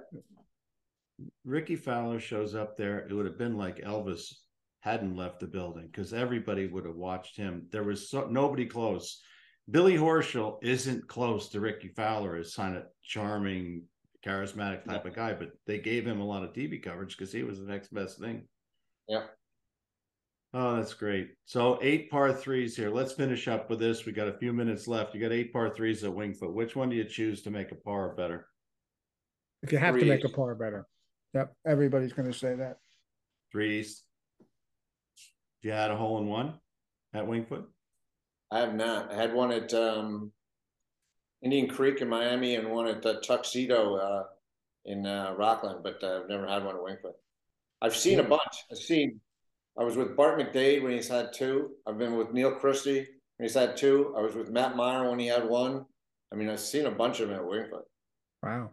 Rickie 1.45 1.77
Fowler 1.77 2.21
shows 2.21 2.55
up 2.55 2.77
there. 2.77 3.01
It 3.07 3.13
would 3.13 3.27
have 3.27 3.39
been 3.39 3.57
like 3.57 3.79
Elvis 3.83 4.35
hadn't 4.81 5.17
left 5.17 5.41
the 5.41 5.47
building 5.47 5.87
because 5.87 6.13
everybody 6.13 6.67
would 6.67 6.85
have 6.85 6.97
watched 6.97 7.37
him. 7.37 7.67
There 7.71 7.85
was 7.85 8.11
so, 8.11 8.27
nobody 8.27 8.67
close. 8.67 9.23
Billy 9.71 9.97
Horschel 9.97 10.59
isn't 10.63 11.09
close 11.09 11.49
to 11.51 11.61
Rickie 11.61 11.89
Fowler 11.89 12.37
as 12.37 12.55
kind 12.55 12.77
of 12.77 12.85
charming, 13.03 13.85
charismatic 14.25 14.85
type 14.85 15.07
of 15.07 15.15
guy, 15.15 15.33
but 15.33 15.53
they 15.67 15.79
gave 15.79 16.07
him 16.07 16.21
a 16.21 16.27
lot 16.27 16.43
of 16.43 16.53
TV 16.53 16.83
coverage 16.83 17.17
because 17.17 17.33
he 17.33 17.43
was 17.45 17.61
the 17.61 17.67
next 17.67 17.93
best 17.93 18.19
thing. 18.19 18.47
Yeah. 19.09 19.25
Oh, 20.57 20.77
that's 20.77 20.95
great. 20.95 21.31
So 21.47 21.81
eight 21.83 22.09
par 22.13 22.33
threes 22.33 22.77
here. 22.77 22.89
Let's 22.89 23.13
finish 23.13 23.49
up 23.49 23.69
with 23.69 23.81
this. 23.81 24.07
We 24.07 24.13
got 24.13 24.29
a 24.29 24.39
few 24.39 24.53
minutes 24.53 24.87
left. 24.87 25.13
You 25.13 25.21
got 25.21 25.33
eight 25.33 25.53
par 25.53 25.69
threes 25.69 26.05
at 26.05 26.13
Wingfoot. 26.13 26.53
Which 26.53 26.77
one 26.77 26.89
do 26.91 26.95
you 26.95 27.03
choose 27.03 27.43
to 27.43 27.51
make 27.51 27.73
a 27.73 27.75
par 27.75 28.11
better? 28.11 28.47
If 29.65 29.73
you 29.73 29.79
have 29.79 29.99
to 29.99 30.05
make 30.05 30.25
a 30.25 30.29
par 30.29 30.55
better. 30.55 30.87
Yep. 31.35 31.53
Everybody's 31.67 32.13
going 32.13 32.31
to 32.31 32.39
say 32.39 32.55
that. 32.55 32.79
Threes. 33.51 34.05
You 35.63 35.73
had 35.73 35.91
a 35.91 35.97
hole 35.97 36.19
in 36.19 36.29
one 36.29 36.55
at 37.13 37.25
Wingfoot. 37.25 37.65
I 38.53 38.61
have 38.61 38.77
not. 38.77 39.11
I 39.11 39.17
had 39.17 39.35
one 39.35 39.51
at 39.51 39.75
um, 39.75 40.31
Indian 41.43 41.67
Creek 41.67 42.01
in 42.01 42.09
Miami 42.09 42.55
and 42.55 42.71
one 42.71 42.87
at 42.87 43.03
the 43.03 43.21
Tuxedo 43.23 43.97
uh, 43.97 44.25
in 44.85 45.05
uh, 45.05 45.35
Rockland, 45.37 45.83
but 45.83 46.01
uh, 46.05 46.21
I've 46.23 46.29
never 46.29 46.47
had 46.47 46.65
one 46.65 46.77
at 46.77 46.83
Wingfoot. 46.83 47.15
I've 47.83 47.97
seen 47.97 48.21
a 48.21 48.23
bunch. 48.23 48.65
I've 48.71 48.79
seen. 48.79 49.21
I 49.79 49.85
was 49.85 49.97
with 49.97 50.17
Bart 50.17 50.39
McDade 50.39 50.83
when 50.83 50.93
he's 50.93 51.09
had 51.09 51.33
two. 51.33 51.73
I've 51.87 51.99
been 51.99 52.17
with 52.17 52.33
Neil 52.33 52.53
Christie 52.53 53.07
when 53.37 53.49
he's 53.49 53.55
had 53.55 53.77
two. 53.77 54.15
I 54.17 54.21
was 54.21 54.35
with 54.35 54.51
Matt 54.51 54.77
Meyer 54.77 55.09
when 55.11 55.19
he 55.19 55.27
had 55.27 55.49
one. 55.49 55.85
I 56.33 56.37
mean, 56.37 56.49
I've 56.49 56.61
seen 56.61 56.87
a 56.87 56.91
bunch 56.91 57.21
of 57.21 57.29
them 57.29 57.39
at 57.39 57.45
Wingfoot. 57.45 57.83
Wow. 58.43 58.71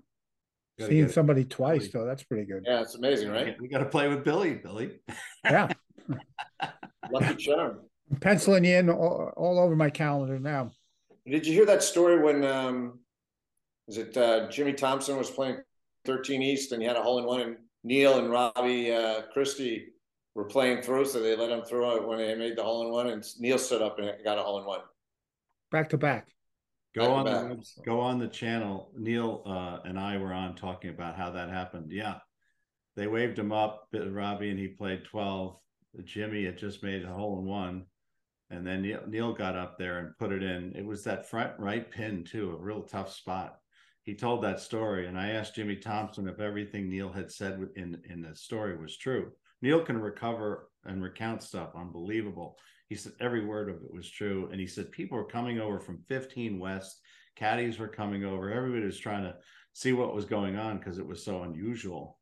Seeing 0.80 1.02
get 1.02 1.10
it. 1.10 1.14
somebody 1.14 1.44
twice, 1.44 1.88
Billy. 1.88 1.92
though, 1.94 2.06
that's 2.06 2.24
pretty 2.24 2.46
good. 2.46 2.64
Yeah, 2.68 2.82
it's 2.82 2.96
amazing, 2.96 3.30
right? 3.30 3.56
We 3.60 3.68
got 3.68 3.80
to 3.80 3.86
play 3.86 4.08
with 4.08 4.24
Billy, 4.24 4.56
Billy. 4.56 5.00
Yeah. 5.44 5.72
Lucky 7.12 7.36
charm. 7.36 7.82
I'm 8.10 8.18
penciling 8.18 8.66
you 8.66 8.78
in 8.78 8.90
all, 8.90 9.32
all 9.38 9.60
over 9.60 9.76
my 9.76 9.90
calendar 9.90 10.40
now. 10.40 10.72
Did 11.26 11.46
you 11.46 11.54
hear 11.54 11.66
that 11.68 11.84
story 11.84 12.22
when 12.22 12.44
um 12.44 13.00
is 13.88 13.98
it 13.98 14.18
uh 14.18 14.50
Jimmy 14.50 14.74
Thompson 14.74 15.18
was 15.18 15.30
playing 15.30 15.58
13 16.06 16.42
East 16.42 16.72
and 16.72 16.82
he 16.82 16.88
had 16.88 16.98
a 16.98 17.02
hole 17.02 17.20
in 17.20 17.26
one 17.26 17.42
and 17.42 17.58
Neil 17.84 18.18
and 18.18 18.30
Robbie 18.32 18.92
uh 18.92 19.22
Christie 19.34 19.88
were 20.36 20.46
playing 20.46 20.82
through, 20.82 21.06
so 21.06 21.20
they 21.22 21.36
let 21.36 21.50
him 21.52 21.64
through 21.64 21.98
it 21.98 22.08
when 22.08 22.18
they 22.18 22.36
made 22.36 22.58
the 22.58 22.64
hole 22.64 22.86
in 22.86 22.92
one, 22.92 23.08
and 23.08 23.26
Neil 23.40 23.58
stood 23.58 23.82
up 23.82 24.00
and 24.00 24.12
got 24.24 24.38
a 24.38 24.42
hole 24.42 24.60
in 24.60 24.66
one. 24.66 24.82
Back 25.72 25.90
to 25.90 25.98
back. 25.98 26.28
Go 26.96 27.02
Back 27.08 27.12
on 27.12 27.26
to 27.26 27.32
the 27.32 27.46
webs- 27.56 27.80
go 27.86 28.00
on 28.00 28.20
the 28.20 28.28
channel. 28.28 28.92
Neil 28.98 29.44
uh, 29.46 29.80
and 29.88 29.98
I 30.00 30.18
were 30.18 30.34
on 30.34 30.56
talking 30.56 30.90
about 30.90 31.16
how 31.16 31.32
that 31.32 31.50
happened. 31.50 31.92
Yeah, 31.92 32.16
they 32.96 33.08
waved 33.08 33.40
him 33.40 33.52
up, 33.52 33.88
Robbie, 33.94 34.50
and 34.50 34.60
he 34.60 34.68
played 34.68 35.06
twelve. 35.06 35.58
Jimmy 36.04 36.46
had 36.46 36.58
just 36.58 36.84
made 36.84 37.04
a 37.04 37.14
hole 37.14 37.40
in 37.40 37.46
one, 37.46 37.86
and 38.50 38.66
then 38.66 38.82
Neil, 38.82 39.02
Neil 39.08 39.34
got 39.34 39.56
up 39.58 39.78
there 39.78 40.00
and 40.00 40.18
put 40.18 40.32
it 40.32 40.44
in. 40.44 40.74
It 40.76 40.86
was 40.86 41.04
that 41.04 41.30
front 41.30 41.58
right 41.60 41.90
pin 41.90 42.24
too, 42.24 42.52
a 42.52 42.62
real 42.62 42.82
tough 42.84 43.14
spot. 43.14 43.58
He 44.04 44.16
told 44.16 44.44
that 44.44 44.60
story, 44.60 45.08
and 45.08 45.18
I 45.18 45.32
asked 45.32 45.56
Jimmy 45.56 45.76
Thompson 45.76 46.28
if 46.28 46.40
everything 46.40 46.90
Neil 46.90 47.12
had 47.12 47.32
said 47.32 47.60
in 47.76 48.02
in 48.10 48.22
the 48.22 48.36
story 48.36 48.78
was 48.78 48.98
true. 48.98 49.32
Neil 49.62 49.84
can 49.84 50.00
recover 50.00 50.70
and 50.86 51.04
recount 51.04 51.44
stuff, 51.44 51.70
unbelievable. 51.76 52.58
He 52.90 52.96
said 52.96 53.14
every 53.20 53.46
word 53.46 53.70
of 53.70 53.76
it 53.78 53.94
was 53.94 54.10
true. 54.10 54.50
And 54.52 54.60
he 54.60 54.68
said 54.68 54.92
people 54.92 55.18
were 55.18 55.26
coming 55.26 55.60
over 55.60 55.80
from 55.80 56.04
15 56.08 56.60
West, 56.60 57.00
caddies 57.36 57.80
were 57.80 57.88
coming 57.88 58.26
over. 58.26 58.52
Everybody 58.52 58.86
was 58.86 59.00
trying 59.00 59.24
to 59.24 59.36
see 59.74 59.94
what 59.94 60.16
was 60.16 60.26
going 60.26 60.58
on 60.58 60.78
because 60.78 60.98
it 60.98 61.06
was 61.06 61.24
so 61.24 61.44
unusual. 61.44 62.18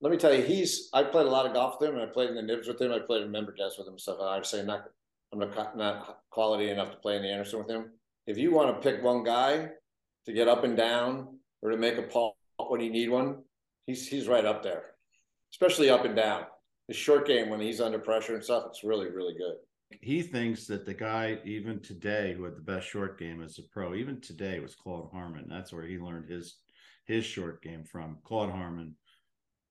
Let 0.00 0.12
me 0.12 0.18
tell 0.18 0.34
you, 0.34 0.42
he's. 0.42 0.90
I 0.92 1.04
played 1.04 1.26
a 1.26 1.30
lot 1.30 1.46
of 1.46 1.54
golf 1.54 1.80
with 1.80 1.88
him, 1.88 1.96
and 1.96 2.04
I 2.04 2.12
played 2.12 2.28
in 2.28 2.36
the 2.36 2.42
nibs 2.42 2.68
with 2.68 2.80
him. 2.80 2.92
I 2.92 2.98
played 2.98 3.22
in 3.22 3.30
member 3.30 3.52
guests 3.52 3.78
with 3.78 3.86
him 3.86 3.94
and 3.94 4.00
stuff. 4.00 4.18
I 4.20 4.36
would 4.36 4.44
say 4.44 4.62
not, 4.62 4.84
I'm 5.32 5.38
not 5.38 5.76
not 5.76 6.18
quality 6.30 6.68
enough 6.68 6.90
to 6.90 6.98
play 6.98 7.16
in 7.16 7.22
the 7.22 7.30
Anderson 7.30 7.60
with 7.60 7.70
him. 7.70 7.92
If 8.26 8.36
you 8.36 8.52
want 8.52 8.74
to 8.74 8.90
pick 8.90 9.02
one 9.02 9.24
guy 9.24 9.70
to 10.26 10.32
get 10.32 10.48
up 10.48 10.64
and 10.64 10.76
down 10.76 11.38
or 11.62 11.70
to 11.70 11.78
make 11.78 11.96
a 11.96 12.02
putt 12.02 12.34
when 12.68 12.82
you 12.82 12.90
need 12.90 13.08
one, 13.08 13.42
he's 13.86 14.06
he's 14.06 14.28
right 14.28 14.44
up 14.44 14.62
there, 14.62 14.95
especially 15.56 15.90
up 15.90 16.04
and 16.04 16.14
down. 16.14 16.44
His 16.88 16.96
short 16.96 17.26
game 17.26 17.48
when 17.48 17.60
he's 17.60 17.80
under 17.80 17.98
pressure 17.98 18.34
and 18.34 18.44
stuff, 18.44 18.64
it's 18.68 18.84
really 18.84 19.10
really 19.10 19.34
good. 19.34 19.56
He 20.00 20.20
thinks 20.20 20.66
that 20.66 20.84
the 20.84 20.94
guy, 20.94 21.38
even 21.44 21.80
today, 21.80 22.34
who 22.36 22.44
had 22.44 22.56
the 22.56 22.60
best 22.60 22.88
short 22.88 23.18
game 23.18 23.40
as 23.40 23.58
a 23.58 23.62
pro, 23.72 23.94
even 23.94 24.20
today, 24.20 24.58
was 24.58 24.74
Claude 24.74 25.10
Harmon. 25.12 25.46
That's 25.48 25.72
where 25.72 25.86
he 25.86 25.98
learned 25.98 26.28
his 26.28 26.56
his 27.06 27.24
short 27.24 27.62
game 27.62 27.84
from, 27.84 28.18
Claude 28.24 28.50
Harmon. 28.50 28.96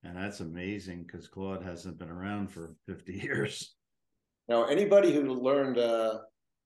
And 0.02 0.16
that's 0.16 0.40
amazing 0.40 1.04
because 1.04 1.28
Claude 1.28 1.62
hasn't 1.62 1.98
been 1.98 2.10
around 2.10 2.50
for 2.50 2.76
50 2.86 3.12
years. 3.22 3.74
Now, 4.48 4.64
anybody 4.64 5.12
who 5.12 5.34
learned 5.34 5.78
uh, 5.78 6.20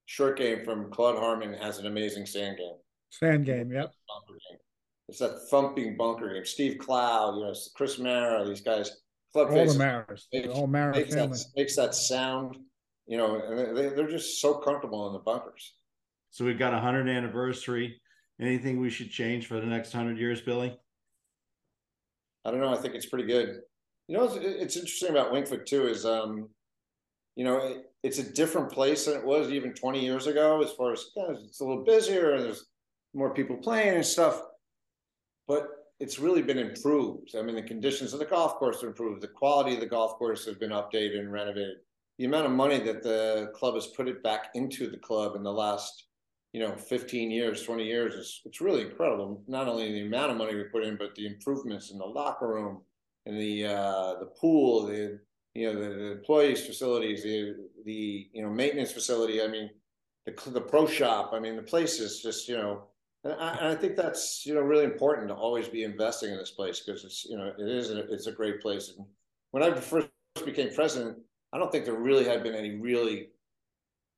short 0.06 0.38
game 0.38 0.64
from 0.64 0.90
Claude 0.90 1.16
Harmon 1.18 1.54
has 1.54 1.78
an 1.78 1.86
amazing 1.86 2.26
sand 2.26 2.58
game. 2.58 2.76
Sand 3.10 3.46
game. 3.46 3.72
Yep. 3.72 3.92
It's 5.08 5.18
that 5.18 5.48
thumping 5.50 5.96
bunker 5.96 6.32
game. 6.32 6.44
Steve 6.44 6.78
Clow, 6.78 7.36
you 7.36 7.44
know, 7.44 7.54
Chris 7.74 7.98
Mara, 7.98 8.46
these 8.46 8.60
guys. 8.60 9.00
Club 9.32 9.48
All 9.48 9.54
face 9.54 9.72
the 9.74 9.78
Maras. 9.78 10.28
The 10.32 10.42
makes- 10.42 10.54
whole 10.54 10.66
Mara 10.66 10.96
makes 10.96 11.14
family. 11.14 11.38
that, 11.38 11.46
makes 11.56 11.76
that 11.76 11.94
sound, 11.94 12.56
you 13.06 13.16
know, 13.16 13.74
they, 13.74 13.88
they're 13.90 14.08
just 14.10 14.40
so 14.40 14.54
comfortable 14.54 15.06
in 15.06 15.12
the 15.12 15.18
bunkers. 15.20 15.74
So 16.30 16.44
we've 16.44 16.58
got 16.58 16.72
a 16.72 16.76
100 16.76 17.08
anniversary. 17.08 18.00
Anything 18.40 18.80
we 18.80 18.90
should 18.90 19.10
change 19.10 19.46
for 19.46 19.60
the 19.60 19.66
next 19.66 19.92
100 19.94 20.18
years, 20.18 20.40
Billy? 20.40 20.76
I 22.44 22.50
don't 22.50 22.60
know. 22.60 22.72
I 22.72 22.76
think 22.76 22.94
it's 22.94 23.06
pretty 23.06 23.26
good. 23.26 23.60
You 24.08 24.16
know, 24.16 24.24
it's, 24.24 24.34
it's 24.36 24.76
interesting 24.76 25.10
about 25.10 25.32
Wingfoot 25.32 25.66
too 25.66 25.86
is, 25.86 26.04
um, 26.06 26.48
you 27.36 27.44
know, 27.44 27.58
it, 27.58 27.84
it's 28.02 28.18
a 28.18 28.32
different 28.32 28.70
place 28.72 29.04
than 29.04 29.16
it 29.16 29.24
was 29.24 29.50
even 29.50 29.74
20 29.74 30.00
years 30.00 30.26
ago. 30.26 30.62
As 30.62 30.72
far 30.72 30.92
as 30.92 31.04
you 31.14 31.22
know, 31.22 31.36
it's 31.44 31.60
a 31.60 31.64
little 31.64 31.84
busier 31.84 32.34
and 32.34 32.44
there's 32.44 32.66
more 33.12 33.34
people 33.34 33.56
playing 33.56 33.94
and 33.96 34.06
stuff, 34.06 34.40
but 35.46 35.68
it's 36.00 36.18
really 36.18 36.42
been 36.42 36.58
improved. 36.58 37.36
I 37.36 37.42
mean, 37.42 37.54
the 37.54 37.62
conditions 37.62 38.14
of 38.14 38.18
the 38.18 38.24
golf 38.24 38.54
course 38.54 38.80
have 38.80 38.88
improved. 38.88 39.20
The 39.20 39.28
quality 39.28 39.74
of 39.74 39.80
the 39.80 39.86
golf 39.86 40.14
course 40.14 40.46
has 40.46 40.56
been 40.56 40.70
updated 40.70 41.20
and 41.20 41.30
renovated. 41.30 41.76
The 42.18 42.24
amount 42.24 42.46
of 42.46 42.52
money 42.52 42.78
that 42.80 43.02
the 43.02 43.52
club 43.54 43.74
has 43.74 43.86
put 43.86 44.08
it 44.08 44.22
back 44.22 44.48
into 44.54 44.90
the 44.90 44.96
club 44.96 45.36
in 45.36 45.42
the 45.42 45.52
last, 45.52 46.06
you 46.52 46.60
know, 46.60 46.74
15 46.74 47.30
years, 47.30 47.62
20 47.62 47.84
years 47.84 48.14
is 48.14 48.40
it's 48.46 48.62
really 48.62 48.80
incredible. 48.82 49.42
Not 49.46 49.68
only 49.68 49.92
the 49.92 50.06
amount 50.06 50.32
of 50.32 50.38
money 50.38 50.54
we 50.54 50.64
put 50.64 50.84
in, 50.84 50.96
but 50.96 51.14
the 51.14 51.26
improvements 51.26 51.90
in 51.90 51.98
the 51.98 52.04
locker 52.04 52.48
room 52.48 52.80
and 53.26 53.38
the 53.38 53.66
uh 53.66 54.14
the 54.20 54.30
pool, 54.40 54.86
the 54.86 55.20
you 55.54 55.72
know, 55.72 55.78
the, 55.78 55.88
the 55.88 56.12
employees 56.12 56.66
facilities, 56.66 57.22
the 57.22 57.56
the 57.84 58.28
you 58.32 58.42
know, 58.42 58.50
maintenance 58.50 58.92
facility. 58.92 59.42
I 59.42 59.48
mean, 59.48 59.70
the 60.24 60.50
the 60.50 60.60
pro 60.60 60.86
shop. 60.86 61.32
I 61.34 61.40
mean, 61.40 61.56
the 61.56 61.62
place 61.62 62.00
is 62.00 62.22
just, 62.22 62.48
you 62.48 62.56
know, 62.56 62.84
and 63.24 63.34
I, 63.34 63.52
and 63.56 63.68
I 63.68 63.74
think 63.74 63.96
that's 63.96 64.44
you 64.46 64.54
know 64.54 64.60
really 64.60 64.84
important 64.84 65.28
to 65.28 65.34
always 65.34 65.68
be 65.68 65.84
investing 65.84 66.30
in 66.30 66.38
this 66.38 66.52
place 66.52 66.80
because 66.80 67.04
it's 67.04 67.26
you 67.28 67.36
know 67.36 67.52
it 67.58 67.68
is 67.68 67.90
a, 67.90 68.10
it's 68.12 68.26
a 68.26 68.32
great 68.32 68.60
place. 68.60 68.92
And 68.96 69.06
when 69.50 69.62
I 69.62 69.74
first 69.74 70.08
became 70.44 70.74
president, 70.74 71.18
I 71.52 71.58
don't 71.58 71.70
think 71.70 71.84
there 71.84 71.94
really 71.94 72.24
had 72.24 72.42
been 72.42 72.54
any 72.54 72.76
really 72.80 73.28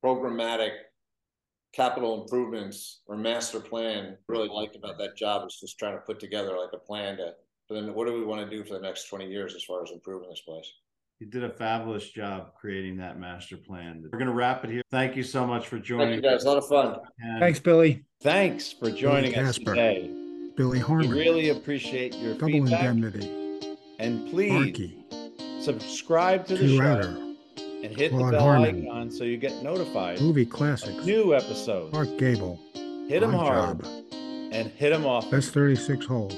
programmatic 0.05 0.73
capital 1.73 2.23
improvements 2.23 3.01
or 3.07 3.17
master 3.17 3.61
plan. 3.61 4.17
Really 4.29 4.49
liked 4.49 4.77
about 4.77 4.99
that 4.99 5.17
job 5.17 5.45
was 5.45 5.59
just 5.59 5.79
trying 5.79 5.95
to 5.95 6.03
put 6.03 6.21
together 6.21 6.57
like 6.57 6.73
a 6.73 6.79
plan 6.79 7.17
to. 7.17 7.33
Then, 7.71 7.95
what 7.95 8.07
do 8.07 8.13
we 8.13 8.25
want 8.25 8.49
to 8.49 8.57
do 8.57 8.65
for 8.65 8.75
the 8.75 8.81
next 8.81 9.09
twenty 9.09 9.29
years 9.29 9.55
as 9.55 9.65
far 9.65 9.83
as 9.83 9.91
improving 9.91 10.29
this 10.29 10.43
place? 10.43 10.71
You 11.23 11.29
did 11.29 11.45
a 11.45 11.51
fabulous 11.51 12.11
job 12.11 12.49
creating 12.61 12.97
that 12.97 13.17
master 13.17 13.57
plan. 13.57 14.03
We're 14.03 14.19
going 14.19 14.27
to 14.27 14.33
wrap 14.35 14.65
it 14.65 14.71
here. 14.71 14.83
Thank 14.91 15.15
you 15.15 15.23
so 15.23 15.47
much 15.47 15.69
for 15.69 15.79
joining. 15.79 16.15
Thank 16.21 16.25
you 16.25 16.31
guys, 16.31 16.43
a 16.43 16.49
lot 16.49 16.59
of 16.59 16.67
fun. 16.67 16.97
And 17.21 17.39
Thanks, 17.39 17.61
Billy. 17.61 18.05
Thanks 18.23 18.73
for 18.73 18.91
joining 18.91 19.33
us 19.37 19.57
Casper. 19.57 19.77
today. 19.77 20.11
Billy 20.57 20.79
We 20.79 20.85
Harmon, 20.85 21.11
really 21.13 21.51
appreciate 21.51 22.17
your 22.17 22.33
Double 22.35 22.49
feedback. 22.49 22.87
Indemnity, 22.87 23.77
And 24.01 24.29
please 24.31 24.51
Markey, 24.53 25.05
subscribe 25.61 26.45
to 26.47 26.55
the 26.57 26.67
Two 26.67 26.77
show 26.79 26.83
Outer, 26.83 27.17
and 27.85 27.97
hit 27.97 28.11
Claude 28.11 28.27
the 28.33 28.39
bell 28.39 28.41
Harmon. 28.45 28.85
icon 28.89 29.09
so 29.13 29.23
you 29.23 29.37
get 29.37 29.63
notified 29.63 30.21
Movie 30.21 30.43
of 30.43 30.51
Classics, 30.51 31.07
new 31.07 31.37
episodes. 31.37 31.93
Mark 31.93 32.19
Gable, 32.19 32.59
Hit 33.09 33.21
them 33.21 33.33
hard 33.33 33.81
Job, 33.85 33.87
and 34.51 34.73
hit 34.73 34.91
them 34.91 35.07
off. 35.07 35.31
Best 35.31 35.53
36 35.55 36.05
Holes, 36.05 36.35